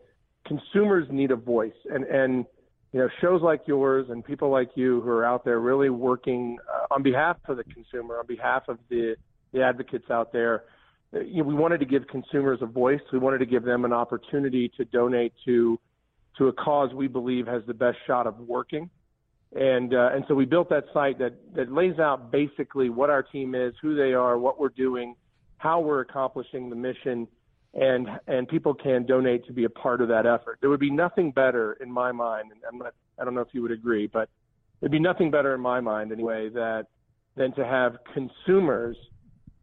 consumers 0.46 1.06
need 1.10 1.30
a 1.30 1.36
voice. 1.36 1.72
And 1.90 2.04
and 2.04 2.44
you 2.92 3.00
know 3.00 3.08
shows 3.20 3.42
like 3.42 3.62
yours 3.66 4.06
and 4.10 4.24
people 4.24 4.50
like 4.50 4.70
you 4.74 5.00
who 5.00 5.10
are 5.10 5.24
out 5.24 5.44
there 5.44 5.60
really 5.60 5.90
working 5.90 6.58
uh, 6.72 6.94
on 6.94 7.02
behalf 7.02 7.36
of 7.48 7.56
the 7.56 7.64
consumer 7.64 8.18
on 8.18 8.26
behalf 8.26 8.64
of 8.68 8.78
the 8.88 9.16
the 9.52 9.62
advocates 9.62 10.10
out 10.10 10.32
there 10.32 10.64
uh, 11.14 11.20
you 11.20 11.42
know, 11.42 11.48
we 11.48 11.54
wanted 11.54 11.78
to 11.78 11.86
give 11.86 12.06
consumers 12.08 12.58
a 12.62 12.66
voice. 12.66 13.00
We 13.12 13.18
wanted 13.18 13.38
to 13.38 13.46
give 13.46 13.64
them 13.64 13.84
an 13.84 13.92
opportunity 13.92 14.70
to 14.76 14.84
donate 14.84 15.32
to 15.44 15.78
to 16.38 16.48
a 16.48 16.52
cause 16.52 16.92
we 16.92 17.06
believe 17.06 17.46
has 17.46 17.62
the 17.66 17.74
best 17.74 17.96
shot 18.06 18.26
of 18.26 18.38
working. 18.40 18.90
And 19.56 19.94
uh, 19.94 20.10
and 20.12 20.24
so 20.26 20.34
we 20.34 20.44
built 20.44 20.68
that 20.70 20.84
site 20.92 21.18
that 21.18 21.34
that 21.54 21.70
lays 21.72 21.98
out 21.98 22.32
basically 22.32 22.90
what 22.90 23.10
our 23.10 23.22
team 23.22 23.54
is 23.54 23.74
who 23.80 23.94
they 23.94 24.12
are 24.12 24.38
what 24.38 24.58
we're 24.58 24.68
doing 24.68 25.14
how 25.58 25.80
we're 25.80 26.00
accomplishing 26.00 26.68
the 26.68 26.76
mission 26.76 27.26
and 27.74 28.08
and 28.26 28.48
people 28.48 28.72
can 28.72 29.04
donate 29.04 29.46
to 29.46 29.52
be 29.52 29.64
a 29.64 29.70
part 29.70 30.00
of 30.00 30.08
that 30.08 30.26
effort. 30.26 30.58
There 30.60 30.70
would 30.70 30.80
be 30.80 30.90
nothing 30.90 31.32
better 31.32 31.76
in 31.80 31.90
my 31.90 32.12
mind, 32.12 32.52
and 32.52 32.60
I'm 32.70 32.78
not, 32.78 32.94
I 33.18 33.24
don't 33.24 33.34
know 33.34 33.40
if 33.40 33.48
you 33.52 33.62
would 33.62 33.72
agree, 33.72 34.06
but 34.06 34.28
there'd 34.80 34.92
be 34.92 35.00
nothing 35.00 35.30
better 35.30 35.54
in 35.54 35.60
my 35.60 35.80
mind 35.80 36.12
anyway 36.12 36.48
that 36.50 36.86
than 37.36 37.52
to 37.54 37.64
have 37.64 37.96
consumers 38.12 38.96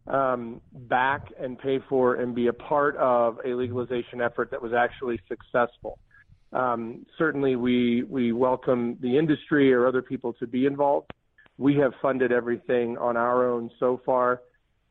um, 0.07 0.59
back 0.73 1.27
and 1.39 1.57
pay 1.57 1.79
for 1.87 2.15
and 2.15 2.35
be 2.35 2.47
a 2.47 2.53
part 2.53 2.97
of 2.97 3.37
a 3.45 3.53
legalization 3.53 4.21
effort 4.21 4.51
that 4.51 4.61
was 4.61 4.73
actually 4.73 5.19
successful. 5.29 5.97
Um, 6.51 7.05
certainly, 7.17 7.55
we 7.55 8.03
we 8.03 8.33
welcome 8.33 8.97
the 8.99 9.17
industry 9.17 9.73
or 9.73 9.87
other 9.87 10.01
people 10.01 10.33
to 10.33 10.47
be 10.47 10.65
involved. 10.65 11.11
We 11.57 11.75
have 11.77 11.93
funded 12.01 12.33
everything 12.33 12.97
on 12.97 13.15
our 13.15 13.49
own 13.49 13.69
so 13.79 14.01
far 14.05 14.41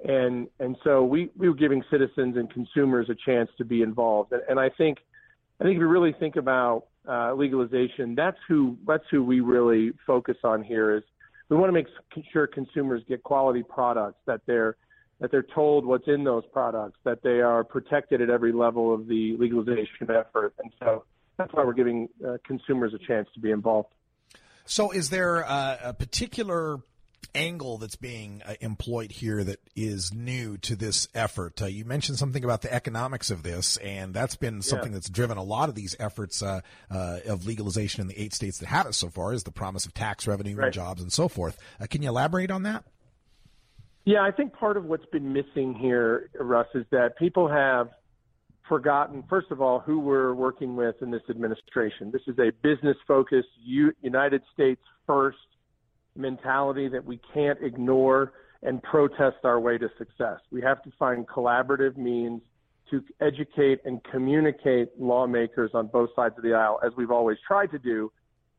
and 0.05 0.49
and 0.59 0.77
so 0.83 1.05
we 1.05 1.31
we 1.37 1.49
were 1.49 1.55
giving 1.55 1.83
citizens 1.91 2.37
and 2.37 2.51
consumers 2.51 3.09
a 3.11 3.15
chance 3.15 3.51
to 3.59 3.65
be 3.65 3.83
involved. 3.83 4.33
And, 4.33 4.43
and 4.49 4.61
I 4.61 4.71
think 4.71 4.99
I 5.61 5.65
think 5.65 5.77
if 5.77 5.81
you 5.81 5.89
really 5.89 6.15
think 6.19 6.37
about 6.37 6.85
uh, 7.09 7.35
legalization, 7.35 8.15
that's 8.15 8.39
who 8.49 8.79
that's 8.87 9.05
who 9.11 9.23
we 9.23 9.41
really 9.41 9.93
focus 10.07 10.37
on 10.45 10.63
here. 10.63 10.97
Is 10.97 11.03
we 11.49 11.57
want 11.57 11.69
to 11.69 11.73
make 11.73 11.87
sure 12.33 12.47
consumers 12.47 13.03
get 13.09 13.23
quality 13.23 13.63
products 13.63 14.21
that 14.27 14.41
they're 14.47 14.77
that 15.21 15.31
they're 15.31 15.43
told 15.55 15.85
what's 15.85 16.09
in 16.09 16.25
those 16.25 16.45
products, 16.51 16.99
that 17.05 17.23
they 17.23 17.41
are 17.41 17.63
protected 17.63 18.23
at 18.23 18.31
every 18.31 18.53
level 18.53 18.95
of 18.95 19.07
the 19.07 19.37
legalization 19.39 20.09
effort, 20.09 20.55
and 20.63 20.73
so 20.79 21.05
that's 21.37 21.53
why 21.53 21.65
we're 21.65 21.75
giving 21.75 22.09
uh, 22.27 22.39
consumers 22.45 22.95
a 22.95 22.99
chance 22.99 23.29
to 23.35 23.41
be 23.41 23.51
involved. 23.51 23.89
So, 24.65 24.93
is 24.93 25.11
there 25.11 25.45
uh, 25.45 25.79
a 25.83 25.95
particular 25.95 26.79
angle 27.35 27.79
that's 27.79 27.97
being 27.97 28.43
uh, 28.45 28.55
employed 28.61 29.13
here 29.13 29.45
that 29.45 29.61
is 29.77 30.13
new 30.13 30.57
to 30.59 30.77
this 30.77 31.09
effort. 31.15 31.61
Uh, 31.63 31.67
you 31.67 31.85
mentioned 31.85 32.19
something 32.19 32.45
about 32.45 32.63
the 32.63 32.73
economics 32.73 33.31
of 33.31 33.43
this, 33.43 33.77
and 33.79 34.15
that's 34.15 34.37
been 34.37 34.63
something 34.63 34.93
yeah. 34.93 34.97
that's 34.97 35.09
driven 35.09 35.39
a 35.39 35.43
lot 35.43 35.69
of 35.69 35.75
these 35.75 35.95
efforts 35.99 36.43
uh, 36.43 36.61
uh, 36.91 37.19
of 37.27 37.47
legalization 37.47 38.01
in 38.01 38.09
the 38.09 38.21
eight 38.21 38.35
states 38.35 38.59
that 38.59 38.67
have 38.67 38.87
it 38.87 38.95
so 38.95 39.09
far. 39.09 39.33
Is 39.33 39.45
the 39.45 39.53
promise 39.53 39.87
of 39.87 39.95
tax 39.95 40.27
revenue 40.27 40.57
right. 40.57 40.67
and 40.67 40.75
jobs 40.75 41.03
and 41.03 41.13
so 41.13 41.29
forth. 41.29 41.59
Uh, 41.81 41.87
can 41.87 42.03
you 42.03 42.09
elaborate 42.09 42.51
on 42.51 42.65
that? 42.65 42.85
Yeah, 44.05 44.23
I 44.23 44.31
think 44.31 44.55
part 44.55 44.77
of 44.77 44.87
what's 44.87 45.07
been 45.07 45.33
missing 45.33 45.75
here, 45.75 46.31
Russ, 46.41 46.67
is 46.75 46.87
that 46.91 47.17
people 47.19 47.49
have 47.49 47.91
forgotten, 48.69 49.23
first 49.29 49.51
of 49.51 49.61
all, 49.61 49.81
who 49.81 50.01
we're 50.01 50.33
working 50.33 50.75
with 50.77 50.97
in 51.03 51.11
this 51.11 51.23
administration. 51.29 52.11
This 52.11 52.23
is 52.27 52.39
a 52.39 52.51
business 52.63 52.97
focused, 53.07 53.49
United 53.63 54.43
States 54.55 54.81
first 55.07 55.39
mentality 56.17 56.89
that 56.89 57.05
we 57.05 57.21
can't 57.33 57.59
ignore 57.63 58.33
and 58.63 58.83
protest 58.83 59.37
our 59.45 59.59
way 59.59 59.79
to 59.79 59.89
success. 59.99 60.39
We 60.51 60.61
have 60.63 60.83
to 60.83 60.91
find 60.99 61.27
collaborative 61.27 61.97
means 61.97 62.43
to 62.91 63.03
educate 63.21 63.81
and 63.85 64.03
communicate 64.05 64.89
lawmakers 64.99 65.71
on 65.75 65.87
both 65.87 66.11
sides 66.15 66.35
of 66.37 66.43
the 66.43 66.53
aisle, 66.53 66.81
as 66.85 66.93
we've 66.97 67.11
always 67.11 67.39
tried 67.47 67.71
to 67.71 67.79
do. 67.79 68.13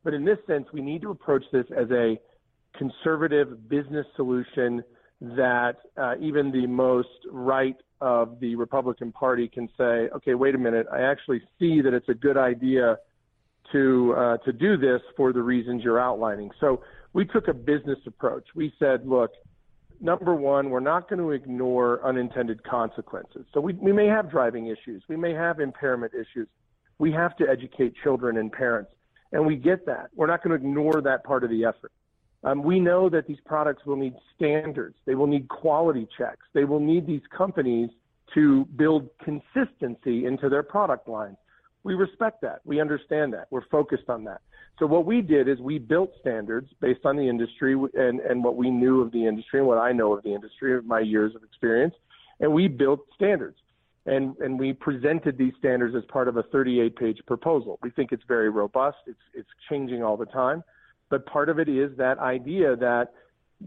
But 0.04 0.14
in 0.14 0.24
this 0.24 0.38
sense, 0.46 0.66
we 0.72 0.80
need 0.80 1.02
to 1.02 1.10
approach 1.10 1.44
this 1.52 1.66
as 1.76 1.90
a 1.90 2.18
conservative 2.76 3.68
business 3.68 4.06
solution 4.16 4.82
that 5.20 5.76
uh, 5.96 6.14
even 6.20 6.50
the 6.50 6.66
most 6.66 7.08
right 7.30 7.76
of 8.00 8.40
the 8.40 8.56
Republican 8.56 9.12
Party 9.12 9.46
can 9.46 9.68
say, 9.78 10.08
okay, 10.16 10.34
wait 10.34 10.54
a 10.56 10.58
minute, 10.58 10.86
I 10.92 11.02
actually 11.02 11.40
see 11.58 11.80
that 11.82 11.94
it's 11.94 12.08
a 12.08 12.14
good 12.14 12.36
idea 12.36 12.96
to 13.70 14.14
uh, 14.18 14.36
to 14.38 14.52
do 14.52 14.76
this 14.76 15.00
for 15.16 15.32
the 15.32 15.42
reasons 15.42 15.84
you're 15.84 16.00
outlining. 16.00 16.50
So 16.60 16.82
we 17.12 17.24
took 17.24 17.48
a 17.48 17.54
business 17.54 17.98
approach. 18.06 18.46
We 18.54 18.72
said, 18.78 19.06
look, 19.06 19.32
number 20.00 20.34
one, 20.34 20.70
we're 20.70 20.80
not 20.80 21.08
going 21.08 21.20
to 21.20 21.30
ignore 21.30 22.04
unintended 22.06 22.62
consequences. 22.64 23.46
So 23.52 23.60
we, 23.60 23.74
we 23.74 23.92
may 23.92 24.06
have 24.06 24.30
driving 24.30 24.66
issues, 24.66 25.02
we 25.08 25.16
may 25.16 25.32
have 25.32 25.60
impairment 25.60 26.12
issues. 26.14 26.48
We 26.98 27.10
have 27.12 27.36
to 27.38 27.48
educate 27.48 27.94
children 28.02 28.36
and 28.36 28.52
parents, 28.52 28.92
and 29.32 29.44
we 29.44 29.56
get 29.56 29.86
that. 29.86 30.10
We're 30.14 30.28
not 30.28 30.44
going 30.44 30.50
to 30.50 30.64
ignore 30.64 31.00
that 31.00 31.24
part 31.24 31.42
of 31.42 31.50
the 31.50 31.64
effort. 31.64 31.90
Um, 32.44 32.62
we 32.62 32.80
know 32.80 33.08
that 33.08 33.26
these 33.26 33.38
products 33.44 33.86
will 33.86 33.96
need 33.96 34.14
standards. 34.34 34.96
They 35.04 35.14
will 35.14 35.26
need 35.26 35.48
quality 35.48 36.06
checks. 36.16 36.46
They 36.52 36.64
will 36.64 36.80
need 36.80 37.06
these 37.06 37.22
companies 37.36 37.90
to 38.34 38.64
build 38.76 39.08
consistency 39.24 40.26
into 40.26 40.48
their 40.48 40.62
product 40.62 41.08
lines. 41.08 41.36
We 41.84 41.94
respect 41.94 42.42
that. 42.42 42.60
We 42.64 42.80
understand 42.80 43.32
that. 43.34 43.48
We're 43.50 43.66
focused 43.70 44.08
on 44.08 44.24
that. 44.24 44.40
So 44.78 44.86
what 44.86 45.04
we 45.04 45.20
did 45.20 45.48
is 45.48 45.58
we 45.58 45.78
built 45.78 46.12
standards 46.20 46.68
based 46.80 47.04
on 47.04 47.16
the 47.16 47.28
industry 47.28 47.74
and, 47.94 48.20
and 48.20 48.42
what 48.42 48.56
we 48.56 48.70
knew 48.70 49.00
of 49.00 49.12
the 49.12 49.26
industry 49.26 49.60
and 49.60 49.68
what 49.68 49.78
I 49.78 49.92
know 49.92 50.12
of 50.16 50.22
the 50.22 50.34
industry, 50.34 50.76
of 50.76 50.84
my 50.84 51.00
years 51.00 51.34
of 51.34 51.42
experience, 51.42 51.94
and 52.40 52.52
we 52.52 52.68
built 52.68 53.00
standards. 53.14 53.56
And, 54.04 54.36
and 54.38 54.58
we 54.58 54.72
presented 54.72 55.38
these 55.38 55.52
standards 55.60 55.94
as 55.94 56.02
part 56.06 56.26
of 56.26 56.36
a 56.36 56.42
38 56.44 56.96
page 56.96 57.18
proposal. 57.26 57.78
We 57.82 57.90
think 57.90 58.10
it's 58.10 58.24
very 58.26 58.50
robust. 58.50 58.96
It's, 59.06 59.20
it's 59.32 59.48
changing 59.70 60.02
all 60.02 60.16
the 60.16 60.26
time. 60.26 60.64
But 61.08 61.24
part 61.26 61.48
of 61.48 61.60
it 61.60 61.68
is 61.68 61.96
that 61.98 62.18
idea 62.18 62.74
that 62.76 63.12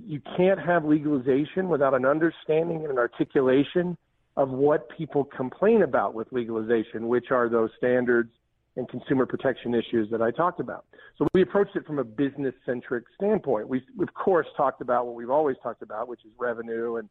you 0.05 0.19
can't 0.35 0.59
have 0.59 0.83
legalization 0.83 1.69
without 1.69 1.93
an 1.93 2.05
understanding 2.05 2.81
and 2.81 2.91
an 2.91 2.97
articulation 2.97 3.97
of 4.37 4.49
what 4.49 4.89
people 4.97 5.23
complain 5.23 5.83
about 5.83 6.13
with 6.13 6.27
legalization, 6.31 7.07
which 7.07 7.31
are 7.31 7.49
those 7.49 7.69
standards 7.77 8.31
and 8.75 8.89
consumer 8.89 9.25
protection 9.25 9.73
issues 9.73 10.09
that 10.11 10.21
I 10.21 10.31
talked 10.31 10.59
about. 10.59 10.85
So 11.17 11.27
we 11.33 11.41
approached 11.41 11.75
it 11.75 11.85
from 11.85 11.99
a 11.99 12.03
business 12.03 12.53
centric 12.65 13.05
standpoint. 13.15 13.69
We, 13.69 13.81
of 14.01 14.13
course, 14.13 14.47
talked 14.57 14.81
about 14.81 15.05
what 15.05 15.15
we've 15.15 15.29
always 15.29 15.55
talked 15.63 15.81
about, 15.81 16.09
which 16.09 16.25
is 16.25 16.31
revenue 16.37 16.97
and 16.97 17.07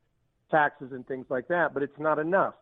taxes 0.50 0.92
and 0.92 1.06
things 1.06 1.26
like 1.30 1.48
that, 1.48 1.72
but 1.72 1.82
it's 1.82 1.98
not 1.98 2.18
enough. 2.18 2.54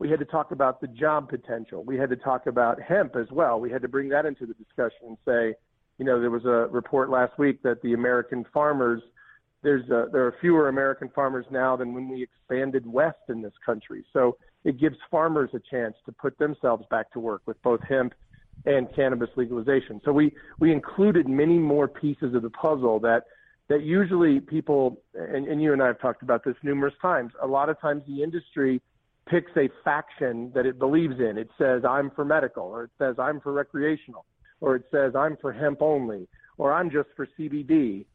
We 0.00 0.10
had 0.10 0.18
to 0.18 0.24
talk 0.24 0.50
about 0.50 0.80
the 0.80 0.88
job 0.88 1.28
potential. 1.28 1.84
We 1.84 1.96
had 1.96 2.10
to 2.10 2.16
talk 2.16 2.46
about 2.46 2.80
hemp 2.80 3.16
as 3.16 3.26
well. 3.30 3.60
We 3.60 3.70
had 3.70 3.82
to 3.82 3.88
bring 3.88 4.08
that 4.10 4.26
into 4.26 4.46
the 4.46 4.54
discussion 4.54 5.06
and 5.06 5.16
say, 5.24 5.54
you 5.98 6.04
know, 6.04 6.20
there 6.20 6.30
was 6.30 6.44
a 6.44 6.68
report 6.70 7.10
last 7.10 7.38
week 7.38 7.62
that 7.62 7.82
the 7.82 7.94
American 7.94 8.44
farmers, 8.52 9.02
there's 9.62 9.88
a, 9.90 10.06
there 10.12 10.24
are 10.26 10.34
fewer 10.40 10.68
American 10.68 11.08
farmers 11.14 11.46
now 11.50 11.76
than 11.76 11.94
when 11.94 12.08
we 12.08 12.22
expanded 12.22 12.86
west 12.86 13.18
in 13.28 13.42
this 13.42 13.52
country. 13.64 14.04
So 14.12 14.36
it 14.64 14.78
gives 14.78 14.96
farmers 15.10 15.50
a 15.54 15.60
chance 15.70 15.94
to 16.06 16.12
put 16.12 16.38
themselves 16.38 16.84
back 16.90 17.12
to 17.12 17.20
work 17.20 17.42
with 17.46 17.60
both 17.62 17.80
hemp 17.88 18.14
and 18.66 18.88
cannabis 18.94 19.30
legalization. 19.36 20.00
So 20.04 20.12
we 20.12 20.32
we 20.58 20.72
included 20.72 21.28
many 21.28 21.58
more 21.58 21.88
pieces 21.88 22.34
of 22.34 22.42
the 22.42 22.50
puzzle 22.50 23.00
that 23.00 23.24
that 23.68 23.82
usually 23.82 24.40
people 24.40 25.00
and, 25.14 25.46
and 25.46 25.62
you 25.62 25.72
and 25.72 25.82
I 25.82 25.86
have 25.86 26.00
talked 26.00 26.22
about 26.22 26.44
this 26.44 26.56
numerous 26.62 26.94
times. 27.00 27.32
A 27.42 27.46
lot 27.46 27.68
of 27.68 27.80
times 27.80 28.02
the 28.06 28.22
industry 28.22 28.80
picks 29.26 29.52
a 29.56 29.68
faction 29.84 30.50
that 30.54 30.66
it 30.66 30.78
believes 30.78 31.20
in. 31.20 31.36
It 31.38 31.50
says 31.58 31.82
I'm 31.88 32.10
for 32.10 32.24
medical 32.24 32.64
or 32.64 32.84
it 32.84 32.90
says 32.98 33.16
I'm 33.18 33.40
for 33.40 33.52
recreational 33.52 34.24
or 34.60 34.76
it 34.76 34.84
says 34.90 35.14
I'm 35.14 35.36
for 35.40 35.52
hemp 35.52 35.82
only, 35.82 36.28
or 36.56 36.72
I'm 36.72 36.90
just 36.90 37.08
for 37.16 37.28
CBD, 37.38 38.06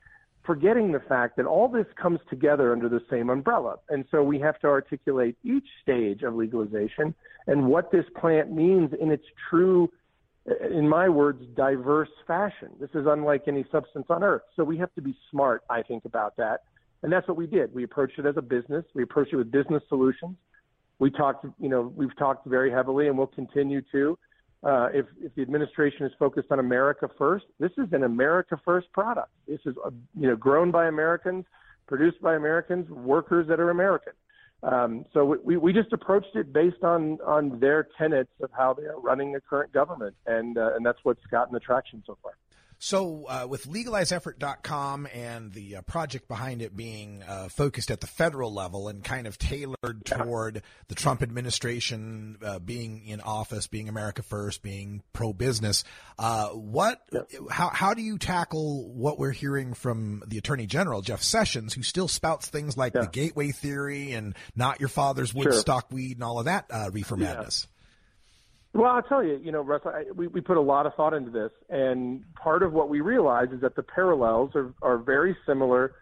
forgetting 0.45 0.91
the 0.91 0.99
fact 0.99 1.37
that 1.37 1.45
all 1.45 1.67
this 1.67 1.85
comes 2.01 2.19
together 2.29 2.71
under 2.73 2.89
the 2.89 3.01
same 3.09 3.29
umbrella. 3.29 3.77
And 3.89 4.05
so 4.11 4.23
we 4.23 4.39
have 4.39 4.59
to 4.59 4.67
articulate 4.67 5.37
each 5.43 5.67
stage 5.81 6.23
of 6.23 6.35
legalization 6.35 7.15
and 7.47 7.67
what 7.67 7.91
this 7.91 8.05
plant 8.19 8.51
means 8.51 8.91
in 8.99 9.11
its 9.11 9.23
true, 9.49 9.89
in 10.69 10.87
my 10.87 11.07
words, 11.07 11.43
diverse 11.55 12.09
fashion. 12.27 12.69
This 12.79 12.89
is 12.93 13.05
unlike 13.07 13.43
any 13.47 13.65
substance 13.71 14.05
on 14.09 14.23
earth. 14.23 14.43
So 14.55 14.63
we 14.63 14.77
have 14.77 14.93
to 14.95 15.01
be 15.01 15.15
smart, 15.31 15.63
I 15.69 15.81
think, 15.81 16.05
about 16.05 16.35
that. 16.37 16.61
And 17.03 17.11
that's 17.11 17.27
what 17.27 17.37
we 17.37 17.47
did. 17.47 17.73
We 17.73 17.83
approached 17.83 18.19
it 18.19 18.25
as 18.25 18.35
a 18.37 18.41
business. 18.41 18.85
We 18.93 19.03
approached 19.03 19.33
it 19.33 19.37
with 19.37 19.51
business 19.51 19.83
solutions. 19.89 20.35
We 20.99 21.09
talked, 21.11 21.45
you 21.59 21.69
know, 21.69 21.91
we've 21.95 22.15
talked 22.17 22.47
very 22.47 22.71
heavily 22.71 23.07
and 23.07 23.17
we'll 23.17 23.27
continue 23.27 23.81
to 23.91 24.17
uh, 24.63 24.87
if, 24.93 25.05
if 25.21 25.33
the 25.35 25.41
administration 25.41 26.05
is 26.05 26.11
focused 26.17 26.51
on 26.51 26.59
America 26.59 27.09
first, 27.17 27.45
this 27.59 27.71
is 27.77 27.87
an 27.91 28.03
America 28.03 28.59
first 28.63 28.91
product. 28.93 29.29
This 29.47 29.59
is, 29.65 29.75
uh, 29.85 29.89
you 30.17 30.27
know, 30.27 30.35
grown 30.35 30.71
by 30.71 30.87
Americans, 30.87 31.45
produced 31.87 32.21
by 32.21 32.35
Americans, 32.35 32.89
workers 32.89 33.47
that 33.49 33.59
are 33.59 33.69
American. 33.69 34.13
Um, 34.63 35.05
so 35.13 35.37
we, 35.43 35.57
we 35.57 35.73
just 35.73 35.91
approached 35.91 36.35
it 36.35 36.53
based 36.53 36.83
on, 36.83 37.19
on 37.25 37.59
their 37.59 37.87
tenets 37.97 38.31
of 38.41 38.49
how 38.57 38.73
they 38.73 38.83
are 38.83 38.99
running 38.99 39.33
the 39.33 39.41
current 39.41 39.73
government, 39.73 40.15
and 40.25 40.57
uh, 40.57 40.75
and 40.75 40.85
that's 40.85 40.99
what's 41.03 41.25
gotten 41.29 41.53
the 41.53 41.59
traction 41.59 42.01
so 42.07 42.17
far. 42.23 42.31
So, 42.85 43.23
uh, 43.29 43.47
with 43.47 43.65
legalizeeffort.com 43.65 45.07
and 45.13 45.53
the 45.53 45.77
uh, 45.77 45.81
project 45.83 46.27
behind 46.27 46.61
it 46.61 46.75
being 46.75 47.23
uh, 47.25 47.47
focused 47.47 47.89
at 47.89 48.01
the 48.01 48.07
federal 48.07 48.53
level 48.53 48.89
and 48.89 49.01
kind 49.01 49.25
of 49.25 49.37
tailored 49.37 50.03
toward 50.03 50.63
the 50.89 50.95
Trump 50.95 51.23
administration 51.23 52.39
uh, 52.43 52.59
being 52.59 53.07
in 53.07 53.21
office, 53.21 53.67
being 53.67 53.87
America 53.87 54.21
first, 54.21 54.61
being 54.61 55.01
pro 55.13 55.31
business, 55.31 55.85
uh, 56.19 56.49
what, 56.49 57.01
how, 57.49 57.69
how 57.69 57.93
do 57.93 58.01
you 58.01 58.17
tackle 58.17 58.91
what 58.93 59.17
we're 59.17 59.31
hearing 59.31 59.73
from 59.73 60.21
the 60.27 60.37
Attorney 60.37 60.65
General, 60.65 61.01
Jeff 61.01 61.23
Sessions, 61.23 61.73
who 61.73 61.83
still 61.83 62.09
spouts 62.09 62.49
things 62.49 62.75
like 62.75 62.95
yeah. 62.95 63.03
the 63.03 63.07
gateway 63.07 63.51
theory 63.51 64.11
and 64.11 64.35
not 64.57 64.81
your 64.81 64.89
father's 64.89 65.33
Woodstock 65.33 65.85
sure. 65.89 65.95
weed 65.95 66.17
and 66.17 66.23
all 66.25 66.37
of 66.37 66.45
that 66.45 66.65
uh, 66.69 66.89
reefer 66.91 67.15
yeah. 67.17 67.27
madness? 67.27 67.65
Well, 68.73 68.91
I'll 68.91 69.03
tell 69.03 69.23
you, 69.23 69.39
you 69.43 69.51
know, 69.51 69.61
Russ, 69.61 69.81
I, 69.85 70.05
we, 70.15 70.25
we 70.25 70.41
put 70.41 70.57
a 70.57 70.61
lot 70.61 70.87
of 70.87 70.95
thought 70.95 71.13
into 71.13 71.29
this, 71.29 71.51
and 71.69 72.23
part 72.33 72.63
of 72.63 72.73
what 72.73 72.89
we 72.89 73.01
realize 73.01 73.49
is 73.51 73.61
that 73.61 73.75
the 73.75 73.83
parallels 73.83 74.51
are, 74.55 74.73
are 74.81 74.97
very 74.97 75.37
similar 75.45 75.93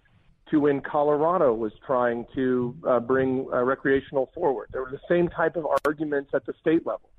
to 0.50 0.62
when 0.62 0.80
Colorado 0.80 1.54
was 1.54 1.74
trying 1.86 2.26
to 2.34 2.74
uh, 2.88 3.00
bring 3.02 3.46
uh, 3.52 3.62
recreational 3.64 4.30
forward. 4.34 4.70
There 4.72 4.82
were 4.82 4.92
the 4.92 5.02
same 5.10 5.28
type 5.28 5.58
of 5.58 5.68
arguments 5.86 6.32
at 6.34 6.46
the 6.46 6.54
state 6.62 6.88
level. 6.88 7.10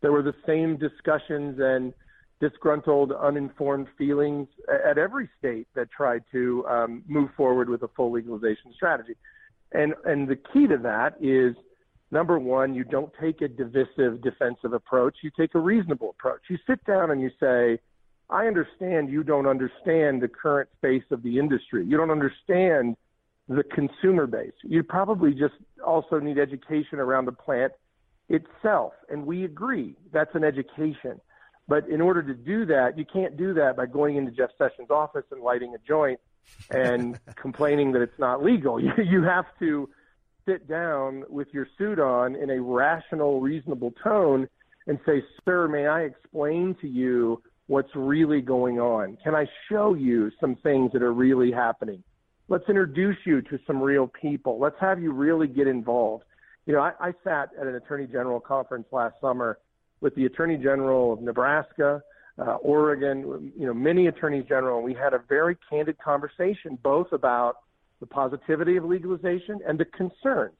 There 0.00 0.12
were 0.12 0.22
the 0.22 0.34
same 0.46 0.76
discussions 0.76 1.58
and 1.60 1.92
disgruntled, 2.40 3.10
uninformed 3.12 3.88
feelings 3.98 4.46
at 4.68 4.96
every 4.96 5.28
state 5.38 5.66
that 5.74 5.90
tried 5.90 6.22
to 6.30 6.64
um, 6.68 7.02
move 7.08 7.30
forward 7.36 7.68
with 7.68 7.82
a 7.82 7.88
full 7.96 8.12
legalization 8.12 8.72
strategy. 8.74 9.16
And 9.72 9.94
and 10.04 10.28
the 10.28 10.36
key 10.36 10.68
to 10.68 10.78
that 10.78 11.16
is– 11.20 11.56
number 12.10 12.38
one, 12.38 12.74
you 12.74 12.84
don't 12.84 13.12
take 13.20 13.40
a 13.40 13.48
divisive, 13.48 14.22
defensive 14.22 14.72
approach. 14.72 15.18
You 15.22 15.30
take 15.36 15.54
a 15.54 15.58
reasonable 15.58 16.10
approach. 16.10 16.42
You 16.48 16.58
sit 16.66 16.84
down 16.84 17.10
and 17.10 17.20
you 17.20 17.30
say, 17.40 17.78
I 18.28 18.46
understand 18.46 19.10
you 19.10 19.22
don't 19.24 19.46
understand 19.46 20.22
the 20.22 20.28
current 20.28 20.68
face 20.80 21.04
of 21.10 21.22
the 21.22 21.38
industry. 21.38 21.84
You 21.84 21.96
don't 21.96 22.10
understand 22.10 22.96
the 23.48 23.64
consumer 23.64 24.26
base. 24.26 24.52
You 24.62 24.82
probably 24.84 25.32
just 25.32 25.54
also 25.84 26.20
need 26.20 26.38
education 26.38 26.98
around 26.98 27.24
the 27.24 27.32
plant 27.32 27.72
itself. 28.28 28.92
And 29.08 29.26
we 29.26 29.44
agree 29.44 29.96
that's 30.12 30.34
an 30.34 30.44
education. 30.44 31.20
But 31.66 31.88
in 31.88 32.00
order 32.00 32.22
to 32.22 32.34
do 32.34 32.64
that, 32.66 32.96
you 32.96 33.04
can't 33.04 33.36
do 33.36 33.54
that 33.54 33.76
by 33.76 33.86
going 33.86 34.16
into 34.16 34.30
Jeff 34.30 34.50
Sessions' 34.56 34.90
office 34.90 35.24
and 35.30 35.40
lighting 35.40 35.74
a 35.74 35.78
joint 35.86 36.20
and 36.70 37.18
complaining 37.36 37.92
that 37.92 38.02
it's 38.02 38.18
not 38.18 38.42
legal. 38.42 38.80
You, 38.80 38.92
you 39.04 39.22
have 39.22 39.46
to 39.58 39.88
sit 40.46 40.68
down 40.68 41.24
with 41.28 41.48
your 41.52 41.66
suit 41.78 41.98
on 41.98 42.36
in 42.36 42.50
a 42.50 42.60
rational, 42.60 43.40
reasonable 43.40 43.92
tone 44.02 44.48
and 44.86 44.98
say, 45.06 45.22
Sir, 45.44 45.68
may 45.68 45.86
I 45.86 46.02
explain 46.02 46.76
to 46.80 46.88
you 46.88 47.42
what's 47.66 47.94
really 47.94 48.40
going 48.40 48.80
on? 48.80 49.16
Can 49.22 49.34
I 49.34 49.46
show 49.68 49.94
you 49.94 50.30
some 50.40 50.56
things 50.56 50.92
that 50.92 51.02
are 51.02 51.12
really 51.12 51.52
happening? 51.52 52.02
Let's 52.48 52.68
introduce 52.68 53.16
you 53.24 53.42
to 53.42 53.58
some 53.66 53.80
real 53.80 54.08
people. 54.08 54.58
Let's 54.58 54.74
have 54.80 55.00
you 55.00 55.12
really 55.12 55.46
get 55.46 55.68
involved. 55.68 56.24
You 56.66 56.74
know, 56.74 56.80
I, 56.80 56.92
I 57.00 57.12
sat 57.22 57.50
at 57.60 57.66
an 57.66 57.76
attorney 57.76 58.06
general 58.06 58.40
conference 58.40 58.86
last 58.90 59.14
summer 59.20 59.58
with 60.00 60.14
the 60.16 60.26
attorney 60.26 60.56
general 60.56 61.12
of 61.12 61.22
Nebraska, 61.22 62.02
uh, 62.38 62.54
Oregon, 62.56 63.52
you 63.56 63.66
know, 63.66 63.74
many 63.74 64.06
attorneys 64.08 64.46
general, 64.48 64.78
and 64.78 64.84
we 64.84 64.94
had 64.94 65.14
a 65.14 65.20
very 65.28 65.56
candid 65.68 65.98
conversation 65.98 66.78
both 66.82 67.12
about 67.12 67.56
the 68.00 68.06
positivity 68.06 68.76
of 68.76 68.84
legalization 68.84 69.60
and 69.66 69.78
the 69.78 69.84
concerns. 69.84 70.54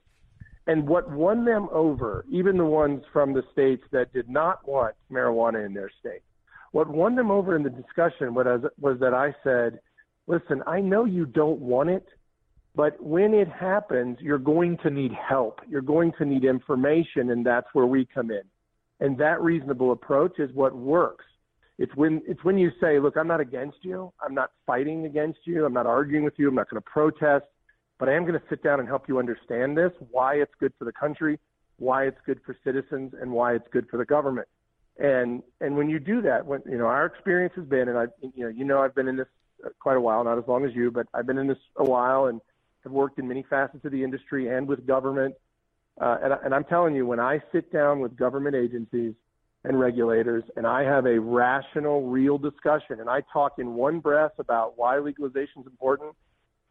And 0.66 0.86
what 0.86 1.10
won 1.10 1.44
them 1.44 1.68
over, 1.72 2.24
even 2.30 2.56
the 2.56 2.64
ones 2.64 3.02
from 3.12 3.32
the 3.32 3.42
states 3.50 3.82
that 3.92 4.12
did 4.12 4.28
not 4.28 4.68
want 4.68 4.94
marijuana 5.10 5.64
in 5.66 5.74
their 5.74 5.90
state, 6.00 6.22
what 6.72 6.88
won 6.88 7.16
them 7.16 7.30
over 7.30 7.56
in 7.56 7.62
the 7.62 7.70
discussion 7.70 8.34
was, 8.34 8.62
was 8.78 9.00
that 9.00 9.14
I 9.14 9.34
said, 9.42 9.80
listen, 10.26 10.62
I 10.66 10.80
know 10.80 11.04
you 11.06 11.26
don't 11.26 11.60
want 11.60 11.90
it, 11.90 12.06
But 12.74 13.02
when 13.02 13.34
it 13.34 13.48
happens, 13.48 14.18
you're 14.20 14.38
going 14.38 14.78
to 14.78 14.90
need 14.90 15.12
help. 15.12 15.60
You're 15.68 15.80
going 15.80 16.12
to 16.18 16.24
need 16.24 16.44
information, 16.44 17.30
and 17.30 17.44
that's 17.44 17.66
where 17.72 17.86
we 17.86 18.06
come 18.06 18.30
in. 18.30 18.42
And 19.00 19.18
that 19.18 19.40
reasonable 19.40 19.92
approach 19.92 20.38
is 20.38 20.50
what 20.54 20.76
works. 20.76 21.24
It's 21.80 21.96
when 21.96 22.20
it's 22.28 22.44
when 22.44 22.58
you 22.58 22.70
say, 22.78 22.98
"Look, 22.98 23.16
I'm 23.16 23.26
not 23.26 23.40
against 23.40 23.78
you. 23.82 24.12
I'm 24.22 24.34
not 24.34 24.50
fighting 24.66 25.06
against 25.06 25.40
you. 25.44 25.64
I'm 25.64 25.72
not 25.72 25.86
arguing 25.86 26.24
with 26.24 26.34
you. 26.36 26.46
I'm 26.46 26.54
not 26.54 26.68
going 26.68 26.80
to 26.80 26.86
protest, 26.88 27.46
but 27.98 28.06
I 28.06 28.12
am 28.12 28.26
going 28.26 28.38
to 28.38 28.46
sit 28.50 28.62
down 28.62 28.80
and 28.80 28.86
help 28.86 29.08
you 29.08 29.18
understand 29.18 29.78
this, 29.78 29.90
why 30.10 30.34
it's 30.34 30.52
good 30.60 30.74
for 30.78 30.84
the 30.84 30.92
country, 30.92 31.38
why 31.78 32.04
it's 32.04 32.20
good 32.26 32.38
for 32.44 32.54
citizens, 32.62 33.14
and 33.18 33.32
why 33.32 33.54
it's 33.54 33.66
good 33.72 33.88
for 33.88 33.96
the 33.96 34.04
government." 34.04 34.46
And 34.98 35.42
and 35.62 35.74
when 35.74 35.88
you 35.88 35.98
do 35.98 36.20
that, 36.20 36.44
when 36.44 36.60
you 36.66 36.76
know 36.76 36.84
our 36.84 37.06
experience 37.06 37.54
has 37.56 37.64
been, 37.64 37.88
and 37.88 37.96
I 37.96 38.08
you 38.20 38.44
know 38.44 38.48
you 38.48 38.64
know 38.66 38.82
I've 38.82 38.94
been 38.94 39.08
in 39.08 39.16
this 39.16 39.28
quite 39.78 39.96
a 39.96 40.02
while, 40.02 40.22
not 40.22 40.36
as 40.36 40.44
long 40.46 40.66
as 40.66 40.74
you, 40.74 40.90
but 40.90 41.06
I've 41.14 41.26
been 41.26 41.38
in 41.38 41.46
this 41.46 41.64
a 41.76 41.84
while 41.84 42.26
and 42.26 42.42
have 42.84 42.92
worked 42.92 43.18
in 43.18 43.26
many 43.26 43.42
facets 43.48 43.86
of 43.86 43.92
the 43.92 44.04
industry 44.04 44.48
and 44.48 44.68
with 44.68 44.86
government. 44.86 45.34
Uh, 45.98 46.18
and, 46.22 46.32
and 46.44 46.54
I'm 46.54 46.64
telling 46.64 46.94
you, 46.94 47.06
when 47.06 47.20
I 47.20 47.42
sit 47.52 47.72
down 47.72 48.00
with 48.00 48.16
government 48.16 48.54
agencies 48.54 49.14
and 49.64 49.78
regulators 49.78 50.44
and 50.56 50.66
I 50.66 50.82
have 50.82 51.06
a 51.06 51.18
rational, 51.18 52.08
real 52.08 52.38
discussion 52.38 53.00
and 53.00 53.08
I 53.08 53.22
talk 53.32 53.58
in 53.58 53.74
one 53.74 54.00
breath 54.00 54.32
about 54.38 54.74
why 54.76 54.98
legalization 54.98 55.62
is 55.62 55.66
important 55.66 56.14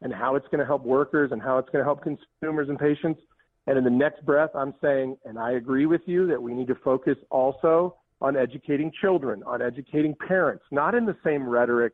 and 0.02 0.14
how 0.14 0.36
it's 0.36 0.48
going 0.48 0.60
to 0.60 0.66
help 0.66 0.84
workers 0.84 1.32
and 1.32 1.42
how 1.42 1.58
it's 1.58 1.70
going 1.70 1.84
to 1.84 1.86
help 1.86 2.04
consumers 2.04 2.70
and 2.70 2.80
patients. 2.80 3.22
And 3.68 3.78
in 3.78 3.84
the 3.84 3.90
next 3.90 4.26
breath, 4.26 4.50
I'm 4.56 4.74
saying, 4.82 5.18
and 5.26 5.38
I 5.38 5.52
agree 5.52 5.86
with 5.86 6.02
you 6.06 6.26
that 6.28 6.42
we 6.42 6.54
need 6.54 6.68
to 6.68 6.76
focus 6.76 7.18
also 7.30 7.98
on 8.22 8.36
educating 8.36 8.92
children, 9.02 9.44
on 9.46 9.62
educating 9.62 10.16
parents, 10.28 10.64
not 10.72 10.96
in 10.96 11.06
the 11.06 11.16
same 11.24 11.48
rhetoric 11.48 11.94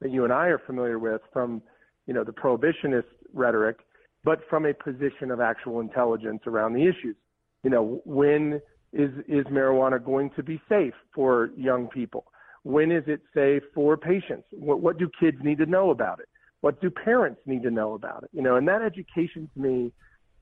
that 0.00 0.10
you 0.10 0.24
and 0.24 0.32
I 0.32 0.46
are 0.46 0.60
familiar 0.64 0.98
with 0.98 1.20
from, 1.32 1.62
you 2.06 2.14
know, 2.14 2.24
the 2.24 2.32
prohibitionist 2.32 3.04
rhetoric, 3.32 3.78
but 4.24 4.40
from 4.48 4.66
a 4.66 4.74
position 4.74 5.30
of 5.30 5.40
actual 5.40 5.80
intelligence 5.80 6.42
around 6.46 6.74
the 6.74 6.82
issues. 6.82 7.16
You 7.62 7.70
know, 7.70 8.00
when 8.04 8.60
is 8.96 9.10
is 9.28 9.44
marijuana 9.46 10.02
going 10.02 10.30
to 10.36 10.42
be 10.42 10.60
safe 10.68 10.94
for 11.14 11.50
young 11.56 11.88
people? 11.88 12.24
When 12.62 12.90
is 12.90 13.04
it 13.06 13.20
safe 13.34 13.62
for 13.74 13.96
patients? 13.96 14.44
What, 14.50 14.80
what 14.80 14.98
do 14.98 15.08
kids 15.20 15.36
need 15.42 15.58
to 15.58 15.66
know 15.66 15.90
about 15.90 16.18
it? 16.18 16.28
What 16.62 16.80
do 16.80 16.90
parents 16.90 17.40
need 17.46 17.62
to 17.62 17.70
know 17.70 17.94
about 17.94 18.24
it? 18.24 18.30
You 18.32 18.42
know, 18.42 18.56
and 18.56 18.66
that 18.66 18.82
education 18.82 19.48
to 19.54 19.60
me 19.60 19.92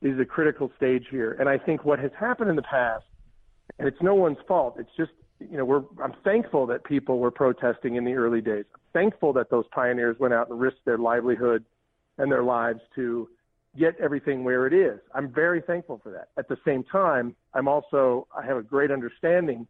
is 0.01 0.19
a 0.19 0.25
critical 0.25 0.71
stage 0.77 1.05
here. 1.11 1.37
And 1.39 1.49
I 1.49 1.59
think 1.59 1.85
what 1.85 1.99
has 1.99 2.13
happened 2.19 2.49
in 2.49 2.57
the 2.57 2.63
past, 2.63 3.05
and 3.79 3.89
it's 3.89 4.01
no 4.01 4.15
one's 4.15 4.39
fault. 4.47 4.77
It's 4.79 4.91
just 4.97 5.13
you 5.41 5.59
know, 5.59 5.65
we're 5.65 5.83
I'm 6.03 6.15
thankful 6.23 6.67
that 6.69 6.85
people 6.85 7.19
were 7.19 7.31
protesting 7.31 7.97
in 7.97 8.05
the 8.05 8.15
early 8.15 8.41
days. 8.41 8.65
I'm 8.75 8.81
thankful 8.93 9.33
that 9.35 9.51
those 9.51 9.65
pioneers 9.75 10.17
went 10.19 10.33
out 10.33 10.49
and 10.49 10.61
risked 10.61 10.85
their 10.85 10.99
livelihood 10.99 11.65
and 12.19 12.31
their 12.31 12.45
lives 12.45 12.81
to 12.95 13.29
get 13.79 13.95
everything 14.01 14.45
where 14.45 14.67
it 14.67 14.73
is. 14.73 15.01
I'm 15.15 15.33
very 15.33 15.61
thankful 15.61 16.01
for 16.03 16.13
that. 16.13 16.29
At 16.39 16.49
the 16.49 16.57
same 16.65 16.85
time, 16.85 17.35
I'm 17.55 17.69
also 17.69 18.27
I 18.37 18.45
have 18.47 18.57
a 18.57 18.63
great 18.63 18.91
understanding 18.91 19.67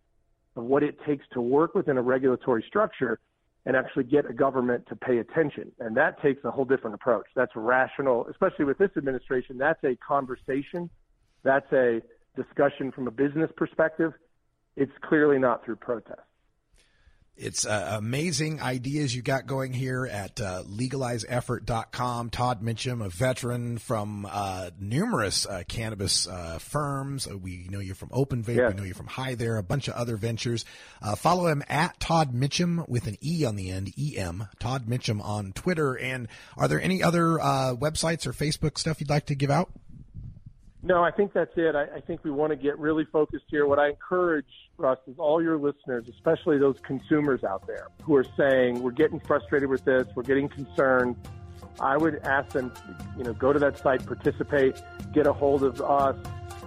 of 0.56 0.64
what 0.64 0.82
it 0.82 0.96
takes 1.06 1.24
to 1.32 1.40
work 1.40 1.74
within 1.74 1.96
a 1.96 2.02
regulatory 2.02 2.64
structure 2.66 3.18
and 3.66 3.76
actually 3.76 4.04
get 4.04 4.28
a 4.28 4.32
government 4.32 4.86
to 4.88 4.96
pay 4.96 5.18
attention. 5.18 5.72
And 5.80 5.96
that 5.96 6.20
takes 6.20 6.44
a 6.44 6.50
whole 6.50 6.66
different 6.66 6.94
approach. 6.94 7.26
That's 7.34 7.52
rational, 7.54 8.26
especially 8.30 8.66
with 8.66 8.78
this 8.78 8.90
administration. 8.96 9.56
That's 9.56 9.82
a 9.84 9.96
conversation. 9.96 10.90
That's 11.42 11.70
a 11.72 12.02
discussion 12.36 12.92
from 12.92 13.08
a 13.08 13.10
business 13.10 13.50
perspective. 13.56 14.12
It's 14.76 14.92
clearly 15.02 15.38
not 15.38 15.64
through 15.64 15.76
protest. 15.76 16.20
It's 17.36 17.66
uh, 17.66 17.96
amazing 17.98 18.60
ideas 18.60 19.14
you 19.14 19.20
got 19.20 19.46
going 19.46 19.72
here 19.72 20.06
at 20.06 20.40
uh, 20.40 20.62
legalizeeffort.com. 20.68 22.30
Todd 22.30 22.62
Mitchem, 22.62 23.04
a 23.04 23.08
veteran 23.08 23.78
from 23.78 24.24
uh, 24.30 24.70
numerous 24.78 25.44
uh, 25.44 25.64
cannabis 25.66 26.28
uh, 26.28 26.58
firms. 26.60 27.26
Uh, 27.26 27.36
we 27.36 27.66
know 27.68 27.80
you 27.80 27.94
from 27.94 28.10
Open 28.12 28.44
Vape. 28.44 28.68
We 28.68 28.74
know 28.74 28.84
you 28.84 28.94
from 28.94 29.08
High 29.08 29.34
There, 29.34 29.56
a 29.56 29.64
bunch 29.64 29.88
of 29.88 29.94
other 29.94 30.16
ventures. 30.16 30.64
Uh, 31.02 31.16
follow 31.16 31.48
him 31.48 31.64
at 31.68 31.98
Todd 31.98 32.32
Mitchem 32.32 32.88
with 32.88 33.08
an 33.08 33.16
E 33.20 33.44
on 33.44 33.56
the 33.56 33.68
end, 33.70 33.98
E-M, 33.98 34.46
Todd 34.60 34.86
Mitchem 34.86 35.20
on 35.20 35.52
Twitter. 35.52 35.98
And 35.98 36.28
are 36.56 36.68
there 36.68 36.80
any 36.80 37.02
other 37.02 37.38
websites 37.74 38.28
or 38.28 38.32
Facebook 38.32 38.78
stuff 38.78 39.00
you'd 39.00 39.10
like 39.10 39.26
to 39.26 39.34
give 39.34 39.50
out? 39.50 39.72
No, 40.86 41.02
I 41.02 41.10
think 41.10 41.32
that's 41.32 41.56
it. 41.56 41.74
I, 41.74 41.84
I 41.96 42.00
think 42.00 42.24
we 42.24 42.30
want 42.30 42.50
to 42.50 42.56
get 42.56 42.78
really 42.78 43.06
focused 43.10 43.46
here. 43.48 43.66
What 43.66 43.78
I 43.78 43.88
encourage, 43.88 44.44
Russ, 44.76 44.98
is 45.06 45.14
all 45.18 45.42
your 45.42 45.56
listeners, 45.56 46.06
especially 46.10 46.58
those 46.58 46.76
consumers 46.82 47.42
out 47.42 47.66
there 47.66 47.88
who 48.02 48.14
are 48.16 48.26
saying, 48.36 48.82
we're 48.82 48.90
getting 48.90 49.18
frustrated 49.20 49.70
with 49.70 49.82
this, 49.86 50.06
we're 50.14 50.24
getting 50.24 50.46
concerned. 50.46 51.16
I 51.80 51.96
would 51.96 52.16
ask 52.24 52.50
them, 52.52 52.70
you 53.16 53.24
know, 53.24 53.32
go 53.32 53.50
to 53.50 53.58
that 53.60 53.78
site, 53.78 54.04
participate, 54.04 54.82
get 55.14 55.26
a 55.26 55.32
hold 55.32 55.62
of 55.62 55.80
us, 55.80 56.16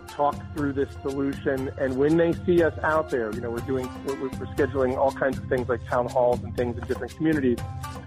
talk 0.08 0.36
through 0.56 0.74
this 0.74 0.92
solution. 1.04 1.70
And 1.78 1.96
when 1.96 2.18
they 2.18 2.34
see 2.44 2.64
us 2.64 2.74
out 2.82 3.12
there, 3.12 3.32
you 3.36 3.42
know, 3.42 3.52
we're 3.52 3.60
doing, 3.60 3.88
we're, 4.04 4.20
we're 4.20 4.48
scheduling 4.56 4.98
all 4.98 5.12
kinds 5.12 5.38
of 5.38 5.46
things 5.46 5.70
like 5.70 5.88
town 5.88 6.10
halls 6.10 6.42
and 6.44 6.58
things 6.58 6.76
in 6.76 6.88
different 6.88 7.16
communities. 7.16 7.60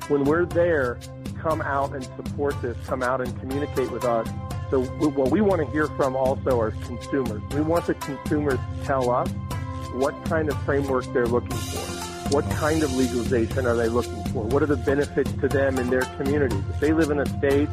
When 0.08 0.24
we're 0.24 0.44
there, 0.44 0.98
come 1.38 1.62
out 1.62 1.94
and 1.94 2.02
support 2.02 2.60
this, 2.60 2.76
come 2.84 3.04
out 3.04 3.20
and 3.20 3.38
communicate 3.38 3.92
with 3.92 4.04
us 4.04 4.28
so 4.70 4.84
what 4.84 5.30
we 5.30 5.40
want 5.40 5.60
to 5.64 5.70
hear 5.72 5.88
from 5.88 6.14
also 6.14 6.60
are 6.60 6.70
consumers. 6.70 7.42
We 7.52 7.60
want 7.60 7.86
the 7.86 7.94
consumers 7.94 8.58
to 8.58 8.84
tell 8.84 9.10
us 9.10 9.28
what 9.92 10.24
kind 10.26 10.48
of 10.48 10.60
framework 10.62 11.12
they're 11.12 11.26
looking 11.26 11.50
for. 11.50 12.00
What 12.34 12.48
kind 12.52 12.84
of 12.84 12.94
legalization 12.94 13.66
are 13.66 13.74
they 13.74 13.88
looking 13.88 14.22
for? 14.26 14.44
What 14.44 14.62
are 14.62 14.66
the 14.66 14.76
benefits 14.76 15.32
to 15.32 15.48
them 15.48 15.78
in 15.78 15.90
their 15.90 16.02
communities? 16.02 16.62
If 16.74 16.80
they 16.80 16.92
live 16.92 17.10
in 17.10 17.18
a 17.18 17.26
state 17.38 17.66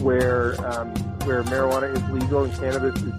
where 0.00 0.54
um, 0.66 0.88
where 1.26 1.42
marijuana 1.42 1.94
is 1.94 2.22
legal 2.22 2.44
and 2.44 2.54
cannabis 2.54 2.98
is 3.02 3.12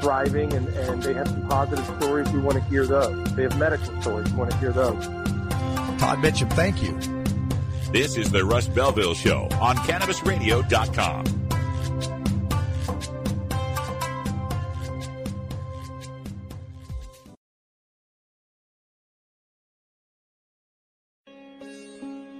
thriving 0.00 0.52
and, 0.52 0.68
and 0.68 1.02
they 1.02 1.14
have 1.14 1.26
some 1.26 1.48
positive 1.48 1.84
stories, 2.00 2.30
we 2.30 2.38
want 2.38 2.56
to 2.56 2.64
hear 2.70 2.86
those. 2.86 3.28
If 3.28 3.34
they 3.34 3.42
have 3.42 3.58
medical 3.58 4.00
stories, 4.00 4.30
we 4.30 4.38
want 4.38 4.52
to 4.52 4.56
hear 4.58 4.70
those. 4.70 5.04
Todd 5.98 6.18
Mitchem, 6.18 6.50
thank 6.52 6.80
you. 6.80 6.96
This 7.92 8.16
is 8.16 8.30
the 8.30 8.44
Russ 8.44 8.68
Belville 8.68 9.14
Show 9.14 9.48
on 9.60 9.76
CannabisRadio.com. 9.78 11.39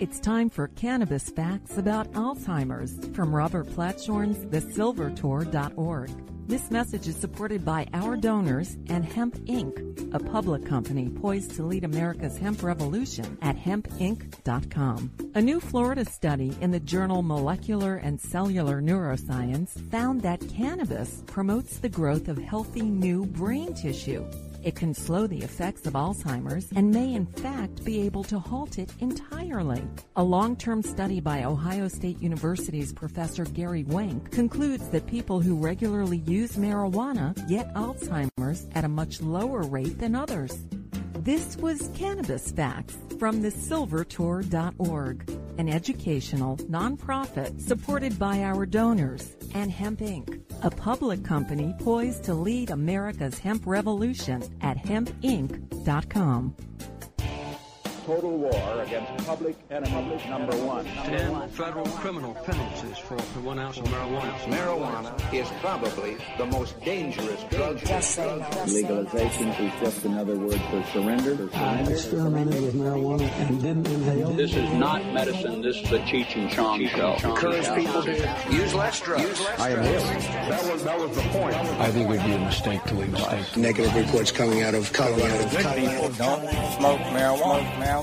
It's 0.00 0.18
time 0.18 0.48
for 0.48 0.68
cannabis 0.68 1.28
facts 1.28 1.76
about 1.76 2.10
Alzheimer's 2.12 3.14
from 3.14 3.36
Robert 3.36 3.66
Platshorn's 3.66 4.46
thesilvertour.org. 4.46 6.10
This 6.48 6.70
message 6.70 7.06
is 7.06 7.16
supported 7.16 7.66
by 7.66 7.86
our 7.92 8.16
donors 8.16 8.78
and 8.88 9.04
Hemp 9.04 9.36
Inc., 9.40 10.14
a 10.14 10.18
public 10.18 10.64
company 10.64 11.10
poised 11.10 11.54
to 11.56 11.64
lead 11.64 11.84
America's 11.84 12.38
hemp 12.38 12.62
revolution 12.62 13.36
at 13.42 13.58
hempinc.com. 13.58 15.10
A 15.34 15.42
new 15.42 15.60
Florida 15.60 16.06
study 16.06 16.56
in 16.62 16.70
the 16.70 16.80
journal 16.80 17.20
Molecular 17.20 17.96
and 17.96 18.18
Cellular 18.18 18.80
Neuroscience 18.80 19.68
found 19.90 20.22
that 20.22 20.40
cannabis 20.48 21.22
promotes 21.26 21.76
the 21.76 21.90
growth 21.90 22.28
of 22.28 22.38
healthy 22.38 22.80
new 22.80 23.26
brain 23.26 23.74
tissue. 23.74 24.24
It 24.62 24.76
can 24.76 24.94
slow 24.94 25.26
the 25.26 25.42
effects 25.42 25.86
of 25.86 25.94
Alzheimer's 25.94 26.68
and 26.76 26.90
may 26.90 27.14
in 27.14 27.26
fact 27.26 27.84
be 27.84 28.02
able 28.02 28.24
to 28.24 28.38
halt 28.38 28.78
it 28.78 28.92
entirely. 29.00 29.82
A 30.16 30.22
long-term 30.22 30.82
study 30.82 31.20
by 31.20 31.44
Ohio 31.44 31.88
State 31.88 32.20
University's 32.20 32.92
Professor 32.92 33.44
Gary 33.44 33.84
Wenk 33.84 34.30
concludes 34.30 34.88
that 34.90 35.06
people 35.06 35.40
who 35.40 35.56
regularly 35.56 36.18
use 36.18 36.56
marijuana 36.56 37.34
get 37.48 37.72
Alzheimer's 37.74 38.66
at 38.72 38.84
a 38.84 38.88
much 38.88 39.20
lower 39.20 39.62
rate 39.62 39.98
than 39.98 40.14
others. 40.14 40.56
This 41.14 41.56
was 41.56 41.90
Cannabis 41.94 42.50
Facts 42.50 42.96
from 43.20 43.42
the 43.42 43.50
thesilvertour.org, 43.50 45.30
an 45.58 45.68
educational 45.68 46.56
nonprofit 46.56 47.60
supported 47.60 48.18
by 48.18 48.42
our 48.42 48.64
donors 48.64 49.36
and 49.52 49.70
Hemp 49.70 50.00
Inc., 50.00 50.40
a 50.64 50.70
public 50.70 51.22
company 51.22 51.74
poised 51.80 52.24
to 52.24 52.32
lead 52.32 52.70
America's 52.70 53.38
hemp 53.38 53.66
revolution 53.66 54.42
at 54.62 54.78
hempinc.com 54.78 56.56
total 58.10 58.38
war 58.38 58.82
against 58.82 59.24
public 59.24 59.56
enemy 59.70 60.20
number 60.28 60.56
one. 60.66 60.84
Ten 60.84 61.48
federal 61.50 61.86
criminal 62.02 62.34
penalties 62.34 62.98
for 62.98 63.16
one 63.40 63.58
ounce 63.60 63.78
of 63.78 63.84
marijuana. 63.84 64.32
Marijuana 64.56 65.32
is 65.32 65.48
probably 65.60 66.16
the 66.36 66.46
most 66.46 66.80
dangerous 66.80 67.40
drug. 67.50 67.76
Legalization 68.66 69.48
is 69.48 69.80
just 69.80 70.04
another 70.04 70.36
word 70.36 70.60
for 70.70 70.82
surrender. 70.92 71.48
I 71.54 71.82
experimented 71.82 72.60
with 72.60 72.74
marijuana 72.74 73.30
and 73.42 73.62
didn't 73.62 73.86
inhale. 73.86 74.30
This 74.30 74.56
is 74.56 74.72
not 74.72 75.04
medicine. 75.12 75.62
This 75.62 75.76
is 75.76 75.92
a 75.92 76.00
Cheech 76.00 76.34
and 76.34 76.50
Chong 76.50 76.84
show. 76.88 77.12
Encourage 77.22 77.68
people 77.76 78.02
to 78.02 78.12
use 78.50 78.74
less 78.74 79.00
drugs. 79.00 79.22
Use 79.22 79.40
less 79.40 79.60
I 79.60 79.70
am 79.70 79.82
him. 79.84 80.50
That 80.50 80.72
was, 80.72 80.82
that 80.82 80.98
was 80.98 81.14
the 81.14 81.22
point. 81.30 81.54
I 81.54 81.92
think 81.92 82.08
we'd 82.08 82.24
be 82.24 82.32
a 82.32 82.38
mistake 82.40 82.82
to 82.84 82.94
legalize. 82.94 83.56
Negative 83.56 83.94
reports 83.94 84.32
coming 84.32 84.62
out 84.62 84.74
of 84.74 84.92
Colorado. 84.92 85.48
Good 85.50 85.76
people 85.76 86.08
don't 86.18 86.48
smoke 86.76 87.00
marijuana. 87.14 87.99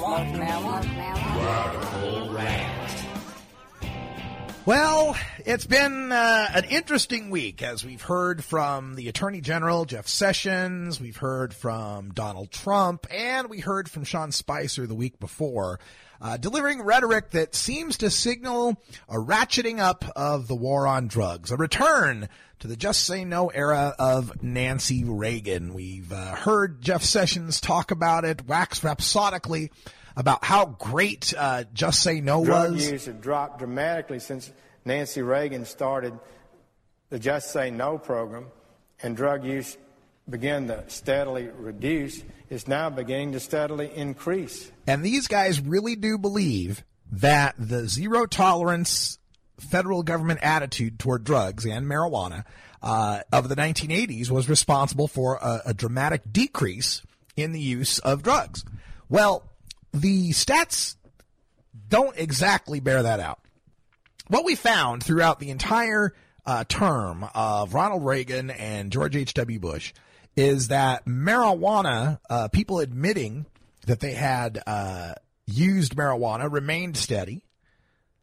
Well, 4.68 5.16
it's 5.46 5.66
been 5.66 6.12
uh, 6.12 6.48
an 6.54 6.66
interesting 6.66 7.32
week 7.32 7.64
as 7.64 7.84
we've 7.84 8.02
heard 8.02 8.44
from 8.44 8.94
the 8.96 9.08
Attorney 9.08 9.42
General, 9.42 9.86
Jeff 9.86 10.08
Sessions, 10.08 11.02
we've 11.02 11.18
heard 11.18 11.52
from 11.52 12.12
Donald 12.12 12.52
Trump, 12.52 13.08
and 13.10 13.50
we 13.50 13.60
heard 13.60 13.90
from 13.90 14.04
Sean 14.04 14.32
Spicer 14.32 14.86
the 14.86 14.94
week 14.94 15.20
before, 15.20 15.80
uh, 16.22 16.38
delivering 16.38 16.82
rhetoric 16.82 17.32
that 17.32 17.56
seems 17.56 17.98
to 17.98 18.10
signal 18.10 18.82
a 19.10 19.16
ratcheting 19.16 19.80
up 19.80 20.06
of 20.16 20.48
the 20.48 20.56
war 20.56 20.88
on 20.88 21.08
drugs, 21.08 21.52
a 21.52 21.58
return 21.58 22.30
to 22.60 22.68
the 22.68 22.76
just 22.76 23.04
say 23.04 23.24
no 23.24 23.50
era 23.50 23.94
of 24.00 24.42
Nancy 24.42 25.04
Reagan. 25.04 25.74
We've 25.74 26.12
uh, 26.12 26.36
heard 26.36 26.82
Jeff 26.82 27.04
Sessions 27.04 27.62
talk 27.62 27.92
about 27.92 28.26
it, 28.26 28.48
wax 28.48 28.84
rhapsodically 28.84 29.70
about 30.16 30.44
how 30.44 30.66
great 30.66 31.34
uh, 31.38 31.64
Just 31.74 32.02
Say 32.02 32.22
No 32.22 32.40
was 32.40 32.48
Drug 32.48 32.72
was. 32.74 32.92
use 32.92 33.06
had 33.06 33.22
dropped 33.22 33.60
dramatically 33.60 34.20
since 34.20 34.52
Nancy 34.84 35.22
Reagan 35.22 35.64
started 35.64 36.18
the 37.10 37.20
Just 37.20 37.52
Say 37.52 37.70
No 37.70 38.00
program, 38.00 38.48
and 39.04 39.16
drug 39.16 39.46
use 39.46 39.78
began 40.30 40.68
to 40.68 40.84
steadily 40.88 41.50
reduce. 41.58 42.24
is 42.50 42.68
now 42.68 42.90
beginning 42.90 43.34
to 43.34 43.40
steadily 43.40 43.92
increase. 43.94 44.72
And 44.86 45.04
these 45.04 45.28
guys 45.28 45.60
really 45.60 45.96
do 45.96 46.18
believe 46.18 46.84
that 47.12 47.56
the 47.58 47.88
zero 47.88 48.26
tolerance 48.26 49.20
federal 49.60 50.04
government 50.04 50.40
attitude 50.44 51.00
toward 51.00 51.24
drugs 51.24 51.66
and 51.66 51.86
marijuana 51.86 52.46
uh, 52.82 53.22
of 53.32 53.50
the 53.50 53.56
1980s 53.56 54.30
was 54.30 54.48
responsible 54.48 55.08
for 55.08 55.36
a, 55.36 55.62
a 55.68 55.74
dramatic 55.74 56.22
decrease 56.32 57.02
in 57.36 57.52
the 57.52 57.60
use 57.60 58.00
of 58.00 58.24
drugs. 58.24 58.64
Well, 59.10 59.44
the 59.94 60.30
stats 60.32 60.96
don't 61.90 62.18
exactly 62.18 62.80
bear 62.80 63.04
that 63.04 63.20
out. 63.20 63.40
What 64.28 64.44
we 64.44 64.56
found 64.56 65.04
throughout 65.04 65.40
the 65.40 65.50
entire 65.50 66.14
uh, 66.46 66.64
term 66.66 67.26
of 67.34 67.74
Ronald 67.74 68.06
Reagan 68.06 68.50
and 68.50 68.92
George 68.92 69.16
H.W. 69.16 69.60
Bush 69.60 69.94
is 70.38 70.68
that 70.68 71.06
marijuana, 71.06 72.20
uh, 72.30 72.48
people 72.50 72.80
admitting 72.80 73.48
that 73.88 74.00
they 74.00 74.14
had 74.14 74.62
uh, 74.68 75.16
used 75.48 75.96
marijuana 75.96 76.50
remained 76.52 76.96
steady. 76.96 77.42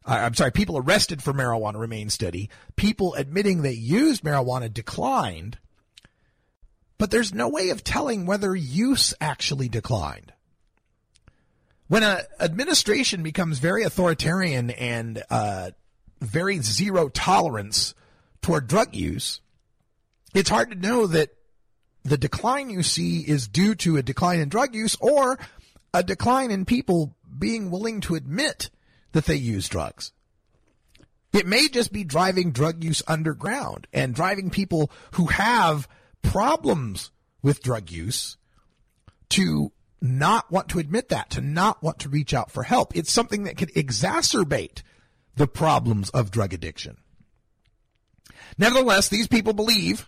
Uh, 0.05 0.19
I'm 0.21 0.33
sorry, 0.33 0.51
people 0.51 0.77
arrested 0.77 1.21
for 1.21 1.33
marijuana 1.33 1.77
remained 1.77 2.13
steady. 2.13 2.49
People 2.77 3.15
admitting 3.15 3.61
they 3.61 3.73
used 3.73 4.23
marijuana 4.23 4.73
declined. 4.73 5.57
But 6.97 7.11
there's 7.11 7.33
no 7.33 7.49
way 7.49 7.71
of 7.71 7.83
telling 7.83 8.25
whether 8.25 8.55
use 8.55 9.13
actually 9.19 9.67
declined. 9.67 10.31
When 11.87 12.01
an 12.01 12.19
administration 12.39 13.23
becomes 13.23 13.59
very 13.59 13.83
authoritarian 13.83 14.69
and 14.69 15.21
uh, 15.29 15.71
very 16.21 16.59
zero 16.59 17.09
tolerance 17.09 17.93
toward 18.41 18.67
drug 18.67 18.95
use, 18.95 19.41
it's 20.33 20.49
hard 20.49 20.71
to 20.71 20.77
know 20.77 21.07
that 21.07 21.29
the 22.05 22.17
decline 22.17 22.69
you 22.69 22.83
see 22.83 23.21
is 23.21 23.47
due 23.47 23.73
to 23.73 23.97
a 23.97 24.03
decline 24.03 24.39
in 24.39 24.47
drug 24.47 24.75
use 24.75 24.95
or 25.01 25.39
a 25.91 26.03
decline 26.03 26.51
in 26.51 26.63
people 26.63 27.15
being 27.37 27.71
willing 27.71 27.99
to 27.99 28.13
admit 28.13 28.69
that 29.13 29.25
they 29.25 29.35
use 29.35 29.67
drugs. 29.67 30.11
It 31.33 31.47
may 31.47 31.67
just 31.67 31.91
be 31.91 32.03
driving 32.03 32.51
drug 32.51 32.83
use 32.83 33.01
underground 33.07 33.87
and 33.91 34.13
driving 34.13 34.51
people 34.51 34.91
who 35.13 35.25
have 35.25 35.87
problems 36.21 37.09
with 37.41 37.63
drug 37.63 37.89
use 37.89 38.37
to 39.29 39.71
not 39.99 40.51
want 40.51 40.69
to 40.69 40.79
admit 40.79 41.09
that, 41.09 41.31
to 41.31 41.41
not 41.41 41.81
want 41.81 41.99
to 41.99 42.09
reach 42.09 42.35
out 42.35 42.51
for 42.51 42.61
help. 42.61 42.95
It's 42.95 43.11
something 43.11 43.45
that 43.45 43.57
could 43.57 43.73
exacerbate 43.73 44.83
the 45.35 45.47
problems 45.47 46.11
of 46.11 46.29
drug 46.29 46.53
addiction. 46.53 46.97
Nevertheless, 48.59 49.09
these 49.09 49.27
people 49.27 49.53
believe 49.53 50.07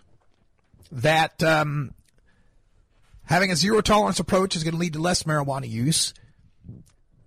that 0.92 1.42
um, 1.42 1.92
having 3.24 3.50
a 3.50 3.56
zero 3.56 3.80
tolerance 3.80 4.20
approach 4.20 4.56
is 4.56 4.64
going 4.64 4.74
to 4.74 4.80
lead 4.80 4.94
to 4.94 4.98
less 5.00 5.24
marijuana 5.24 5.68
use. 5.68 6.14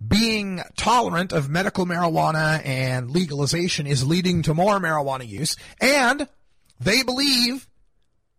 Being 0.06 0.60
tolerant 0.76 1.32
of 1.32 1.48
medical 1.48 1.86
marijuana 1.86 2.60
and 2.66 3.10
legalization 3.10 3.86
is 3.86 4.04
leading 4.04 4.42
to 4.42 4.54
more 4.54 4.80
marijuana 4.80 5.26
use. 5.26 5.56
And 5.80 6.28
they 6.80 7.04
believe 7.04 7.68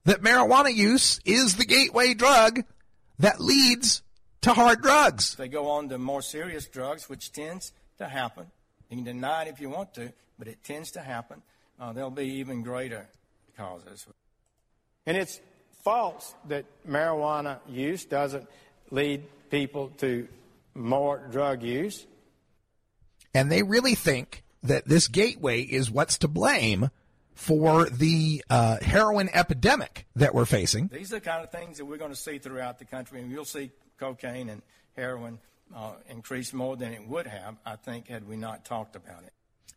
that 0.03 0.21
marijuana 0.21 0.73
use 0.73 1.21
is 1.23 1.55
the 1.55 1.65
gateway 1.65 2.13
drug 2.13 2.63
that 3.19 3.39
leads 3.39 4.03
to 4.41 4.53
hard 4.53 4.81
drugs. 4.81 5.35
They 5.35 5.47
go 5.47 5.69
on 5.69 5.87
to 5.89 5.97
more 5.97 6.21
serious 6.21 6.67
drugs, 6.67 7.07
which 7.07 7.31
tends 7.31 7.71
to 7.97 8.07
happen. 8.07 8.47
You 8.89 8.97
can 8.97 9.05
deny 9.05 9.43
it 9.43 9.47
if 9.47 9.61
you 9.61 9.69
want 9.69 9.93
to, 9.95 10.11
but 10.37 10.49
it 10.49 10.63
tends 10.63 10.91
to 10.91 10.99
happen. 10.99 11.41
Uh, 11.79 11.93
there'll 11.93 12.11
be 12.11 12.25
even 12.25 12.61
greater 12.61 13.07
causes. 13.57 14.05
And 15.05 15.17
it's 15.17 15.39
false 15.83 16.33
that 16.47 16.65
marijuana 16.87 17.59
use 17.67 18.05
doesn't 18.05 18.47
lead 18.91 19.23
people 19.49 19.89
to 19.97 20.27
more 20.73 21.21
drug 21.31 21.63
use. 21.63 22.05
And 23.33 23.51
they 23.51 23.63
really 23.63 23.95
think 23.95 24.43
that 24.63 24.87
this 24.87 25.07
gateway 25.07 25.61
is 25.61 25.91
what's 25.91 26.19
to 26.19 26.27
blame 26.27 26.89
for 27.33 27.89
the 27.89 28.43
uh, 28.49 28.77
heroin 28.81 29.29
epidemic 29.33 30.05
that 30.15 30.33
we're 30.33 30.45
facing. 30.45 30.87
These 30.87 31.11
are 31.11 31.15
the 31.15 31.21
kind 31.21 31.43
of 31.43 31.51
things 31.51 31.77
that 31.77 31.85
we're 31.85 31.97
going 31.97 32.11
to 32.11 32.15
see 32.15 32.37
throughout 32.37 32.79
the 32.79 32.85
country, 32.85 33.21
and 33.21 33.31
you'll 33.31 33.45
see 33.45 33.71
cocaine 33.99 34.49
and 34.49 34.61
heroin 34.95 35.39
uh, 35.75 35.93
increase 36.09 36.53
more 36.53 36.77
than 36.77 36.93
it 36.93 37.07
would 37.07 37.27
have, 37.27 37.55
I 37.65 37.75
think, 37.75 38.07
had 38.07 38.27
we 38.27 38.37
not 38.37 38.65
talked 38.65 38.95
about 38.95 39.23
it. 39.23 39.33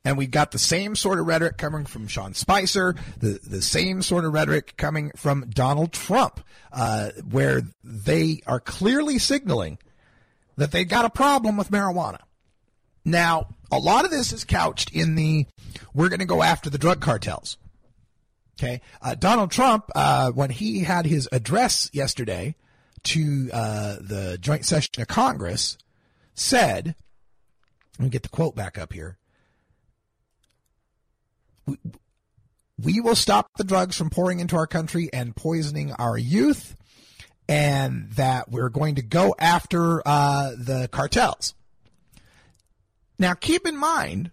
And 0.07 0.17
we've 0.17 0.31
got 0.31 0.53
the 0.53 0.59
same 0.61 0.95
sort 0.95 1.19
of 1.19 1.27
rhetoric 1.27 1.59
coming 1.59 1.85
from 1.85 2.07
Sean 2.07 2.33
Spicer, 2.33 2.95
the, 3.19 3.41
the 3.45 3.61
same 3.61 4.03
sort 4.03 4.25
of 4.25 4.33
rhetoric 4.33 4.77
coming 4.77 5.11
from 5.17 5.51
Donald 5.51 5.93
Trump, 5.93 6.39
uh, 6.73 7.11
where 7.29 7.63
they 7.83 8.41
are 8.47 8.61
clearly 8.61 9.19
signaling 9.19 9.79
that 10.57 10.71
they've 10.71 10.89
got 10.89 11.07
a 11.07 11.11
problem 11.11 11.57
with 11.57 11.73
marijuana. 11.73 12.21
Now, 13.05 13.49
a 13.73 13.81
lot 13.81 14.05
of 14.05 14.13
this 14.13 14.33
is 14.33 14.45
couched 14.45 14.93
in 14.93 15.17
the 15.17 15.47
we're 15.93 16.09
going 16.09 16.21
to 16.21 16.25
go 16.25 16.41
after 16.41 16.71
the 16.71 16.79
drug 16.79 17.01
cartels. 17.01 17.59
Okay. 18.61 18.83
Uh, 19.03 19.17
Donald 19.17 19.51
Trump, 19.51 19.91
uh, 19.97 20.31
when 20.31 20.51
he 20.51 20.85
had 20.85 21.07
his 21.07 21.29
address 21.33 21.91
yesterday 21.93 22.55
to 23.03 23.51
uh, 23.53 23.97
the 24.01 24.39
joint 24.41 24.65
session 24.65 25.03
of 25.03 25.09
Congress, 25.09 25.77
said, 26.33 26.95
let 27.99 28.05
me 28.05 28.09
get 28.09 28.23
the 28.23 28.29
quote 28.29 28.55
back 28.55 28.79
up 28.79 28.93
here. 28.93 29.19
We, 31.67 31.79
we 32.81 33.01
will 33.01 33.17
stop 33.17 33.49
the 33.57 33.65
drugs 33.65 33.97
from 33.97 34.11
pouring 34.11 34.41
into 34.41 34.57
our 34.57 34.67
country 34.67 35.09
and 35.13 35.35
poisoning 35.35 35.93
our 35.93 36.17
youth, 36.19 36.77
and 37.49 38.11
that 38.13 38.51
we're 38.51 38.69
going 38.69 38.97
to 38.97 39.03
go 39.03 39.35
after 39.39 40.03
uh, 40.07 40.51
the 40.57 40.89
cartels. 40.93 41.55
Now, 43.19 43.35
keep 43.35 43.67
in 43.67 43.77
mind 43.77 44.31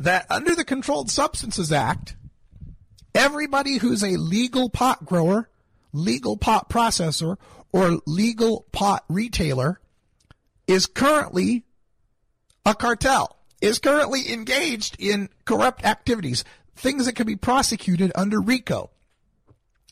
that 0.00 0.26
under 0.30 0.54
the 0.54 0.64
Controlled 0.64 1.10
Substances 1.10 1.70
Act, 1.70 2.16
everybody 3.14 3.78
who's 3.78 4.02
a 4.02 4.16
legal 4.16 4.68
pot 4.68 5.04
grower, 5.04 5.48
legal 5.92 6.36
pot 6.36 6.68
processor, 6.68 7.36
or 7.72 8.00
legal 8.06 8.66
pot 8.72 9.04
retailer 9.08 9.80
is 10.66 10.86
currently 10.86 11.64
a 12.66 12.74
cartel, 12.74 13.33
is 13.64 13.78
currently 13.78 14.30
engaged 14.30 14.94
in 14.98 15.30
corrupt 15.46 15.84
activities, 15.84 16.44
things 16.76 17.06
that 17.06 17.14
can 17.14 17.26
be 17.26 17.36
prosecuted 17.36 18.12
under 18.14 18.40
RICO, 18.40 18.90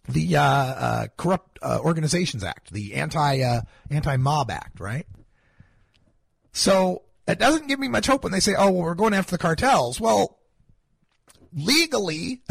the 0.07 0.37
uh, 0.37 0.43
uh, 0.43 1.07
Corrupt 1.17 1.59
uh, 1.63 1.79
Organizations 1.81 2.45
Act, 2.45 2.71
the 2.73 2.95
anti 2.95 3.61
anti 3.91 4.17
mob 4.17 4.51
act, 4.51 4.79
right? 4.79 5.07
So 6.53 7.03
it 7.27 7.39
doesn't 7.39 7.69
give 7.69 7.79
me 7.79 7.89
much 7.89 8.07
hope 8.07 8.25
when 8.25 8.33
they 8.33 8.41
say, 8.41 8.55
"Oh, 8.57 8.71
well, 8.71 8.83
we're 8.83 8.95
going 8.95 9.15
after 9.15 9.33
the 9.33 9.39
cartels." 9.39 10.01
Well, 10.01 10.39
legally, 11.55 12.43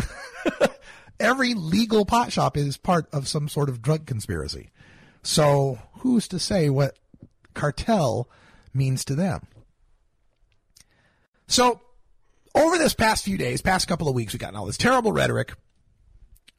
every 1.20 1.54
legal 1.54 2.04
pot 2.04 2.32
shop 2.32 2.58
is 2.58 2.78
part 2.78 3.08
of 3.14 3.28
some 3.28 3.48
sort 3.48 3.70
of 3.70 3.82
drug 3.82 4.08
conspiracy. 4.08 4.72
So 5.22 5.78
who's 6.00 6.28
to 6.30 6.40
say 6.40 6.70
what 6.70 6.98
cartel 7.54 8.28
means 8.74 9.06
to 9.06 9.14
them? 9.14 9.46
So 11.52 11.82
over 12.56 12.78
this 12.78 12.94
past 12.94 13.26
few 13.26 13.38
days, 13.38 13.62
past 13.62 13.88
couple 13.88 14.08
of 14.08 14.16
weeks, 14.16 14.32
we've 14.32 14.40
gotten 14.40 14.56
all 14.56 14.66
this 14.66 14.78
terrible 14.78 15.12
rhetoric 15.12 15.54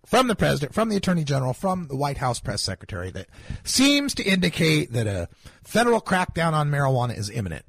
from 0.04 0.26
the 0.26 0.36
president, 0.36 0.74
from 0.74 0.90
the 0.90 0.96
attorney 0.96 1.24
general, 1.24 1.54
from 1.54 1.88
the 1.88 1.96
White 1.96 2.18
House 2.18 2.40
press 2.40 2.60
secretary 2.60 3.10
that 3.12 3.28
seems 3.64 4.14
to 4.16 4.22
indicate 4.22 4.92
that 4.92 5.06
a 5.06 5.30
federal 5.64 6.02
crackdown 6.02 6.52
on 6.52 6.70
marijuana 6.70 7.16
is 7.16 7.30
imminent. 7.30 7.64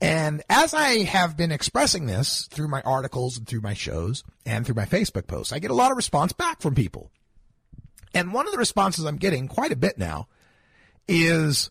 And 0.00 0.42
as 0.48 0.72
I 0.72 1.02
have 1.04 1.36
been 1.36 1.52
expressing 1.52 2.06
this 2.06 2.46
through 2.46 2.68
my 2.68 2.80
articles 2.80 3.36
and 3.36 3.46
through 3.46 3.60
my 3.60 3.74
shows 3.74 4.24
and 4.46 4.64
through 4.64 4.76
my 4.76 4.86
Facebook 4.86 5.26
posts, 5.26 5.52
I 5.52 5.58
get 5.58 5.70
a 5.70 5.74
lot 5.74 5.90
of 5.90 5.98
response 5.98 6.32
back 6.32 6.62
from 6.62 6.74
people. 6.74 7.10
And 8.14 8.32
one 8.32 8.46
of 8.46 8.52
the 8.52 8.58
responses 8.58 9.04
I'm 9.04 9.16
getting 9.16 9.48
quite 9.48 9.72
a 9.72 9.76
bit 9.76 9.98
now 9.98 10.28
is 11.06 11.68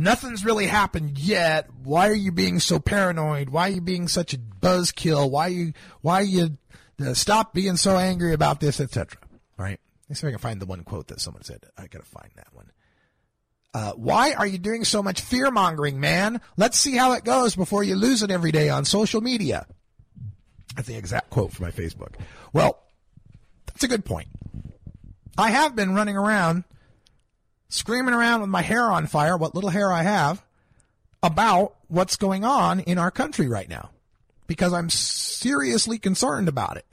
nothing's 0.00 0.44
really 0.44 0.66
happened 0.66 1.18
yet. 1.18 1.68
Why 1.82 2.08
are 2.08 2.14
you 2.14 2.32
being 2.32 2.60
so 2.60 2.78
paranoid? 2.78 3.50
Why 3.50 3.68
are 3.68 3.72
you 3.72 3.80
being 3.80 4.08
such 4.08 4.34
a 4.34 4.38
buzzkill? 4.38 5.30
Why 5.30 5.48
you 5.48 5.72
why 6.00 6.20
you 6.20 6.58
uh, 7.00 7.14
stop 7.14 7.52
being 7.52 7.76
so 7.76 7.96
angry 7.96 8.32
about 8.32 8.60
this, 8.60 8.80
etc. 8.80 9.18
Right? 9.56 9.80
Let's 10.08 10.20
see 10.20 10.26
if 10.26 10.30
I 10.30 10.32
can 10.32 10.40
find 10.40 10.60
the 10.60 10.66
one 10.66 10.84
quote 10.84 11.08
that 11.08 11.20
someone 11.20 11.42
said. 11.42 11.64
I 11.76 11.86
gotta 11.86 12.04
find 12.04 12.30
that 12.36 12.48
one. 12.52 12.70
Uh, 13.74 13.92
why 13.92 14.32
are 14.32 14.46
you 14.46 14.56
doing 14.56 14.84
so 14.84 15.02
much 15.02 15.20
fear 15.20 15.50
mongering, 15.50 16.00
man? 16.00 16.40
Let's 16.56 16.78
see 16.78 16.96
how 16.96 17.12
it 17.12 17.24
goes 17.24 17.54
before 17.54 17.84
you 17.84 17.94
lose 17.94 18.22
it 18.22 18.30
every 18.30 18.50
day 18.50 18.70
on 18.70 18.84
social 18.84 19.20
media. 19.20 19.66
That's 20.74 20.88
the 20.88 20.96
exact 20.96 21.30
quote 21.30 21.52
from 21.52 21.66
my 21.66 21.72
Facebook. 21.72 22.14
Well, 22.52 22.78
that's 23.66 23.84
a 23.84 23.88
good 23.88 24.04
point. 24.04 24.28
I 25.36 25.50
have 25.50 25.76
been 25.76 25.94
running 25.94 26.16
around 26.16 26.64
screaming 27.68 28.14
around 28.14 28.40
with 28.40 28.50
my 28.50 28.62
hair 28.62 28.84
on 28.84 29.06
fire, 29.06 29.36
what 29.36 29.54
little 29.54 29.70
hair 29.70 29.92
I 29.92 30.02
have, 30.02 30.44
about 31.22 31.74
what's 31.88 32.16
going 32.16 32.44
on 32.44 32.80
in 32.80 32.98
our 32.98 33.10
country 33.10 33.48
right 33.48 33.68
now. 33.68 33.90
Because 34.46 34.72
I'm 34.72 34.90
seriously 34.90 35.98
concerned 35.98 36.48
about 36.48 36.76
it. 36.76 36.86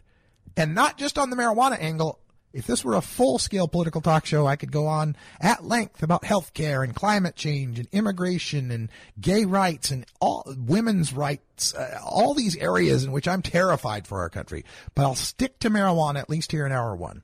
And 0.57 0.75
not 0.75 0.97
just 0.97 1.17
on 1.17 1.29
the 1.29 1.35
marijuana 1.35 1.79
angle. 1.79 2.19
If 2.51 2.67
this 2.67 2.85
were 2.85 2.93
a 2.93 3.01
full 3.01 3.39
scale 3.39 3.67
political 3.67 3.99
talk 3.99 4.27
show, 4.27 4.45
I 4.45 4.57
could 4.57 4.71
go 4.71 4.85
on 4.85 5.15
at 5.41 5.65
length 5.65 6.03
about 6.03 6.21
healthcare 6.21 6.83
and 6.83 6.93
climate 6.95 7.35
change 7.35 7.79
and 7.79 7.87
immigration 7.91 8.69
and 8.69 8.89
gay 9.19 9.45
rights 9.45 9.89
and 9.89 10.05
all 10.21 10.43
women's 10.55 11.13
rights, 11.13 11.73
uh, 11.73 11.99
all 12.05 12.35
these 12.35 12.55
areas 12.55 13.03
in 13.03 13.11
which 13.11 13.27
I'm 13.27 13.41
terrified 13.41 14.05
for 14.05 14.19
our 14.19 14.29
country. 14.29 14.65
But 14.93 15.01
I'll 15.01 15.15
stick 15.15 15.57
to 15.61 15.71
marijuana 15.71 16.19
at 16.19 16.29
least 16.29 16.51
here 16.51 16.67
in 16.67 16.71
hour 16.71 16.95
one. 16.95 17.23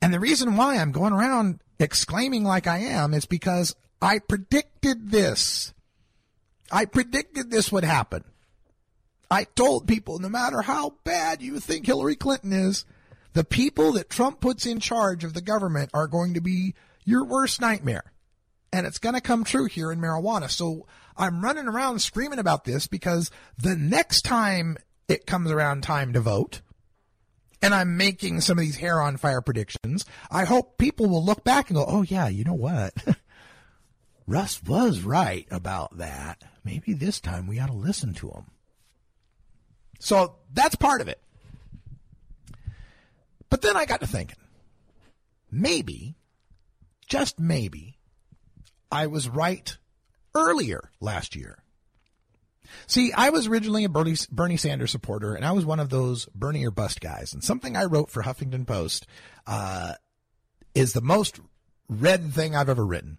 And 0.00 0.14
the 0.14 0.20
reason 0.20 0.56
why 0.56 0.76
I'm 0.76 0.92
going 0.92 1.12
around 1.12 1.60
exclaiming 1.78 2.44
like 2.44 2.66
I 2.66 2.78
am 2.78 3.14
is 3.14 3.26
because 3.26 3.74
I 4.00 4.20
predicted 4.20 5.10
this. 5.10 5.72
I 6.70 6.84
predicted 6.84 7.50
this 7.50 7.72
would 7.72 7.84
happen. 7.84 8.24
I 9.30 9.44
told 9.44 9.88
people 9.88 10.18
no 10.18 10.28
matter 10.28 10.62
how 10.62 10.94
bad 11.04 11.42
you 11.42 11.60
think 11.60 11.86
Hillary 11.86 12.16
Clinton 12.16 12.52
is, 12.52 12.84
the 13.34 13.44
people 13.44 13.92
that 13.92 14.10
Trump 14.10 14.40
puts 14.40 14.66
in 14.66 14.80
charge 14.80 15.24
of 15.24 15.34
the 15.34 15.40
government 15.40 15.90
are 15.92 16.06
going 16.06 16.34
to 16.34 16.40
be 16.40 16.74
your 17.04 17.24
worst 17.24 17.60
nightmare. 17.60 18.12
And 18.72 18.86
it's 18.86 18.98
going 18.98 19.14
to 19.14 19.20
come 19.20 19.44
true 19.44 19.66
here 19.66 19.90
in 19.92 19.98
marijuana. 19.98 20.50
So 20.50 20.86
I'm 21.16 21.42
running 21.42 21.66
around 21.66 22.00
screaming 22.00 22.38
about 22.38 22.64
this 22.64 22.86
because 22.86 23.30
the 23.56 23.76
next 23.76 24.22
time 24.22 24.76
it 25.08 25.26
comes 25.26 25.50
around 25.50 25.82
time 25.82 26.12
to 26.12 26.20
vote, 26.20 26.60
and 27.62 27.74
I'm 27.74 27.96
making 27.96 28.40
some 28.40 28.58
of 28.58 28.62
these 28.64 28.76
hair 28.76 29.00
on 29.00 29.16
fire 29.16 29.40
predictions, 29.40 30.04
I 30.30 30.44
hope 30.44 30.78
people 30.78 31.06
will 31.06 31.24
look 31.24 31.44
back 31.44 31.68
and 31.68 31.76
go, 31.76 31.84
oh, 31.86 32.02
yeah, 32.02 32.28
you 32.28 32.44
know 32.44 32.54
what? 32.54 32.94
Russ 34.26 34.62
was 34.62 35.00
right 35.00 35.46
about 35.50 35.98
that. 35.98 36.42
Maybe 36.64 36.92
this 36.92 37.20
time 37.20 37.46
we 37.46 37.58
ought 37.58 37.68
to 37.68 37.72
listen 37.72 38.14
to 38.14 38.28
him. 38.28 38.44
So 39.98 40.36
that's 40.52 40.76
part 40.76 41.00
of 41.00 41.08
it. 41.08 41.20
But 43.50 43.62
then 43.62 43.76
I 43.76 43.86
got 43.86 44.00
to 44.00 44.06
thinking, 44.06 44.36
maybe, 45.50 46.16
just 47.06 47.40
maybe, 47.40 47.98
I 48.92 49.06
was 49.06 49.28
right 49.28 49.76
earlier 50.34 50.90
last 51.00 51.34
year. 51.34 51.62
See, 52.86 53.12
I 53.12 53.30
was 53.30 53.46
originally 53.46 53.84
a 53.84 53.88
Bernie, 53.88 54.16
Bernie, 54.30 54.56
Sanders 54.56 54.90
supporter, 54.90 55.34
and 55.34 55.44
I 55.44 55.52
was 55.52 55.64
one 55.64 55.80
of 55.80 55.90
those 55.90 56.26
Bernie 56.34 56.66
or 56.66 56.70
bust 56.70 57.00
guys. 57.00 57.32
And 57.32 57.42
something 57.42 57.76
I 57.76 57.84
wrote 57.84 58.10
for 58.10 58.22
Huffington 58.22 58.66
Post 58.66 59.06
uh, 59.46 59.94
is 60.74 60.92
the 60.92 61.00
most 61.00 61.40
read 61.88 62.32
thing 62.32 62.54
I've 62.54 62.68
ever 62.68 62.84
written 62.84 63.18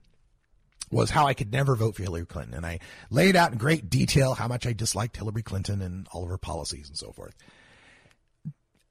was 0.92 1.12
how 1.12 1.28
I 1.28 1.34
could 1.34 1.52
never 1.52 1.76
vote 1.76 1.96
for 1.96 2.04
Hillary 2.04 2.26
Clinton. 2.26 2.56
And 2.56 2.66
I 2.66 2.80
laid 3.10 3.36
out 3.36 3.52
in 3.52 3.58
great 3.58 3.90
detail 3.90 4.34
how 4.34 4.48
much 4.48 4.66
I 4.66 4.74
disliked 4.74 5.18
Hillary 5.18 5.44
Clinton 5.44 5.82
and 5.82 6.08
all 6.12 6.24
of 6.24 6.30
her 6.30 6.38
policies 6.38 6.88
and 6.88 6.98
so 6.98 7.12
forth. 7.12 7.36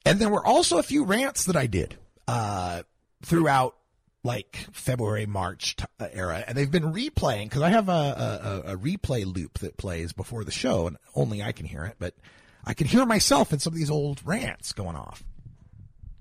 And 0.05 0.21
there 0.21 0.29
were 0.29 0.47
also 0.47 0.79
a 0.79 0.83
few 0.83 1.05
rants 1.05 1.45
that 1.47 1.57
I 1.57 1.67
did 1.67 1.97
uh, 2.27 2.83
throughout 3.23 3.77
like 4.25 4.57
February, 4.73 5.27
March 5.27 5.77
t- 5.77 5.85
uh, 6.01 6.09
era, 6.13 6.45
and 6.47 6.57
they've 6.57 6.71
been 6.71 6.93
replaying 6.93 7.45
because 7.45 7.63
I 7.63 7.71
have 7.71 7.89
a, 7.89 8.63
a, 8.67 8.73
a, 8.73 8.77
replay 8.77 9.25
loop 9.25 9.59
that 9.61 9.77
plays 9.77 10.13
before 10.13 10.45
the 10.45 10.51
show, 10.51 10.87
and 10.87 10.97
only 11.15 11.43
I 11.43 11.53
can 11.53 11.67
hear 11.67 11.85
it, 11.85 11.97
but 11.99 12.15
I 12.65 12.75
can 12.75 12.87
hear 12.87 13.07
myself 13.07 13.53
in 13.53 13.59
some 13.59 13.73
of 13.73 13.79
these 13.79 13.91
old 13.91 14.21
rants 14.25 14.73
going 14.73 14.97
off. 14.97 15.25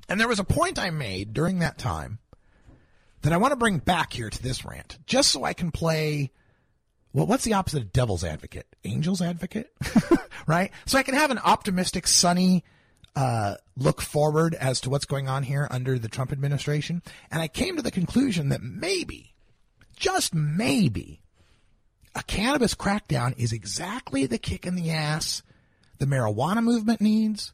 And 0.07 0.19
there 0.19 0.27
was 0.27 0.39
a 0.39 0.45
point 0.45 0.79
I 0.79 0.89
made 0.89 1.33
during 1.33 1.59
that 1.59 1.77
time 1.77 2.19
that 3.21 3.33
I 3.33 3.37
want 3.37 3.51
to 3.51 3.57
bring 3.57 3.79
back 3.79 4.13
here 4.13 4.29
to 4.29 4.43
this 4.43 4.63
rant, 4.63 4.99
just 5.05 5.31
so 5.31 5.43
I 5.43 5.53
can 5.53 5.71
play. 5.71 6.31
Well, 7.13 7.25
what's 7.25 7.43
the 7.43 7.53
opposite 7.53 7.81
of 7.81 7.91
devil's 7.91 8.23
advocate? 8.23 8.67
Angel's 8.85 9.21
advocate, 9.21 9.71
right? 10.47 10.71
So 10.85 10.99
I 10.99 11.03
can 11.03 11.15
have 11.15 11.31
an 11.31 11.39
optimistic, 11.39 12.07
sunny 12.07 12.63
uh, 13.17 13.55
look 13.75 13.99
forward 13.99 14.53
as 14.53 14.79
to 14.79 14.91
what's 14.91 15.05
going 15.05 15.27
on 15.27 15.41
here 15.41 15.67
under 15.71 15.97
the 15.97 16.07
Trump 16.07 16.31
administration. 16.31 17.01
And 17.31 17.41
I 17.41 17.47
came 17.47 17.75
to 17.75 17.81
the 17.81 17.89
conclusion 17.89 18.49
that 18.49 18.61
maybe, 18.61 19.33
just 19.95 20.35
maybe, 20.35 21.19
a 22.13 22.21
cannabis 22.21 22.75
crackdown 22.75 23.33
is 23.35 23.51
exactly 23.51 24.27
the 24.27 24.37
kick 24.37 24.67
in 24.67 24.75
the 24.75 24.91
ass 24.91 25.41
the 25.97 26.05
marijuana 26.05 26.63
movement 26.63 27.01
needs, 27.01 27.53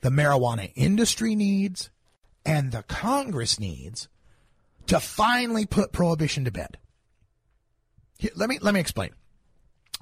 the 0.00 0.10
marijuana 0.10 0.70
industry 0.76 1.34
needs, 1.34 1.90
and 2.46 2.70
the 2.70 2.84
Congress 2.84 3.58
needs 3.58 4.06
to 4.86 5.00
finally 5.00 5.66
put 5.66 5.90
prohibition 5.90 6.44
to 6.44 6.52
bed. 6.52 6.78
Let 8.36 8.48
me 8.48 8.60
let 8.60 8.74
me 8.74 8.80
explain. 8.80 9.10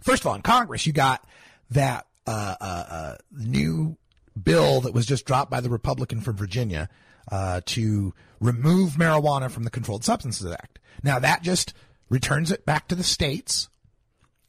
First 0.03 0.21
of 0.23 0.27
all, 0.27 0.35
in 0.35 0.43
Congress, 0.43 0.87
you 0.87 0.93
got 0.93 1.27
that 1.71 2.07
uh, 2.27 2.57
uh, 2.61 2.85
uh, 2.91 3.17
new 3.33 3.97
bill 4.43 4.81
that 4.83 4.95
was 4.95 5.07
just 5.07 5.25
dropped 5.25 5.51
by 5.51 5.61
the 5.61 5.71
Republican 5.71 6.21
from 6.21 6.37
Virginia 6.37 6.89
uh, 7.31 7.61
to 7.67 8.15
remove 8.41 8.93
marijuana 8.93 9.51
from 9.51 9.65
the 9.65 9.71
Controlled 9.71 10.05
Substances 10.05 10.51
Act. 10.51 10.79
Now 11.03 11.19
that 11.19 11.43
just 11.43 11.75
returns 12.09 12.51
it 12.51 12.65
back 12.65 12.89
to 12.89 12.95
the 12.95 13.05
states 13.05 13.69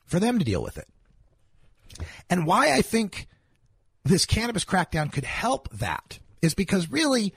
for 0.05 0.19
them 0.19 0.39
to 0.39 0.45
deal 0.45 0.61
with 0.63 0.77
it. 0.77 0.88
And 2.29 2.45
why 2.45 2.73
I 2.73 2.81
think 2.81 3.27
this 4.03 4.25
cannabis 4.25 4.65
crackdown 4.65 5.11
could 5.11 5.25
help 5.25 5.69
that 5.69 6.19
is 6.41 6.53
because 6.53 6.91
really 6.91 7.33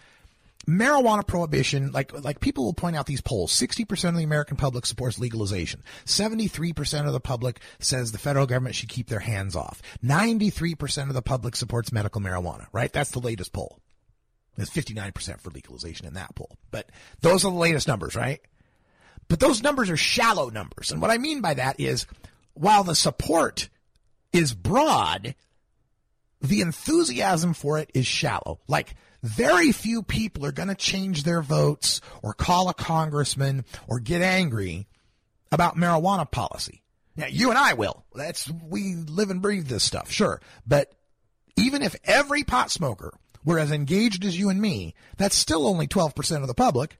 marijuana 0.66 1.26
prohibition, 1.26 1.92
like 1.92 2.12
like 2.24 2.40
people 2.40 2.64
will 2.64 2.74
point 2.74 2.96
out 2.96 3.06
these 3.06 3.20
polls, 3.20 3.52
60% 3.52 4.08
of 4.11 4.16
the 4.16 4.24
American 4.24 4.56
public 4.56 4.86
supports 4.86 5.18
legalization. 5.18 5.82
73% 6.04 7.06
of 7.06 7.12
the 7.12 7.20
public 7.20 7.61
says 7.78 8.12
the 8.12 8.18
federal 8.18 8.46
government 8.46 8.74
should 8.74 8.88
keep 8.88 9.08
their 9.08 9.20
hands 9.20 9.56
off. 9.56 9.82
93% 10.04 11.08
of 11.08 11.14
the 11.14 11.22
public 11.22 11.56
supports 11.56 11.92
medical 11.92 12.20
marijuana, 12.20 12.66
right? 12.72 12.92
That's 12.92 13.11
the 13.11 13.20
latest 13.20 13.52
poll. 13.52 13.80
There's 14.56 14.70
59% 14.70 15.40
for 15.40 15.50
legalization 15.50 16.06
in 16.06 16.14
that 16.14 16.34
poll. 16.34 16.58
But 16.70 16.90
those 17.20 17.44
are 17.44 17.50
the 17.50 17.56
latest 17.56 17.88
numbers, 17.88 18.14
right? 18.14 18.40
But 19.28 19.40
those 19.40 19.62
numbers 19.62 19.90
are 19.90 19.96
shallow 19.96 20.50
numbers. 20.50 20.90
And 20.90 21.00
what 21.00 21.11
I 21.11 21.18
mean 21.18 21.40
by 21.40 21.54
that 21.54 21.78
is 21.78 22.06
while 22.54 22.84
the 22.84 22.94
support 22.96 23.68
is 24.32 24.52
broad, 24.54 25.34
the 26.40 26.61
enthusiasm 26.61 27.54
for 27.54 27.78
it 27.78 27.90
is 27.94 28.06
shallow. 28.06 28.61
Like 28.66 28.94
very 29.22 29.72
few 29.72 30.02
people 30.02 30.46
are 30.46 30.52
going 30.52 30.68
to 30.68 30.74
change 30.74 31.22
their 31.22 31.42
votes 31.42 32.00
or 32.22 32.32
call 32.32 32.68
a 32.68 32.74
congressman 32.74 33.64
or 33.86 34.00
get 34.00 34.22
angry 34.22 34.88
about 35.52 35.76
marijuana 35.76 36.30
policy. 36.30 36.82
Now, 37.16 37.26
you 37.26 37.50
and 37.50 37.58
I 37.58 37.74
will. 37.74 38.04
That's, 38.14 38.50
we 38.50 38.94
live 38.94 39.30
and 39.30 39.42
breathe 39.42 39.66
this 39.66 39.84
stuff, 39.84 40.10
sure. 40.10 40.40
But 40.66 40.92
even 41.56 41.82
if 41.82 41.96
every 42.04 42.44
pot 42.44 42.70
smoker 42.70 43.12
were 43.44 43.58
as 43.58 43.72
engaged 43.72 44.24
as 44.24 44.38
you 44.38 44.48
and 44.48 44.60
me, 44.60 44.94
that's 45.16 45.36
still 45.36 45.66
only 45.66 45.86
12% 45.86 46.40
of 46.40 46.46
the 46.46 46.54
public. 46.54 46.98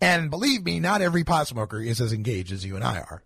And 0.00 0.30
believe 0.30 0.64
me, 0.64 0.80
not 0.80 1.02
every 1.02 1.24
pot 1.24 1.48
smoker 1.48 1.80
is 1.80 2.00
as 2.00 2.12
engaged 2.12 2.52
as 2.52 2.64
you 2.64 2.76
and 2.76 2.84
I 2.84 2.98
are. 2.98 3.22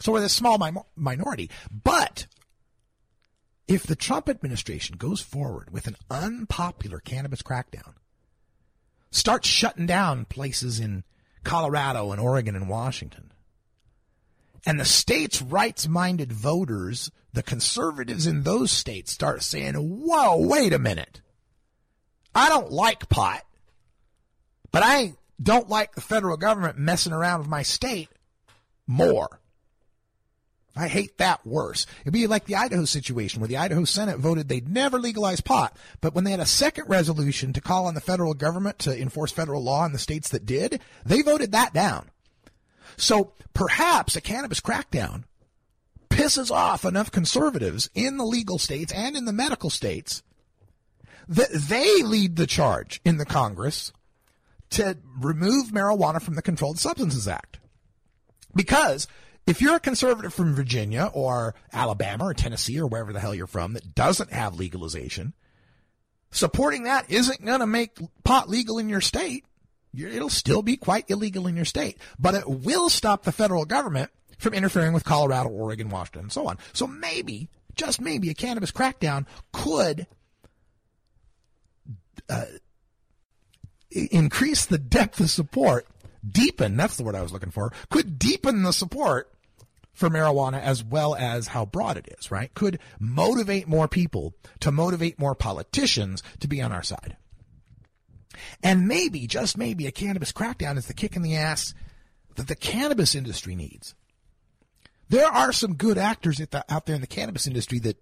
So 0.00 0.12
we're 0.12 0.24
a 0.24 0.28
small 0.28 0.58
mi- 0.58 0.80
minority. 0.96 1.50
But 1.70 2.26
if 3.68 3.86
the 3.86 3.96
Trump 3.96 4.28
administration 4.28 4.96
goes 4.96 5.20
forward 5.20 5.72
with 5.72 5.86
an 5.86 5.96
unpopular 6.10 7.00
cannabis 7.00 7.42
crackdown, 7.42 7.94
starts 9.10 9.48
shutting 9.48 9.86
down 9.86 10.24
places 10.24 10.78
in 10.78 11.04
Colorado 11.42 12.12
and 12.12 12.20
Oregon 12.20 12.54
and 12.54 12.68
Washington, 12.68 13.32
and 14.64 14.80
the 14.80 14.84
states' 14.84 15.40
rights 15.40 15.86
minded 15.86 16.32
voters, 16.32 17.10
the 17.32 17.42
conservatives 17.42 18.26
in 18.26 18.42
those 18.42 18.70
states, 18.70 19.12
start 19.12 19.42
saying, 19.42 19.74
whoa, 19.74 20.36
wait 20.38 20.72
a 20.72 20.78
minute. 20.78 21.20
I 22.34 22.48
don't 22.48 22.70
like 22.70 23.08
pot, 23.08 23.42
but 24.72 24.82
I 24.84 25.14
don't 25.40 25.68
like 25.68 25.94
the 25.94 26.00
federal 26.00 26.36
government 26.36 26.78
messing 26.78 27.12
around 27.12 27.40
with 27.40 27.48
my 27.48 27.62
state 27.62 28.08
more. 28.86 29.40
I 30.76 30.88
hate 30.88 31.16
that 31.18 31.46
worse. 31.46 31.86
It'd 32.02 32.12
be 32.12 32.26
like 32.26 32.44
the 32.44 32.56
Idaho 32.56 32.84
situation 32.84 33.40
where 33.40 33.48
the 33.48 33.56
Idaho 33.56 33.84
Senate 33.84 34.18
voted 34.18 34.48
they'd 34.48 34.68
never 34.68 34.98
legalize 34.98 35.40
pot. 35.40 35.74
But 36.02 36.14
when 36.14 36.24
they 36.24 36.30
had 36.30 36.40
a 36.40 36.46
second 36.46 36.88
resolution 36.88 37.54
to 37.54 37.62
call 37.62 37.86
on 37.86 37.94
the 37.94 38.00
federal 38.00 38.34
government 38.34 38.78
to 38.80 39.00
enforce 39.00 39.32
federal 39.32 39.62
law 39.62 39.86
in 39.86 39.92
the 39.92 39.98
states 39.98 40.28
that 40.28 40.44
did, 40.44 40.80
they 41.04 41.22
voted 41.22 41.52
that 41.52 41.72
down. 41.72 42.10
So 42.98 43.32
perhaps 43.54 44.16
a 44.16 44.20
cannabis 44.20 44.60
crackdown 44.60 45.24
pisses 46.10 46.50
off 46.50 46.84
enough 46.84 47.10
conservatives 47.10 47.88
in 47.94 48.18
the 48.18 48.24
legal 48.24 48.58
states 48.58 48.92
and 48.92 49.16
in 49.16 49.24
the 49.24 49.32
medical 49.32 49.70
states 49.70 50.22
that 51.28 51.52
they 51.52 52.02
lead 52.02 52.36
the 52.36 52.46
charge 52.46 53.00
in 53.04 53.16
the 53.16 53.24
Congress 53.24 53.92
to 54.70 54.96
remove 55.18 55.68
marijuana 55.68 56.20
from 56.20 56.34
the 56.34 56.42
Controlled 56.42 56.78
Substances 56.78 57.26
Act. 57.26 57.58
Because 58.54 59.06
if 59.46 59.60
you're 59.60 59.76
a 59.76 59.80
conservative 59.80 60.34
from 60.34 60.54
Virginia 60.54 61.10
or 61.14 61.54
Alabama 61.72 62.24
or 62.24 62.34
Tennessee 62.34 62.80
or 62.80 62.86
wherever 62.86 63.12
the 63.12 63.20
hell 63.20 63.34
you're 63.34 63.46
from 63.46 63.74
that 63.74 63.94
doesn't 63.94 64.32
have 64.32 64.58
legalization, 64.58 65.34
supporting 66.30 66.84
that 66.84 67.10
isn't 67.10 67.44
going 67.44 67.60
to 67.60 67.66
make 67.66 67.98
pot 68.24 68.48
legal 68.48 68.78
in 68.78 68.88
your 68.88 69.00
state. 69.00 69.44
It'll 69.96 70.28
still 70.28 70.62
be 70.62 70.76
quite 70.76 71.08
illegal 71.08 71.46
in 71.46 71.56
your 71.56 71.64
state, 71.64 71.98
but 72.18 72.34
it 72.34 72.48
will 72.48 72.90
stop 72.90 73.22
the 73.22 73.32
federal 73.32 73.64
government 73.64 74.10
from 74.36 74.52
interfering 74.52 74.92
with 74.92 75.04
Colorado, 75.04 75.48
Oregon, 75.48 75.88
Washington, 75.88 76.22
and 76.22 76.32
so 76.32 76.48
on. 76.48 76.58
So 76.74 76.86
maybe, 76.86 77.48
just 77.74 78.00
maybe, 78.00 78.28
a 78.28 78.34
cannabis 78.34 78.72
crackdown 78.72 79.26
could 79.52 80.06
uh, 82.28 82.44
increase 83.90 84.66
the 84.66 84.76
depth 84.76 85.20
of 85.20 85.30
support, 85.30 85.86
deepen, 86.28 86.76
that's 86.76 86.96
the 86.96 87.04
word 87.04 87.14
I 87.14 87.22
was 87.22 87.32
looking 87.32 87.50
for, 87.50 87.72
could 87.88 88.18
deepen 88.18 88.62
the 88.62 88.72
support 88.72 89.32
for 89.96 90.10
marijuana 90.10 90.60
as 90.60 90.84
well 90.84 91.14
as 91.16 91.48
how 91.48 91.64
broad 91.64 91.96
it 91.96 92.14
is, 92.18 92.30
right? 92.30 92.52
Could 92.54 92.78
motivate 93.00 93.66
more 93.66 93.88
people 93.88 94.34
to 94.60 94.70
motivate 94.70 95.18
more 95.18 95.34
politicians 95.34 96.22
to 96.40 96.46
be 96.46 96.60
on 96.60 96.70
our 96.70 96.82
side. 96.82 97.16
And 98.62 98.86
maybe, 98.86 99.26
just 99.26 99.56
maybe, 99.56 99.86
a 99.86 99.90
cannabis 99.90 100.32
crackdown 100.32 100.76
is 100.76 100.86
the 100.86 100.94
kick 100.94 101.16
in 101.16 101.22
the 101.22 101.36
ass 101.36 101.72
that 102.34 102.46
the 102.46 102.54
cannabis 102.54 103.14
industry 103.14 103.56
needs. 103.56 103.94
There 105.08 105.26
are 105.26 105.52
some 105.52 105.74
good 105.74 105.96
actors 105.96 106.36
the, 106.36 106.64
out 106.68 106.84
there 106.84 106.94
in 106.94 107.00
the 107.00 107.06
cannabis 107.06 107.46
industry 107.46 107.78
that 107.80 107.96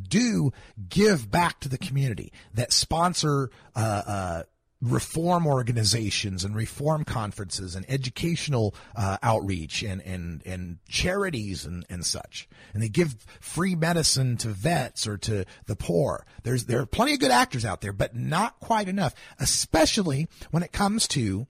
do 0.00 0.52
give 0.88 1.30
back 1.30 1.60
to 1.60 1.68
the 1.68 1.76
community, 1.76 2.32
that 2.54 2.72
sponsor 2.72 3.50
uh, 3.76 4.02
uh, 4.06 4.42
reform 4.80 5.46
organizations 5.46 6.42
and 6.42 6.56
reform 6.56 7.04
conferences 7.04 7.74
and 7.74 7.84
educational 7.88 8.74
uh, 8.96 9.18
outreach 9.22 9.82
and, 9.82 10.00
and, 10.02 10.42
and 10.46 10.78
charities 10.88 11.66
and, 11.66 11.84
and 11.90 12.04
such. 12.04 12.48
And 12.72 12.82
they 12.82 12.88
give 12.88 13.26
free 13.40 13.74
medicine 13.74 14.36
to 14.38 14.48
vets 14.48 15.06
or 15.06 15.18
to 15.18 15.44
the 15.66 15.76
poor. 15.76 16.24
There's, 16.44 16.64
there 16.64 16.80
are 16.80 16.86
plenty 16.86 17.14
of 17.14 17.20
good 17.20 17.30
actors 17.30 17.64
out 17.64 17.82
there, 17.82 17.92
but 17.92 18.16
not 18.16 18.58
quite 18.60 18.88
enough, 18.88 19.14
especially 19.38 20.28
when 20.50 20.62
it 20.62 20.72
comes 20.72 21.06
to 21.08 21.46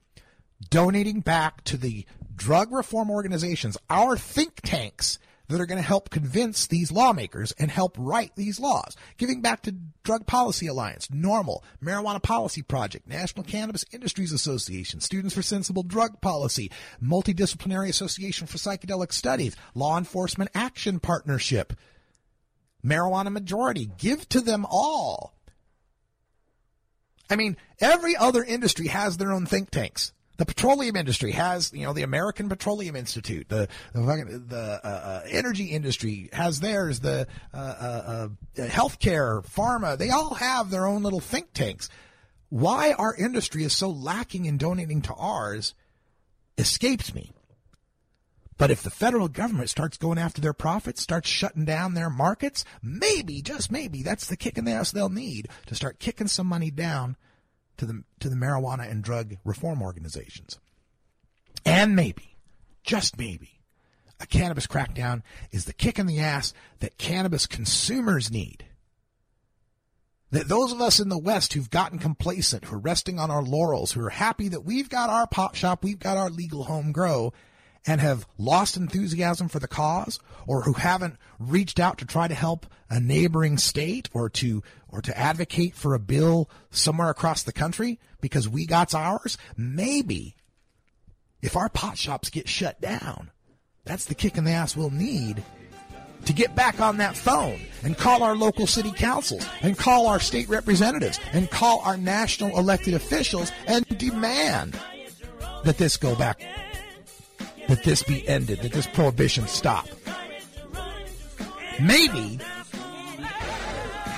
donating 0.69 1.21
back 1.21 1.63
to 1.65 1.77
the 1.77 2.05
drug 2.35 2.71
reform 2.71 3.09
organizations, 3.09 3.77
our 3.89 4.17
think 4.17 4.61
tanks 4.61 5.19
that 5.51 5.61
are 5.61 5.65
going 5.65 5.81
to 5.81 5.87
help 5.87 6.09
convince 6.09 6.67
these 6.67 6.91
lawmakers 6.91 7.51
and 7.53 7.69
help 7.69 7.95
write 7.99 8.35
these 8.35 8.59
laws. 8.59 8.95
Giving 9.17 9.41
back 9.41 9.61
to 9.63 9.75
Drug 10.03 10.25
Policy 10.25 10.67
Alliance, 10.67 11.07
NORML, 11.07 11.61
Marijuana 11.83 12.21
Policy 12.21 12.61
Project, 12.61 13.07
National 13.07 13.43
Cannabis 13.43 13.85
Industries 13.91 14.31
Association, 14.31 15.01
Students 15.01 15.35
for 15.35 15.41
Sensible 15.41 15.83
Drug 15.83 16.21
Policy, 16.21 16.71
Multidisciplinary 17.03 17.89
Association 17.89 18.47
for 18.47 18.57
Psychedelic 18.57 19.11
Studies, 19.11 19.55
Law 19.75 19.97
Enforcement 19.97 20.49
Action 20.55 20.99
Partnership, 20.99 21.73
Marijuana 22.83 23.31
Majority. 23.31 23.91
Give 23.97 24.27
to 24.29 24.41
them 24.41 24.65
all. 24.69 25.35
I 27.29 27.35
mean, 27.35 27.57
every 27.79 28.15
other 28.15 28.43
industry 28.43 28.87
has 28.87 29.17
their 29.17 29.31
own 29.31 29.45
think 29.45 29.69
tanks. 29.69 30.13
The 30.41 30.47
petroleum 30.47 30.95
industry 30.95 31.33
has, 31.33 31.71
you 31.71 31.85
know, 31.85 31.93
the 31.93 32.01
American 32.01 32.49
Petroleum 32.49 32.95
Institute. 32.95 33.47
The 33.47 33.67
the, 33.93 34.43
the 34.47 34.81
uh, 34.83 34.87
uh, 34.87 35.21
energy 35.29 35.65
industry 35.65 36.31
has 36.33 36.59
theirs. 36.59 36.99
The 36.99 37.27
uh, 37.53 37.57
uh, 37.57 37.59
uh, 37.61 38.27
healthcare, 38.57 39.45
pharma, 39.45 39.99
they 39.99 40.09
all 40.09 40.33
have 40.33 40.71
their 40.71 40.87
own 40.87 41.03
little 41.03 41.19
think 41.19 41.53
tanks. 41.53 41.89
Why 42.49 42.93
our 42.93 43.15
industry 43.15 43.63
is 43.63 43.73
so 43.73 43.91
lacking 43.91 44.45
in 44.45 44.57
donating 44.57 45.03
to 45.03 45.13
ours 45.13 45.75
escapes 46.57 47.13
me. 47.13 47.29
But 48.57 48.71
if 48.71 48.81
the 48.81 48.89
federal 48.89 49.27
government 49.27 49.69
starts 49.69 49.97
going 49.97 50.17
after 50.17 50.41
their 50.41 50.53
profits, 50.53 51.03
starts 51.03 51.29
shutting 51.29 51.65
down 51.65 51.93
their 51.93 52.09
markets, 52.09 52.65
maybe, 52.81 53.43
just 53.43 53.71
maybe, 53.71 54.01
that's 54.01 54.25
the 54.25 54.37
kick 54.37 54.57
in 54.57 54.65
the 54.65 54.71
ass 54.71 54.91
they'll 54.91 55.07
need 55.07 55.49
to 55.67 55.75
start 55.75 55.99
kicking 55.99 56.25
some 56.25 56.47
money 56.47 56.71
down 56.71 57.15
to 57.81 57.87
the 57.87 58.03
to 58.19 58.29
the 58.29 58.35
marijuana 58.35 58.87
and 58.87 59.03
drug 59.03 59.37
reform 59.43 59.81
organizations. 59.81 60.59
And 61.65 61.95
maybe, 61.95 62.35
just 62.83 63.17
maybe, 63.17 63.59
a 64.19 64.27
cannabis 64.27 64.67
crackdown 64.67 65.23
is 65.49 65.65
the 65.65 65.73
kick 65.73 65.97
in 65.97 66.05
the 66.05 66.19
ass 66.19 66.53
that 66.77 66.99
cannabis 66.99 67.47
consumers 67.47 68.31
need. 68.31 68.65
That 70.29 70.47
those 70.47 70.71
of 70.71 70.79
us 70.79 70.99
in 70.99 71.09
the 71.09 71.17
West 71.17 71.53
who've 71.53 71.71
gotten 71.71 71.97
complacent, 71.97 72.65
who 72.65 72.75
are 72.75 72.79
resting 72.79 73.17
on 73.17 73.31
our 73.31 73.41
laurels, 73.41 73.93
who 73.93 74.05
are 74.05 74.11
happy 74.11 74.47
that 74.49 74.63
we've 74.63 74.87
got 74.87 75.09
our 75.09 75.25
pot 75.25 75.55
shop, 75.55 75.83
we've 75.83 75.97
got 75.97 76.17
our 76.17 76.29
legal 76.29 76.65
home 76.65 76.91
grow, 76.91 77.33
and 77.85 77.99
have 77.99 78.27
lost 78.37 78.77
enthusiasm 78.77 79.47
for 79.47 79.59
the 79.59 79.67
cause 79.67 80.19
or 80.47 80.63
who 80.63 80.73
haven't 80.73 81.17
reached 81.39 81.79
out 81.79 81.97
to 81.97 82.05
try 82.05 82.27
to 82.27 82.33
help 82.33 82.65
a 82.89 82.99
neighboring 82.99 83.57
state 83.57 84.09
or 84.13 84.29
to 84.29 84.61
or 84.89 85.01
to 85.01 85.17
advocate 85.17 85.73
for 85.75 85.93
a 85.93 85.99
bill 85.99 86.49
somewhere 86.69 87.09
across 87.09 87.43
the 87.43 87.53
country 87.53 87.99
because 88.19 88.47
we 88.47 88.65
got 88.65 88.93
ours 88.93 89.37
maybe 89.57 90.35
if 91.41 91.55
our 91.55 91.69
pot 91.69 91.97
shops 91.97 92.29
get 92.29 92.47
shut 92.47 92.79
down 92.81 93.31
that's 93.85 94.05
the 94.05 94.15
kick 94.15 94.37
in 94.37 94.43
the 94.43 94.51
ass 94.51 94.75
we'll 94.75 94.91
need 94.91 95.43
to 96.25 96.33
get 96.33 96.55
back 96.55 96.79
on 96.79 96.97
that 96.97 97.17
phone 97.17 97.59
and 97.83 97.97
call 97.97 98.21
our 98.21 98.35
local 98.35 98.67
city 98.67 98.91
councils 98.91 99.43
and 99.61 99.75
call 99.75 100.05
our 100.05 100.19
state 100.19 100.47
representatives 100.49 101.19
and 101.33 101.49
call 101.49 101.79
our 101.79 101.97
national 101.97 102.55
elected 102.59 102.93
officials 102.93 103.51
and 103.65 103.85
demand 103.97 104.79
that 105.63 105.77
this 105.77 105.97
go 105.97 106.15
back 106.15 106.41
that 107.67 107.83
this 107.83 108.03
be 108.03 108.27
ended, 108.27 108.59
that 108.59 108.71
this 108.71 108.87
prohibition 108.87 109.47
stop. 109.47 109.87
Maybe 111.81 112.39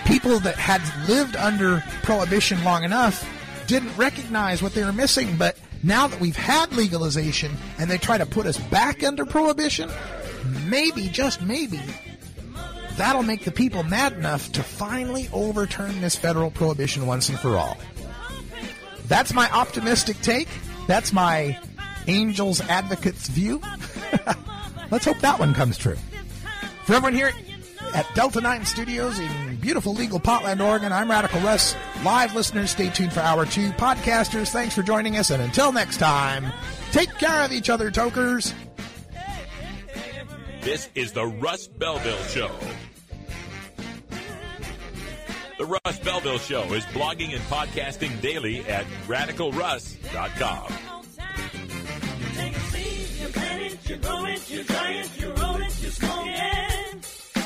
people 0.06 0.40
that 0.40 0.56
had 0.56 0.82
lived 1.08 1.36
under 1.36 1.84
prohibition 2.04 2.64
long 2.64 2.84
enough 2.84 3.28
didn't 3.68 3.96
recognize 3.96 4.62
what 4.62 4.74
they 4.74 4.84
were 4.84 4.94
missing, 4.94 5.38
but 5.38 5.58
now 5.82 6.08
that 6.08 6.20
we've 6.20 6.36
had 6.36 6.74
legalization 6.74 7.52
and 7.78 7.90
they 7.90 7.98
try 7.98 8.18
to 8.18 8.26
put 8.26 8.46
us 8.46 8.58
back 8.58 9.04
under 9.04 9.26
prohibition, 9.26 9.90
maybe, 10.68 11.08
just 11.08 11.42
maybe, 11.42 11.80
that'll 12.96 13.24
make 13.24 13.44
the 13.44 13.52
people 13.52 13.84
mad 13.84 14.14
enough 14.14 14.52
to 14.54 14.64
finally 14.64 15.30
overturn 15.34 16.02
this 16.02 16.16
federal 16.16 16.52
prohibition 16.52 17.06
once 17.06 17.30
and 17.30 17.40
for 17.40 17.58
all. 17.58 17.78
That's 19.08 19.34
my 19.34 19.50
optimistic 19.52 20.20
take. 20.22 20.48
That's 20.88 21.14
my 21.14 21.60
Angels 22.08 22.62
Advocates 22.62 23.28
view. 23.28 23.62
Let's 24.92 25.06
hope 25.06 25.20
that 25.20 25.40
one 25.40 25.54
comes 25.54 25.78
true. 25.78 25.98
For 26.86 26.94
everyone 26.94 27.14
here 27.14 27.32
at 27.94 28.08
Delta 28.16 28.42
9 28.42 28.66
Studios 28.66 29.20
in 29.20 29.56
beautiful 29.58 29.94
legal 29.94 30.20
Potland, 30.20 30.64
Oregon, 30.66 30.92
I'm 30.92 31.10
Radical 31.10 31.40
Russ. 31.42 31.76
Live 32.04 32.36
listeners, 32.36 32.72
stay 32.72 32.90
tuned 32.90 33.14
for 33.14 33.22
hour 33.22 33.46
two. 33.46 33.72
Podcasters, 33.72 34.50
thanks 34.50 34.76
for 34.76 34.84
joining 34.84 35.18
us. 35.18 35.30
And 35.30 35.42
until 35.42 35.72
next 35.72 35.98
time, 35.98 36.52
take 36.92 37.14
care 37.16 37.44
of 37.44 37.52
each 37.52 37.70
other, 37.70 37.90
tokers. 37.92 38.54
This 40.62 40.90
is 40.96 41.12
the 41.12 41.26
Russ 41.26 41.68
Belville 41.68 42.24
Show. 42.24 42.52
The 45.58 45.66
Russ 45.66 46.00
Belville 46.00 46.40
Show 46.40 46.64
is 46.74 46.84
blogging 46.86 47.34
and 47.34 47.42
podcasting 47.44 48.20
daily 48.22 48.62
at 48.66 48.86
radicalruss.com 49.08 50.93
you're 53.88 53.98
growing, 53.98 54.38
you're 54.48 54.64
dying, 54.64 55.10
you're 55.18 55.34
rolling, 55.34 55.72
you're 55.82 55.92
smoking. 55.92 57.02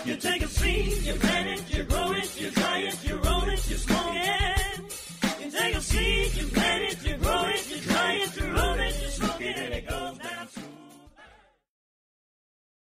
You 0.06 0.16
take 0.16 0.42
a 0.42 0.48
seat, 0.48 1.02
you're 1.04 1.16
planning, 1.16 1.60
you're 1.70 1.86
growing, 1.86 2.24
you're 2.38 2.52
dying, 2.52 2.94
you're 3.04 3.18
rolling, 3.18 3.60
you're 3.68 3.78
smoking. 3.78 4.86
You 5.42 5.52
take 5.52 5.76
a 5.76 5.82
seat, 5.82 6.36
you're 6.36 6.50
planning. 6.50 6.97